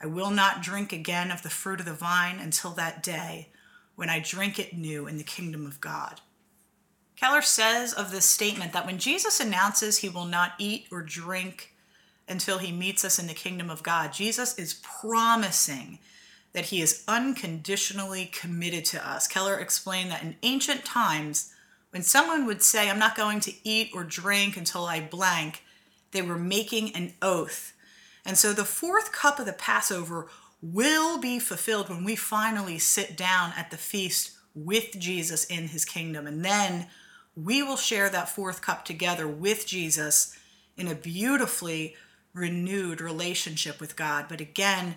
I 0.00 0.06
will 0.06 0.30
not 0.30 0.62
drink 0.62 0.92
again 0.92 1.30
of 1.30 1.42
the 1.42 1.50
fruit 1.50 1.80
of 1.80 1.86
the 1.86 1.92
vine 1.92 2.38
until 2.38 2.70
that 2.72 3.02
day 3.02 3.48
when 3.96 4.08
I 4.08 4.20
drink 4.20 4.58
it 4.58 4.76
new 4.76 5.06
in 5.06 5.18
the 5.18 5.24
kingdom 5.24 5.66
of 5.66 5.80
God. 5.80 6.20
Keller 7.20 7.42
says 7.42 7.92
of 7.92 8.10
this 8.10 8.26
statement 8.30 8.72
that 8.72 8.86
when 8.86 8.98
Jesus 8.98 9.40
announces 9.40 9.98
he 9.98 10.08
will 10.08 10.24
not 10.24 10.52
eat 10.58 10.86
or 10.92 11.02
drink 11.02 11.74
until 12.28 12.58
he 12.58 12.70
meets 12.70 13.04
us 13.04 13.18
in 13.18 13.26
the 13.26 13.34
kingdom 13.34 13.70
of 13.70 13.82
God, 13.82 14.12
Jesus 14.12 14.56
is 14.56 14.80
promising 14.82 15.98
that 16.52 16.66
he 16.66 16.80
is 16.80 17.04
unconditionally 17.08 18.26
committed 18.26 18.84
to 18.86 19.08
us. 19.08 19.26
Keller 19.26 19.58
explained 19.58 20.10
that 20.10 20.22
in 20.22 20.36
ancient 20.42 20.84
times, 20.84 21.52
when 21.90 22.02
someone 22.02 22.46
would 22.46 22.62
say, 22.62 22.88
I'm 22.88 22.98
not 22.98 23.16
going 23.16 23.40
to 23.40 23.68
eat 23.68 23.90
or 23.94 24.04
drink 24.04 24.56
until 24.56 24.84
I 24.84 25.00
blank, 25.00 25.64
they 26.12 26.22
were 26.22 26.38
making 26.38 26.94
an 26.94 27.14
oath. 27.20 27.72
And 28.24 28.38
so 28.38 28.52
the 28.52 28.64
fourth 28.64 29.10
cup 29.10 29.38
of 29.38 29.46
the 29.46 29.52
Passover 29.52 30.28
will 30.62 31.18
be 31.18 31.38
fulfilled 31.38 31.88
when 31.88 32.04
we 32.04 32.14
finally 32.14 32.78
sit 32.78 33.16
down 33.16 33.52
at 33.56 33.70
the 33.70 33.76
feast 33.76 34.32
with 34.54 34.98
Jesus 34.98 35.44
in 35.44 35.68
his 35.68 35.84
kingdom. 35.84 36.26
And 36.26 36.44
then 36.44 36.86
we 37.44 37.62
will 37.62 37.76
share 37.76 38.08
that 38.10 38.28
fourth 38.28 38.60
cup 38.60 38.84
together 38.84 39.28
with 39.28 39.66
Jesus 39.66 40.36
in 40.76 40.88
a 40.88 40.94
beautifully 40.94 41.94
renewed 42.34 43.00
relationship 43.00 43.80
with 43.80 43.96
God. 43.96 44.26
But 44.28 44.40
again, 44.40 44.96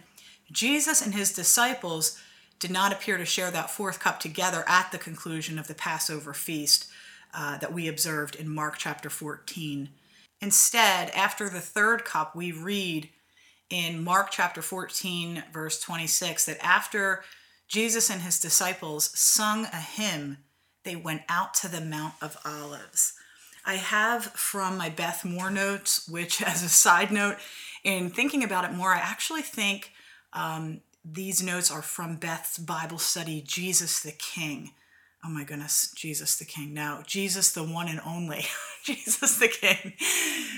Jesus 0.52 1.02
and 1.02 1.14
his 1.14 1.32
disciples 1.32 2.20
did 2.60 2.72
not 2.72 2.92
appear 2.92 3.18
to 3.18 3.26
share 3.26 3.52
that 3.52 3.70
fourth 3.70 4.00
cup 4.00 4.20
together 4.20 4.64
at 4.68 4.92
the 4.92 4.98
conclusion 4.98 5.58
of 5.58 5.68
the 5.68 5.76
Passover 5.76 6.34
feast 6.34 6.88
uh, 7.34 7.58
that 7.58 7.74
we 7.74 7.88
observed 7.88 8.36
in 8.36 8.50
Mark 8.50 8.76
chapter 8.78 9.10
14. 9.10 9.90
Instead, 10.42 11.10
after 11.12 11.50
the 11.50 11.60
third 11.60 12.06
cup, 12.06 12.36
we 12.36 12.52
read 12.52 13.10
in 13.70 14.04
Mark 14.04 14.32
chapter 14.32 14.62
14, 14.62 15.44
verse 15.54 15.80
26, 15.80 16.46
that 16.46 16.64
after 16.64 17.24
Jesus 17.68 18.10
and 18.10 18.22
his 18.22 18.40
disciples 18.40 19.18
sung 19.18 19.66
a 19.66 19.78
hymn, 19.78 20.38
they 20.84 20.96
went 20.96 21.22
out 21.30 21.54
to 21.56 21.68
the 21.68 21.82
Mount 21.82 22.16
of 22.22 22.38
Olives. 22.46 23.14
I 23.66 23.76
have 23.76 24.26
from 24.26 24.78
my 24.78 24.90
Beth 24.90 25.24
Moore 25.24 25.52
notes, 25.52 26.08
which, 26.08 26.42
as 26.46 26.64
a 26.64 26.70
side 26.70 27.12
note, 27.12 27.38
in 27.84 28.10
thinking 28.10 28.44
about 28.44 28.66
it 28.66 28.74
more, 28.74 28.94
I 28.94 29.00
actually 29.00 29.42
think 29.42 29.92
um, 30.34 30.82
these 31.04 31.44
notes 31.44 31.72
are 31.72 31.82
from 31.82 32.16
Beth's 32.16 32.58
Bible 32.58 33.00
study, 33.00 33.42
Jesus 33.46 34.02
the 34.02 34.12
King. 34.12 34.72
Oh 35.24 35.30
my 35.30 35.44
goodness, 35.44 35.92
Jesus 35.96 36.38
the 36.40 36.46
King. 36.46 36.74
No, 36.74 37.04
Jesus 37.06 37.52
the 37.52 37.64
one 37.64 37.88
and 37.88 38.02
only. 38.06 38.46
Jesus 38.84 39.38
the 39.38 39.48
King. 39.48 39.94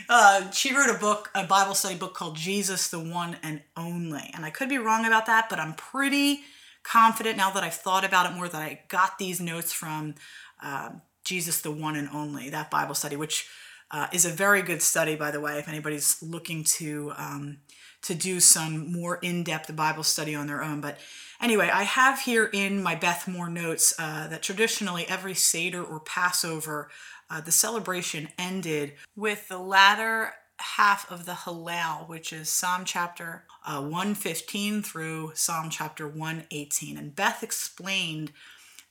Uh, 0.07 0.49
she 0.51 0.73
wrote 0.73 0.89
a 0.89 0.97
book, 0.97 1.29
a 1.35 1.45
Bible 1.45 1.75
study 1.75 1.95
book 1.95 2.13
called 2.13 2.37
Jesus 2.37 2.87
the 2.89 2.99
One 2.99 3.35
and 3.43 3.61
Only. 3.75 4.31
And 4.33 4.45
I 4.45 4.49
could 4.49 4.69
be 4.69 4.77
wrong 4.77 5.05
about 5.05 5.25
that, 5.25 5.49
but 5.49 5.59
I'm 5.59 5.73
pretty 5.73 6.41
confident 6.83 7.37
now 7.37 7.49
that 7.51 7.63
I've 7.63 7.73
thought 7.73 8.05
about 8.05 8.29
it 8.29 8.35
more 8.35 8.47
that 8.47 8.61
I 8.61 8.81
got 8.89 9.17
these 9.17 9.39
notes 9.41 9.73
from 9.73 10.15
uh, 10.61 10.89
Jesus 11.23 11.61
the 11.61 11.71
One 11.71 11.95
and 11.95 12.09
Only, 12.09 12.49
that 12.49 12.69
Bible 12.69 12.95
study, 12.95 13.15
which 13.15 13.47
uh, 13.91 14.07
is 14.11 14.25
a 14.25 14.29
very 14.29 14.61
good 14.61 14.81
study, 14.81 15.15
by 15.15 15.31
the 15.31 15.39
way, 15.39 15.57
if 15.59 15.67
anybody's 15.67 16.21
looking 16.21 16.63
to 16.63 17.13
um, 17.17 17.57
to 18.01 18.13
do 18.13 18.39
some 18.41 18.91
more 18.91 19.15
in-depth 19.21 19.73
Bible 19.75 20.03
study 20.03 20.35
on 20.35 20.45
their 20.45 20.61
own. 20.61 20.81
But 20.81 20.99
anyway, 21.41 21.69
I 21.73 21.83
have 21.83 22.19
here 22.19 22.49
in 22.51 22.83
my 22.83 22.95
Beth 22.95 23.29
Moore 23.29 23.49
notes 23.49 23.93
uh, 23.97 24.27
that 24.27 24.43
traditionally 24.43 25.05
every 25.07 25.33
Seder 25.33 25.81
or 25.81 26.01
Passover, 26.01 26.89
uh, 27.29 27.39
the 27.39 27.51
celebration 27.51 28.27
ended 28.37 28.93
with 29.15 29.47
the 29.47 29.57
latter 29.57 30.33
half 30.57 31.09
of 31.09 31.25
the 31.25 31.31
Hallel, 31.31 32.09
which 32.09 32.33
is 32.33 32.49
Psalm 32.49 32.83
chapter 32.83 33.45
uh, 33.65 33.81
115 33.81 34.81
through 34.81 35.31
Psalm 35.35 35.69
chapter 35.69 36.07
118. 36.07 36.97
And 36.97 37.15
Beth 37.15 37.43
explained 37.43 38.31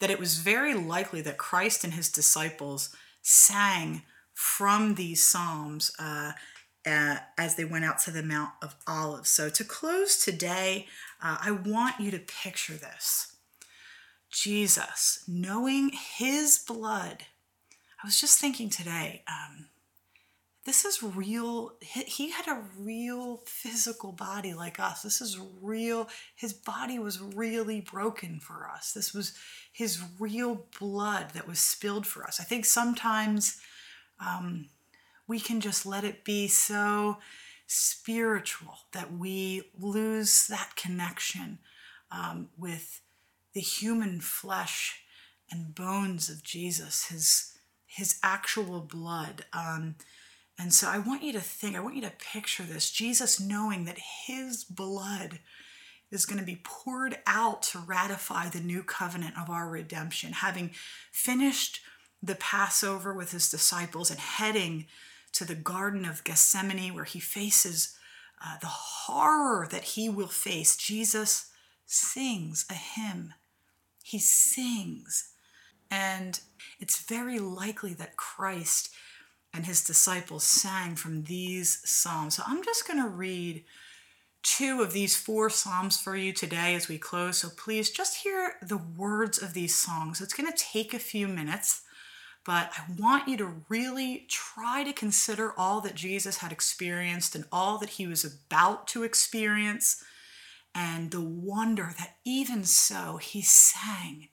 that 0.00 0.10
it 0.10 0.18
was 0.18 0.38
very 0.38 0.74
likely 0.74 1.20
that 1.22 1.38
Christ 1.38 1.84
and 1.84 1.94
his 1.94 2.10
disciples 2.10 2.94
sang 3.22 4.02
from 4.34 4.94
these 4.94 5.24
Psalms 5.24 5.92
uh, 5.98 6.32
uh, 6.84 7.16
as 7.38 7.54
they 7.54 7.64
went 7.64 7.84
out 7.84 8.00
to 8.00 8.10
the 8.10 8.22
Mount 8.22 8.50
of 8.60 8.74
Olives. 8.86 9.28
So, 9.28 9.48
to 9.48 9.64
close 9.64 10.16
today, 10.24 10.86
uh, 11.22 11.38
I 11.40 11.52
want 11.52 12.00
you 12.00 12.10
to 12.10 12.18
picture 12.18 12.74
this 12.74 13.36
Jesus, 14.30 15.22
knowing 15.28 15.90
his 15.90 16.58
blood. 16.58 17.24
I 18.02 18.06
was 18.06 18.20
just 18.20 18.40
thinking 18.40 18.68
today, 18.68 19.22
um, 19.28 19.66
this 20.64 20.84
is 20.84 21.02
real. 21.02 21.72
He 21.80 22.30
had 22.30 22.46
a 22.46 22.62
real 22.78 23.42
physical 23.46 24.12
body 24.12 24.54
like 24.54 24.78
us. 24.78 25.02
This 25.02 25.20
is 25.20 25.38
real. 25.60 26.08
His 26.36 26.52
body 26.52 27.00
was 27.00 27.20
really 27.20 27.80
broken 27.80 28.38
for 28.38 28.68
us. 28.68 28.92
This 28.92 29.12
was 29.12 29.32
his 29.72 30.00
real 30.20 30.66
blood 30.78 31.30
that 31.30 31.48
was 31.48 31.58
spilled 31.58 32.06
for 32.06 32.24
us. 32.24 32.40
I 32.40 32.44
think 32.44 32.64
sometimes 32.64 33.60
um, 34.24 34.68
we 35.26 35.40
can 35.40 35.60
just 35.60 35.84
let 35.84 36.04
it 36.04 36.24
be 36.24 36.46
so 36.46 37.18
spiritual 37.66 38.78
that 38.92 39.12
we 39.12 39.62
lose 39.76 40.46
that 40.46 40.76
connection 40.76 41.58
um, 42.12 42.50
with 42.56 43.00
the 43.52 43.60
human 43.60 44.20
flesh 44.20 45.02
and 45.50 45.74
bones 45.74 46.28
of 46.28 46.44
Jesus, 46.44 47.06
his 47.06 47.48
his 47.86 48.18
actual 48.22 48.80
blood. 48.80 49.44
Um, 49.52 49.96
and 50.62 50.72
so 50.72 50.88
I 50.88 51.00
want 51.00 51.24
you 51.24 51.32
to 51.32 51.40
think, 51.40 51.74
I 51.74 51.80
want 51.80 51.96
you 51.96 52.02
to 52.02 52.12
picture 52.32 52.62
this 52.62 52.88
Jesus 52.88 53.40
knowing 53.40 53.84
that 53.86 53.98
his 54.26 54.62
blood 54.62 55.40
is 56.12 56.24
going 56.24 56.38
to 56.38 56.46
be 56.46 56.60
poured 56.62 57.18
out 57.26 57.62
to 57.62 57.80
ratify 57.80 58.48
the 58.48 58.60
new 58.60 58.84
covenant 58.84 59.34
of 59.36 59.50
our 59.50 59.68
redemption, 59.68 60.34
having 60.34 60.70
finished 61.10 61.80
the 62.22 62.36
Passover 62.36 63.12
with 63.12 63.32
his 63.32 63.50
disciples 63.50 64.08
and 64.08 64.20
heading 64.20 64.86
to 65.32 65.44
the 65.44 65.56
Garden 65.56 66.04
of 66.04 66.22
Gethsemane 66.22 66.94
where 66.94 67.02
he 67.02 67.18
faces 67.18 67.98
uh, 68.44 68.58
the 68.60 68.68
horror 68.68 69.66
that 69.68 69.82
he 69.82 70.08
will 70.08 70.28
face. 70.28 70.76
Jesus 70.76 71.50
sings 71.86 72.66
a 72.70 72.74
hymn. 72.74 73.34
He 74.04 74.20
sings. 74.20 75.32
And 75.90 76.38
it's 76.78 77.02
very 77.02 77.40
likely 77.40 77.94
that 77.94 78.16
Christ 78.16 78.90
and 79.55 79.66
his 79.66 79.84
disciples 79.84 80.44
sang 80.44 80.96
from 80.96 81.24
these 81.24 81.80
Psalms. 81.84 82.36
So 82.36 82.42
I'm 82.46 82.64
just 82.64 82.86
going 82.86 83.03
to 83.03 83.09
read 83.09 83.64
two 84.42 84.82
of 84.82 84.92
these 84.92 85.16
four 85.16 85.50
Psalms 85.50 86.00
for 86.00 86.16
you 86.16 86.32
today 86.32 86.74
as 86.74 86.88
we 86.88 86.98
close. 86.98 87.38
So 87.38 87.48
please 87.57 87.90
just 87.90 88.22
hear 88.22 88.55
the 88.62 88.78
words 88.78 89.40
of 89.40 89.55
these 89.55 89.74
songs. 89.74 90.20
It's 90.20 90.34
going 90.34 90.50
to 90.50 90.59
take 90.59 90.94
a 90.94 90.98
few 90.98 91.28
minutes, 91.28 91.82
but 92.44 92.72
I 92.76 92.82
want 92.98 93.28
you 93.28 93.36
to 93.38 93.62
really 93.68 94.26
try 94.28 94.82
to 94.84 94.92
consider 94.92 95.53
all 95.57 95.80
that 95.82 95.94
Jesus 95.94 96.38
had 96.38 96.50
experienced 96.50 97.34
and 97.34 97.44
all 97.53 97.78
that 97.78 97.90
he 97.90 98.07
was 98.07 98.24
about 98.24 98.88
to 98.88 99.05
experience 99.05 100.03
and 100.74 101.11
the 101.11 101.20
wonder 101.20 101.94
that 101.98 102.16
even 102.24 102.64
so 102.64 103.18
he 103.18 103.42
sang. 103.42 104.28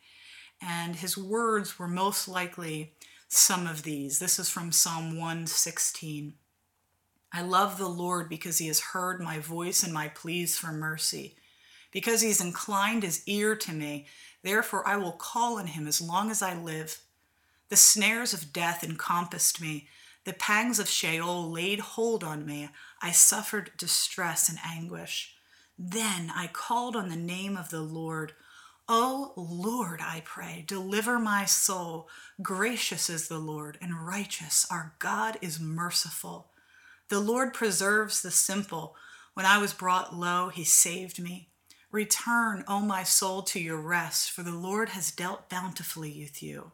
And 0.62 0.96
his 0.96 1.18
words 1.18 1.78
were 1.78 1.88
most 1.88 2.28
likely 2.28 2.94
some 3.30 3.66
of 3.66 3.84
these. 3.84 4.20
This 4.20 4.40
is 4.40 4.50
from 4.50 4.72
Psalm 4.72 5.18
116. 5.18 6.34
I 7.32 7.42
love 7.42 7.78
the 7.78 7.88
Lord 7.88 8.28
because 8.28 8.58
he 8.58 8.68
has 8.68 8.80
heard 8.80 9.22
my 9.22 9.40
voice 9.40 9.84
and 9.84 9.94
my 9.94 10.10
pleas 10.10 10.58
for 10.58 10.72
mercy. 10.72 11.36
Because 11.92 12.22
he's 12.22 12.42
inclined 12.42 13.04
his 13.04 13.24
ear 13.28 13.56
to 13.56 13.72
me, 13.72 14.08
therefore 14.44 14.88
I 14.88 14.98
will 14.98 15.14
call 15.14 15.58
on 15.58 15.68
him 15.68 15.88
as 15.88 16.02
long 16.02 16.30
as 16.30 16.42
I 16.42 16.56
live. 16.56 17.00
The 17.70 17.76
snares 17.78 18.34
of 18.34 18.52
death 18.52 18.84
encompassed 18.84 19.62
me, 19.62 19.88
the 20.26 20.34
pangs 20.34 20.80
of 20.80 20.90
Sheol 20.90 21.50
laid 21.50 21.80
hold 21.80 22.24
on 22.24 22.46
me. 22.46 22.70
I 23.02 23.12
suffered 23.12 23.72
distress 23.78 24.50
and 24.50 24.60
anguish. 24.66 25.34
Then 25.78 26.32
I 26.36 26.48
called 26.48 26.96
on 26.96 27.10
the 27.10 27.16
name 27.16 27.56
of 27.56 27.70
the 27.70 27.82
Lord. 27.82 28.34
O 28.92 29.34
Lord, 29.36 30.02
I 30.02 30.24
pray, 30.26 30.64
deliver 30.68 31.20
my 31.20 31.46
soul. 31.46 32.10
Gracious 32.42 33.08
is 33.08 33.28
the 33.28 33.38
Lord 33.38 33.78
and 33.80 34.04
righteous. 34.08 34.66
Our 34.72 34.96
God 34.98 35.38
is 35.44 35.60
merciful. 35.60 36.50
The 37.10 37.20
Lord 37.20 37.54
preserves 37.54 38.24
the 38.24 38.32
simple. 38.32 38.96
When 39.36 39.46
I 39.46 39.60
was 39.60 39.74
brought 39.76 40.16
low, 40.16 40.50
he 40.50 40.64
saved 40.64 41.22
me. 41.22 41.50
Return, 41.92 42.64
O 42.68 42.80
my 42.80 43.04
soul, 43.04 43.44
to 43.44 43.60
your 43.60 43.80
rest, 43.80 44.32
for 44.32 44.42
the 44.42 44.58
Lord 44.58 44.90
has 44.90 45.12
dealt 45.12 45.52
bountifully 45.52 46.20
with 46.20 46.42
you. 46.42 46.72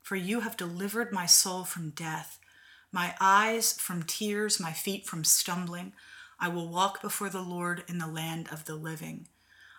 For 0.00 0.14
you 0.14 0.40
have 0.40 0.56
delivered 0.56 1.12
my 1.12 1.26
soul 1.26 1.64
from 1.64 1.90
death, 1.90 2.38
my 2.92 3.16
eyes 3.20 3.72
from 3.72 4.04
tears, 4.04 4.60
my 4.60 4.72
feet 4.72 5.08
from 5.08 5.24
stumbling. 5.24 5.92
I 6.38 6.50
will 6.50 6.68
walk 6.68 7.02
before 7.02 7.30
the 7.30 7.42
Lord 7.42 7.82
in 7.88 7.98
the 7.98 8.06
land 8.06 8.48
of 8.52 8.64
the 8.64 8.76
living. 8.76 9.26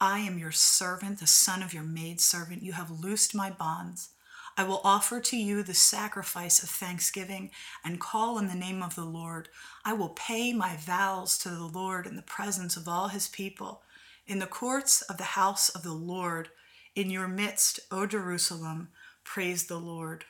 I 0.00 0.20
am 0.20 0.38
your 0.38 0.52
servant, 0.52 1.20
the 1.20 1.26
son 1.26 1.62
of 1.62 1.74
your 1.74 1.82
maidservant. 1.82 2.62
You 2.62 2.72
have 2.72 2.90
loosed 2.90 3.34
my 3.34 3.50
bonds. 3.50 4.10
I 4.56 4.64
will 4.64 4.80
offer 4.82 5.20
to 5.20 5.36
you 5.36 5.62
the 5.62 5.74
sacrifice 5.74 6.62
of 6.62 6.70
thanksgiving 6.70 7.50
and 7.84 8.00
call 8.00 8.38
on 8.38 8.48
the 8.48 8.54
name 8.54 8.82
of 8.82 8.94
the 8.94 9.04
Lord. 9.04 9.50
I 9.84 9.92
will 9.92 10.08
pay 10.10 10.52
my 10.54 10.76
vows 10.76 11.36
to 11.38 11.50
the 11.50 11.64
Lord 11.64 12.06
in 12.06 12.16
the 12.16 12.22
presence 12.22 12.76
of 12.76 12.88
all 12.88 13.08
his 13.08 13.28
people, 13.28 13.82
in 14.26 14.38
the 14.38 14.46
courts 14.46 15.02
of 15.02 15.18
the 15.18 15.24
house 15.24 15.68
of 15.68 15.82
the 15.82 15.92
Lord, 15.92 16.48
in 16.94 17.10
your 17.10 17.28
midst, 17.28 17.80
O 17.90 18.06
Jerusalem, 18.06 18.88
praise 19.22 19.66
the 19.66 19.78
Lord. 19.78 20.24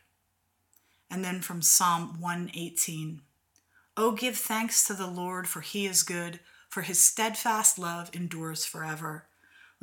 And 1.11 1.25
then 1.25 1.41
from 1.41 1.62
Psalm 1.62 2.21
118 2.21 3.23
Oh, 3.97 4.12
give 4.12 4.37
thanks 4.37 4.87
to 4.87 4.95
the 4.95 5.07
Lord, 5.07 5.49
for 5.49 5.61
he 5.61 5.87
is 5.87 6.03
good, 6.03 6.41
for 6.68 6.83
his 6.83 7.01
steadfast 7.01 7.79
love 7.79 8.11
endures 8.14 8.64
forever. 8.64 9.27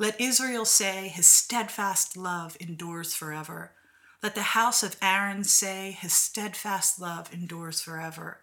Let 0.00 0.20
Israel 0.20 0.64
say, 0.64 1.08
His 1.08 1.26
steadfast 1.26 2.16
love 2.16 2.56
endures 2.60 3.14
forever. 3.14 3.72
Let 4.22 4.36
the 4.36 4.42
house 4.42 4.84
of 4.84 4.96
Aaron 5.02 5.42
say, 5.42 5.96
His 6.00 6.12
steadfast 6.12 7.00
love 7.00 7.32
endures 7.32 7.80
forever. 7.80 8.38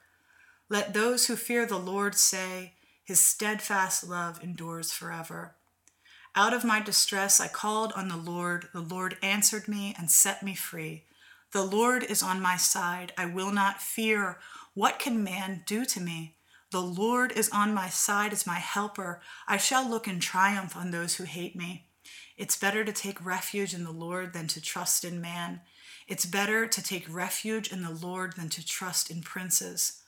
Let 0.69 0.93
those 0.93 1.27
who 1.27 1.37
fear 1.37 1.65
the 1.65 1.77
Lord 1.77 2.15
say, 2.15 2.73
His 3.05 3.21
steadfast 3.21 4.05
love 4.05 4.43
endures 4.43 4.91
forever. 4.91 5.55
Out 6.35 6.53
of 6.53 6.65
my 6.65 6.81
distress 6.81 7.39
I 7.39 7.47
called 7.47 7.93
on 7.93 8.09
the 8.09 8.17
Lord. 8.17 8.67
The 8.73 8.81
Lord 8.81 9.17
answered 9.23 9.69
me 9.69 9.95
and 9.97 10.11
set 10.11 10.43
me 10.43 10.55
free. 10.55 11.03
The 11.53 11.63
Lord 11.63 12.03
is 12.03 12.21
on 12.21 12.41
my 12.41 12.57
side. 12.57 13.13
I 13.17 13.27
will 13.27 13.51
not 13.51 13.81
fear. 13.81 14.39
What 14.73 14.99
can 14.99 15.23
man 15.23 15.63
do 15.65 15.85
to 15.85 16.01
me? 16.01 16.34
The 16.75 16.81
Lord 16.81 17.31
is 17.31 17.49
on 17.51 17.73
my 17.73 17.87
side 17.87 18.33
as 18.33 18.45
my 18.45 18.59
helper. 18.59 19.21
I 19.47 19.55
shall 19.55 19.89
look 19.89 20.09
in 20.09 20.19
triumph 20.19 20.75
on 20.75 20.91
those 20.91 21.15
who 21.15 21.23
hate 21.23 21.55
me. 21.55 21.87
It's 22.35 22.57
better 22.57 22.83
to 22.83 22.91
take 22.91 23.25
refuge 23.25 23.73
in 23.73 23.85
the 23.85 23.93
Lord 23.93 24.33
than 24.33 24.47
to 24.47 24.59
trust 24.61 25.05
in 25.05 25.21
man. 25.21 25.61
It's 26.05 26.25
better 26.25 26.67
to 26.67 26.83
take 26.83 27.05
refuge 27.09 27.71
in 27.71 27.81
the 27.81 27.93
Lord 27.93 28.33
than 28.35 28.49
to 28.49 28.65
trust 28.65 29.09
in 29.09 29.21
princes. 29.21 30.01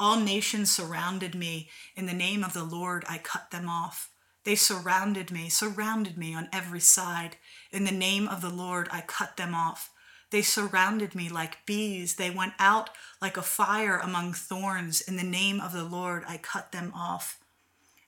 All 0.00 0.18
nations 0.18 0.72
surrounded 0.72 1.36
me. 1.36 1.70
In 1.94 2.06
the 2.06 2.14
name 2.14 2.42
of 2.42 2.52
the 2.52 2.64
Lord, 2.64 3.04
I 3.08 3.18
cut 3.18 3.52
them 3.52 3.68
off. 3.68 4.10
They 4.42 4.56
surrounded 4.56 5.30
me, 5.30 5.48
surrounded 5.48 6.18
me 6.18 6.34
on 6.34 6.48
every 6.52 6.80
side. 6.80 7.36
In 7.70 7.84
the 7.84 7.92
name 7.92 8.26
of 8.26 8.40
the 8.40 8.50
Lord, 8.50 8.88
I 8.90 9.02
cut 9.02 9.36
them 9.36 9.54
off. 9.54 9.92
They 10.30 10.42
surrounded 10.42 11.14
me 11.14 11.28
like 11.28 11.64
bees. 11.64 12.16
They 12.16 12.30
went 12.30 12.52
out 12.58 12.90
like 13.20 13.36
a 13.36 13.42
fire 13.42 13.98
among 13.98 14.34
thorns. 14.34 15.00
In 15.00 15.16
the 15.16 15.22
name 15.22 15.60
of 15.60 15.72
the 15.72 15.84
Lord, 15.84 16.24
I 16.28 16.36
cut 16.36 16.72
them 16.72 16.92
off. 16.94 17.38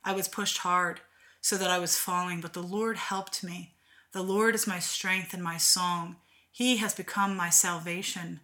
I 0.05 0.12
was 0.12 0.29
pushed 0.29 0.59
hard 0.59 1.01
so 1.41 1.57
that 1.57 1.71
I 1.71 1.79
was 1.79 1.99
falling, 1.99 2.41
but 2.41 2.53
the 2.53 2.62
Lord 2.62 2.97
helped 2.97 3.43
me. 3.43 3.75
The 4.12 4.23
Lord 4.23 4.55
is 4.55 4.66
my 4.66 4.79
strength 4.79 5.33
and 5.33 5.43
my 5.43 5.57
song. 5.57 6.16
He 6.53 6.77
has 6.79 6.95
become 6.95 7.37
my 7.37 7.49
salvation. 7.49 8.41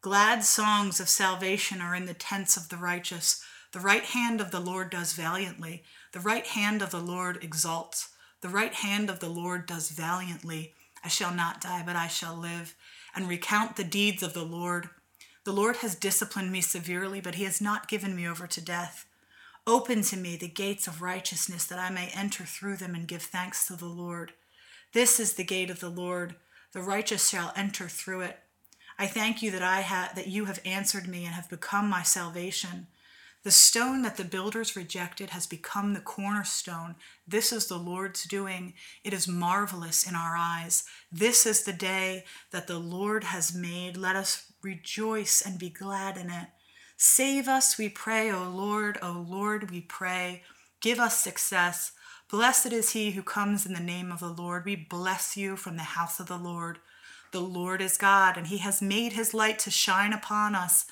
Glad 0.00 0.44
songs 0.44 1.00
of 1.00 1.08
salvation 1.08 1.80
are 1.80 1.94
in 1.94 2.06
the 2.06 2.14
tents 2.14 2.56
of 2.56 2.68
the 2.68 2.76
righteous. 2.76 3.42
The 3.72 3.80
right 3.80 4.04
hand 4.04 4.40
of 4.40 4.52
the 4.52 4.60
Lord 4.60 4.90
does 4.90 5.14
valiantly. 5.14 5.82
The 6.12 6.20
right 6.20 6.46
hand 6.46 6.80
of 6.80 6.90
the 6.90 7.00
Lord 7.00 7.42
exalts. 7.42 8.10
The 8.40 8.48
right 8.48 8.74
hand 8.74 9.10
of 9.10 9.18
the 9.18 9.28
Lord 9.28 9.66
does 9.66 9.90
valiantly. 9.90 10.74
I 11.02 11.08
shall 11.08 11.34
not 11.34 11.60
die, 11.60 11.82
but 11.84 11.96
I 11.96 12.06
shall 12.06 12.36
live 12.36 12.74
and 13.16 13.28
recount 13.28 13.76
the 13.76 13.84
deeds 13.84 14.22
of 14.22 14.34
the 14.34 14.44
Lord. 14.44 14.90
The 15.44 15.52
Lord 15.52 15.76
has 15.76 15.94
disciplined 15.94 16.52
me 16.52 16.60
severely, 16.60 17.20
but 17.20 17.36
he 17.36 17.44
has 17.44 17.60
not 17.60 17.88
given 17.88 18.14
me 18.14 18.28
over 18.28 18.46
to 18.46 18.60
death. 18.60 19.06
Open 19.66 20.02
to 20.02 20.16
me 20.16 20.36
the 20.36 20.46
gates 20.46 20.86
of 20.86 21.02
righteousness, 21.02 21.64
that 21.64 21.78
I 21.78 21.90
may 21.90 22.08
enter 22.14 22.44
through 22.44 22.76
them 22.76 22.94
and 22.94 23.08
give 23.08 23.22
thanks 23.22 23.66
to 23.66 23.74
the 23.74 23.86
Lord. 23.86 24.32
This 24.92 25.18
is 25.18 25.34
the 25.34 25.44
gate 25.44 25.70
of 25.70 25.80
the 25.80 25.88
Lord; 25.88 26.36
the 26.72 26.82
righteous 26.82 27.28
shall 27.28 27.52
enter 27.56 27.88
through 27.88 28.20
it. 28.20 28.38
I 28.98 29.06
thank 29.06 29.42
you 29.42 29.50
that 29.50 29.62
I 29.62 29.82
ha- 29.82 30.12
that 30.14 30.28
you 30.28 30.44
have 30.44 30.60
answered 30.64 31.08
me 31.08 31.24
and 31.24 31.34
have 31.34 31.50
become 31.50 31.88
my 31.88 32.02
salvation. 32.02 32.86
The 33.46 33.52
stone 33.52 34.02
that 34.02 34.16
the 34.16 34.24
builders 34.24 34.74
rejected 34.74 35.30
has 35.30 35.46
become 35.46 35.94
the 35.94 36.00
cornerstone. 36.00 36.96
This 37.28 37.52
is 37.52 37.68
the 37.68 37.78
Lord's 37.78 38.24
doing. 38.24 38.74
It 39.04 39.12
is 39.12 39.28
marvelous 39.28 40.04
in 40.04 40.16
our 40.16 40.34
eyes. 40.36 40.82
This 41.12 41.46
is 41.46 41.62
the 41.62 41.72
day 41.72 42.24
that 42.50 42.66
the 42.66 42.80
Lord 42.80 43.22
has 43.22 43.54
made. 43.54 43.96
Let 43.96 44.16
us 44.16 44.50
rejoice 44.64 45.42
and 45.46 45.60
be 45.60 45.70
glad 45.70 46.16
in 46.16 46.28
it. 46.28 46.48
Save 46.96 47.46
us, 47.46 47.78
we 47.78 47.88
pray, 47.88 48.32
O 48.32 48.50
Lord, 48.50 48.98
O 49.00 49.24
Lord, 49.28 49.70
we 49.70 49.80
pray. 49.80 50.42
Give 50.80 50.98
us 50.98 51.16
success. 51.16 51.92
Blessed 52.28 52.72
is 52.72 52.94
he 52.94 53.12
who 53.12 53.22
comes 53.22 53.64
in 53.64 53.74
the 53.74 53.78
name 53.78 54.10
of 54.10 54.18
the 54.18 54.26
Lord. 54.32 54.64
We 54.64 54.74
bless 54.74 55.36
you 55.36 55.54
from 55.54 55.76
the 55.76 55.84
house 55.84 56.18
of 56.18 56.26
the 56.26 56.36
Lord. 56.36 56.80
The 57.30 57.38
Lord 57.38 57.80
is 57.80 57.96
God, 57.96 58.36
and 58.36 58.48
he 58.48 58.58
has 58.58 58.82
made 58.82 59.12
his 59.12 59.32
light 59.32 59.60
to 59.60 59.70
shine 59.70 60.12
upon 60.12 60.56
us. 60.56 60.86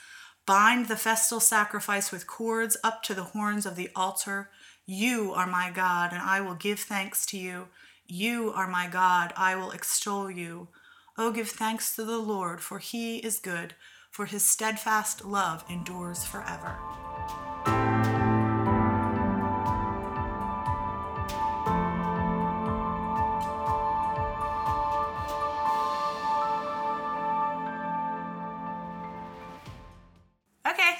Bind 0.46 0.88
the 0.88 0.96
festal 0.96 1.40
sacrifice 1.40 2.12
with 2.12 2.26
cords 2.26 2.76
up 2.84 3.02
to 3.04 3.14
the 3.14 3.24
horns 3.24 3.66
of 3.66 3.76
the 3.76 3.90
altar. 3.96 4.50
You 4.86 5.32
are 5.32 5.46
my 5.46 5.70
God, 5.70 6.12
and 6.12 6.22
I 6.22 6.40
will 6.40 6.54
give 6.54 6.80
thanks 6.80 7.24
to 7.26 7.38
you. 7.38 7.68
You 8.06 8.52
are 8.52 8.68
my 8.68 8.86
God, 8.86 9.32
I 9.36 9.56
will 9.56 9.70
extol 9.70 10.30
you. 10.30 10.68
Oh, 11.16 11.32
give 11.32 11.48
thanks 11.48 11.96
to 11.96 12.04
the 12.04 12.18
Lord, 12.18 12.60
for 12.60 12.78
he 12.78 13.18
is 13.18 13.38
good 13.38 13.74
for 14.14 14.26
his 14.26 14.48
steadfast 14.48 15.24
love 15.24 15.64
endures 15.68 16.22
forever. 16.22 16.78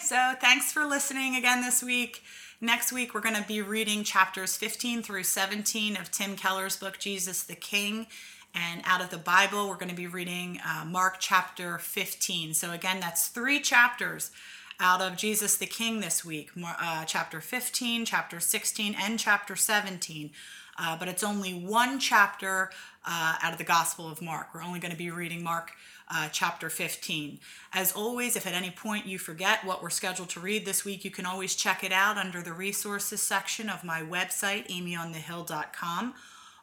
So 0.04 0.34
thanks 0.38 0.70
for 0.70 0.84
listening 0.84 1.34
again 1.34 1.62
this 1.62 1.82
week. 1.82 2.22
Next 2.60 2.92
week, 2.92 3.14
we're 3.14 3.22
going 3.22 3.40
to 3.40 3.48
be 3.48 3.62
reading 3.62 4.04
chapters 4.04 4.54
15 4.54 5.02
through 5.02 5.22
17 5.22 5.96
of 5.96 6.10
Tim 6.10 6.36
Keller's 6.36 6.76
book, 6.76 6.98
Jesus 6.98 7.42
the 7.42 7.54
King. 7.54 8.06
And 8.54 8.82
out 8.84 9.00
of 9.00 9.08
the 9.08 9.16
Bible, 9.16 9.66
we're 9.66 9.76
going 9.76 9.88
to 9.88 9.94
be 9.94 10.06
reading 10.06 10.60
uh, 10.62 10.84
Mark 10.84 11.16
chapter 11.20 11.78
15. 11.78 12.52
So, 12.52 12.72
again, 12.72 13.00
that's 13.00 13.28
three 13.28 13.60
chapters 13.60 14.30
out 14.78 15.00
of 15.00 15.16
Jesus 15.16 15.56
the 15.56 15.64
King 15.64 16.00
this 16.00 16.22
week 16.22 16.50
uh, 16.62 17.06
chapter 17.06 17.40
15, 17.40 18.04
chapter 18.04 18.40
16, 18.40 18.94
and 19.00 19.18
chapter 19.18 19.56
17. 19.56 20.30
Uh, 20.78 20.98
but 20.98 21.08
it's 21.08 21.24
only 21.24 21.54
one 21.54 21.98
chapter 21.98 22.70
uh, 23.06 23.36
out 23.40 23.52
of 23.52 23.58
the 23.58 23.64
Gospel 23.64 24.10
of 24.10 24.20
Mark. 24.20 24.48
We're 24.54 24.62
only 24.64 24.80
going 24.80 24.92
to 24.92 24.98
be 24.98 25.10
reading 25.10 25.42
Mark 25.42 25.72
uh, 26.10 26.28
chapter 26.30 26.70
15. 26.70 27.38
As 27.72 27.92
always, 27.92 28.36
if 28.36 28.46
at 28.46 28.52
any 28.52 28.70
point 28.70 29.06
you 29.06 29.18
forget 29.18 29.64
what 29.64 29.82
we're 29.82 29.90
scheduled 29.90 30.30
to 30.30 30.40
read 30.40 30.64
this 30.64 30.84
week, 30.84 31.04
you 31.04 31.10
can 31.10 31.26
always 31.26 31.54
check 31.54 31.82
it 31.82 31.92
out 31.92 32.16
under 32.16 32.42
the 32.42 32.52
resources 32.52 33.22
section 33.22 33.68
of 33.68 33.84
my 33.84 34.00
website, 34.02 34.68
amyonthehill.com 34.68 36.14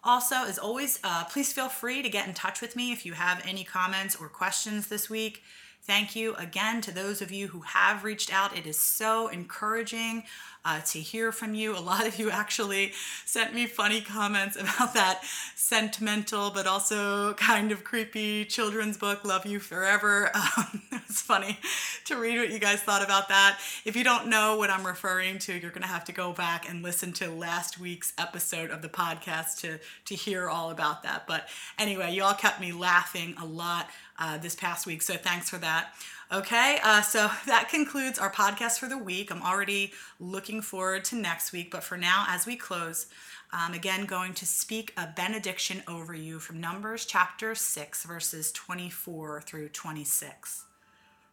also, 0.04 0.36
as 0.36 0.58
always, 0.58 1.00
uh, 1.04 1.26
please 1.26 1.54
feel 1.54 1.70
free 1.70 2.02
to 2.02 2.10
get 2.10 2.28
in 2.28 2.34
touch 2.34 2.60
with 2.60 2.76
me 2.76 2.92
if 2.92 3.06
you 3.06 3.14
have 3.14 3.44
any 3.46 3.64
comments 3.64 4.16
or 4.16 4.30
questions 4.30 4.88
this 4.88 5.10
week. 5.10 5.44
Thank 5.84 6.16
you 6.16 6.36
again 6.36 6.82
to 6.82 6.92
those 6.92 7.22
of 7.22 7.32
you 7.32 7.48
who 7.48 7.62
have 7.62 8.04
reached 8.04 8.34
out. 8.34 8.58
It 8.58 8.66
is 8.66 8.80
so 8.80 9.28
encouraging 9.28 10.24
uh, 10.64 10.82
to 10.82 11.00
hear 11.00 11.32
from 11.32 11.56
you. 11.56 11.76
A 11.76 11.80
lot 11.80 12.08
of 12.08 12.20
you 12.20 12.30
actually 12.30 12.94
sent 13.26 13.54
me 13.54 13.66
funny 13.66 14.02
comments 14.02 14.56
about 14.56 14.94
that 14.94 15.22
sentimental 15.56 16.52
but 16.52 16.68
also 16.68 17.34
kind 17.34 17.72
of 17.72 17.84
creepy 17.84 18.46
children's 18.46 18.98
book, 18.98 19.26
Love 19.26 19.46
You 19.46 19.60
Forever. 19.60 20.32
Um, 20.58 20.82
it 20.92 21.02
was 21.08 21.22
funny 21.22 21.58
to 22.06 22.18
read 22.18 22.38
what 22.38 22.50
you 22.50 22.60
guys 22.60 22.82
thought 22.82 23.04
about 23.04 23.30
that. 23.30 23.60
If 23.86 23.96
you 23.96 24.04
don't 24.04 24.28
know 24.28 24.58
what 24.58 24.70
I'm 24.70 24.86
referring 24.86 25.40
to, 25.40 25.54
you're 25.54 25.72
going 25.72 25.82
to 25.84 25.88
have 25.88 26.04
to 26.06 26.12
go 26.12 26.34
back 26.34 26.70
and 26.70 26.84
listen 26.84 27.14
to 27.14 27.30
last 27.30 27.80
week's 27.80 28.12
episode 28.18 28.70
of 28.70 28.82
the 28.82 28.90
podcast 28.90 29.60
to, 29.62 29.80
to 30.06 30.16
hear 30.16 30.50
all 30.50 30.72
about 30.72 31.04
that. 31.04 31.26
But 31.26 31.48
anyway, 31.80 32.12
you 32.12 32.24
all 32.24 32.34
kept 32.34 32.60
me 32.60 32.74
laughing 32.74 33.36
a 33.42 33.46
lot 33.46 33.90
uh, 34.20 34.38
this 34.40 34.56
past 34.56 34.86
week, 34.86 35.02
so 35.02 35.14
thanks 35.14 35.50
for 35.50 35.58
that. 35.58 35.94
Okay, 36.32 36.80
uh, 36.82 37.02
so 37.02 37.30
that 37.46 37.68
concludes 37.70 38.18
our 38.18 38.32
podcast 38.32 38.80
for 38.80 38.88
the 38.88 38.98
week. 38.98 39.32
I'm 39.32 39.44
already 39.44 39.92
looking 40.20 40.62
forward 40.62 41.04
to 41.06 41.16
next 41.16 41.52
week, 41.52 41.72
but 41.72 41.84
for 41.84 41.98
now, 41.98 42.26
as 42.30 42.46
we 42.46 42.56
close, 42.56 43.08
I'm 43.52 43.74
again 43.74 44.06
going 44.06 44.34
to 44.36 44.46
speak 44.46 44.94
a 44.96 45.10
benediction 45.14 45.84
over 45.90 46.14
you 46.14 46.40
from 46.40 46.62
Numbers 46.62 47.06
chapter 47.06 47.54
6, 47.54 48.06
verses 48.06 48.54
24 48.54 49.42
through 49.42 49.70
26. 49.70 50.64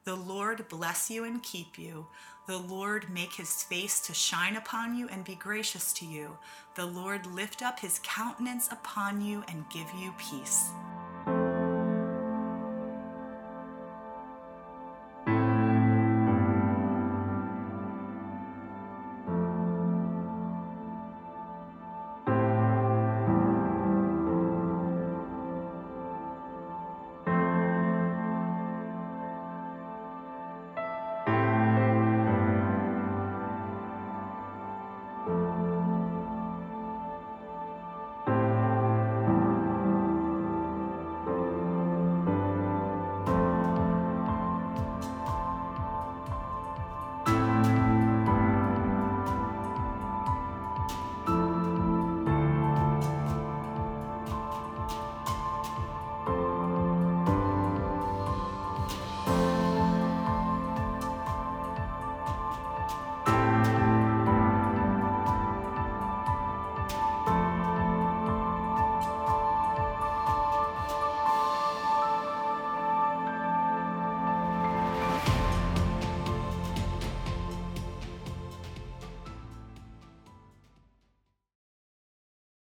The 0.03 0.17
Lord 0.17 0.67
bless 0.69 1.09
you 1.11 1.23
and 1.23 1.43
keep 1.45 1.79
you. 1.79 2.09
The 2.49 2.59
Lord 2.59 3.09
make 3.13 3.35
his 3.35 3.63
face 3.63 4.01
to 4.01 4.15
shine 4.15 4.57
upon 4.57 4.97
you 4.97 5.07
and 5.11 5.25
be 5.25 5.37
gracious 5.37 5.93
to 5.93 6.07
you. 6.07 6.37
The 6.75 6.87
Lord 6.87 7.25
lift 7.27 7.63
up 7.63 7.79
his 7.79 8.01
countenance 8.03 8.69
upon 8.73 9.21
you 9.21 9.45
and 9.47 9.69
give 9.71 9.87
you 10.01 10.13
peace. 10.19 10.71